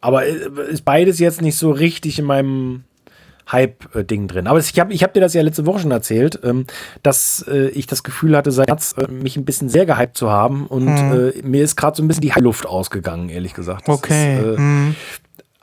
[0.00, 0.36] aber äh,
[0.70, 2.84] ist beides jetzt nicht so richtig in meinem
[3.50, 4.46] Hype-Ding drin.
[4.46, 6.66] Aber ich habe ich hab dir das ja letzte Woche schon erzählt, ähm,
[7.02, 10.30] dass äh, ich das Gefühl hatte, seit März äh, mich ein bisschen sehr gehypt zu
[10.30, 11.32] haben und Mhm.
[11.34, 13.88] äh, mir ist gerade so ein bisschen die Luft ausgegangen, ehrlich gesagt.
[13.88, 14.52] Das Okay.
[14.52, 14.94] Ist, Mhm.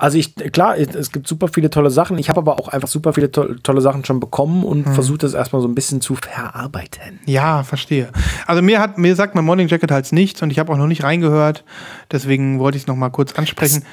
[0.02, 2.18] Also ich, klar, es gibt super viele tolle Sachen.
[2.20, 4.94] Ich habe aber auch einfach super viele to tolle Sachen schon bekommen und Mhm.
[4.94, 7.20] versuche das erstmal so ein bisschen zu verarbeiten.
[7.26, 8.08] Ja, verstehe.
[8.48, 10.88] Also mir hat mir sagt mein Morning Jacket halt nichts und ich habe auch noch
[10.88, 11.66] nicht reingehört.
[12.14, 13.82] Deswegen wollte ich es noch mal kurz ansprechen.
[13.82, 13.90] Das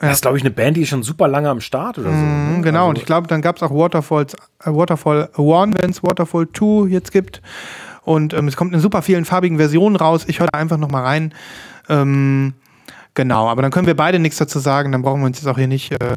[0.00, 2.16] ist, glaube ich, eine Band, die ist schon super lange am Start oder so.
[2.16, 2.62] Mhm, ne?
[2.62, 4.34] genau, Also, und ich glaube, dann gab es auch Waterfalls,
[4.64, 7.40] äh, Waterfall 1, wenn es Waterfall 2 jetzt gibt.
[8.02, 10.24] Und ähm, es kommt in super vielen farbigen Versionen raus.
[10.26, 11.32] Ich höre da einfach noch mal rein.
[11.88, 12.54] Ähm,
[13.14, 14.92] genau, aber dann können wir beide nichts dazu sagen.
[14.92, 16.16] Dann brauchen wir uns jetzt auch hier nicht äh,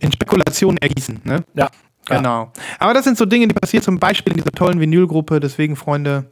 [0.00, 1.20] in Spekulationen ergießen.
[1.24, 1.44] Ne?
[1.54, 1.68] Ja.
[2.06, 2.50] Genau.
[2.78, 5.40] Aber das sind so Dinge, die passieren zum Beispiel in dieser tollen Vinylgruppe.
[5.40, 6.24] Deswegen, Freunde,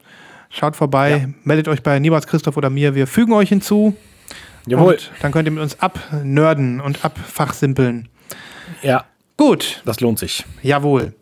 [0.48, 2.94] schaut vorbei, meldet euch bei Nibas, Christoph oder mir.
[2.94, 3.94] Wir fügen euch hinzu.
[4.66, 4.94] Jawohl.
[4.94, 8.08] Und dann könnt ihr mit uns abnörden und abfachsimpeln.
[8.82, 9.04] Ja,
[9.36, 10.44] Gut, das lohnt sich.
[10.62, 11.14] jawohl.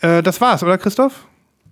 [0.00, 1.26] Äh, das war's, oder Christoph?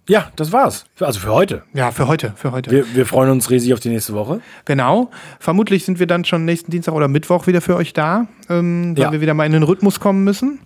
[0.09, 0.85] Ja, das war's.
[0.98, 1.62] Also für heute.
[1.73, 2.70] Ja, für heute, für heute.
[2.73, 4.40] Wir, wir freuen uns riesig auf die nächste Woche.
[4.64, 5.10] genau.
[5.39, 9.05] Vermutlich sind wir dann schon nächsten Dienstag oder Mittwoch wieder für euch da, ähm, weil
[9.05, 9.12] Ja.
[9.12, 10.59] wir wieder mal in den Rhythmus kommen müssen.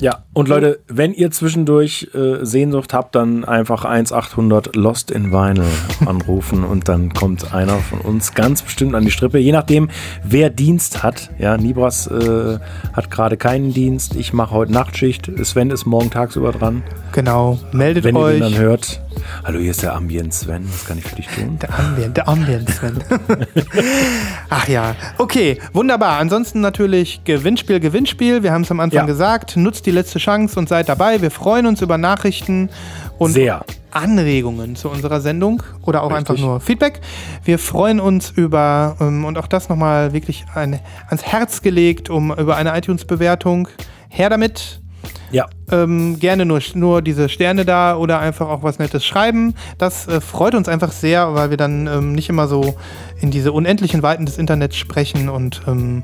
[0.00, 5.64] Ja, und Leute, wenn ihr zwischendurch äh, Sehnsucht habt, dann einfach 1800 Lost in Vinyl
[6.06, 9.38] anrufen und dann kommt einer von uns ganz bestimmt an die Strippe.
[9.38, 9.90] Je nachdem,
[10.24, 11.30] wer Dienst hat.
[11.38, 12.58] Ja, Nibras äh,
[12.92, 14.16] hat gerade keinen Dienst.
[14.16, 15.30] Ich mache heute Nachtschicht.
[15.44, 16.82] Sven ist morgen tagsüber dran.
[17.12, 17.58] Genau.
[17.72, 18.32] Meldet Wenn ihr euch.
[18.40, 19.01] den dann hört.
[19.44, 20.68] Hallo, hier ist der Ambient Sven.
[20.72, 21.58] Was kann ich für dich tun?
[21.60, 22.98] Der Ambient, der Ambient, Sven.
[24.50, 26.18] Ach ja, okay, wunderbar.
[26.18, 28.42] Ansonsten natürlich Gewinnspiel, Gewinnspiel.
[28.42, 29.06] Wir haben es am Anfang Ja.
[29.06, 29.56] gesagt.
[29.56, 31.20] Nutzt die letzte Chance und seid dabei.
[31.22, 32.70] Wir freuen uns über Nachrichten
[33.18, 33.64] und Sehr.
[33.90, 36.30] Anregungen zu unserer Sendung oder auch Richtig.
[36.30, 37.00] einfach nur Feedback.
[37.44, 42.32] Wir freuen uns über, ähm, und auch das nochmal wirklich ein, ans Herz gelegt, um
[42.32, 43.68] über eine iTunes-Bewertung.
[44.08, 44.81] Her damit.
[45.30, 49.54] Ja, Ähm, gerne nur, nur diese Sterne da oder einfach auch was Nettes schreiben.
[49.78, 52.76] Das äh, freut uns einfach sehr, weil wir dann ähm, nicht immer so
[53.20, 56.02] in diese unendlichen Weiten des Internets sprechen und ähm,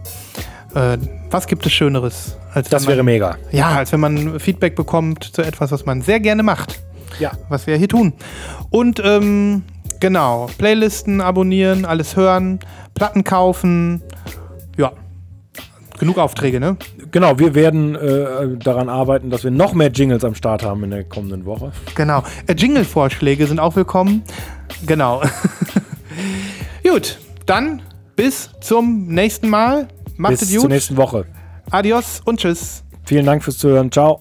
[0.75, 0.99] äh,
[1.31, 2.37] was gibt es Schöneres?
[2.55, 3.37] Als das man, wäre mega.
[3.53, 6.81] Ja, als wenn man Feedback bekommt zu etwas, was man sehr gerne macht.
[7.19, 7.33] Ja.
[7.49, 8.13] Was wir hier tun.
[8.71, 9.63] Und ähm,
[10.01, 12.61] genau, Playlisten abonnieren, alles hören,
[12.95, 14.03] Platten kaufen.
[14.77, 14.93] Ja.
[15.99, 16.77] Genug Aufträge, ne?
[17.11, 20.91] Genau, wir werden äh, daran arbeiten, dass wir noch mehr Jingles am Start haben in
[20.91, 21.73] der kommenden Woche.
[21.95, 22.23] Genau.
[22.47, 24.23] Äh, Jingle-Vorschläge sind auch willkommen.
[24.87, 25.23] Genau.
[26.83, 27.83] gut, dann
[28.17, 29.89] bis zum nächsten Mal.
[30.17, 30.71] Macht Bis es zur gut.
[30.71, 31.25] nächsten Woche.
[31.71, 32.83] Adios und tschüss.
[33.05, 33.91] Vielen Dank fürs Zuhören.
[33.93, 34.19] Ciao.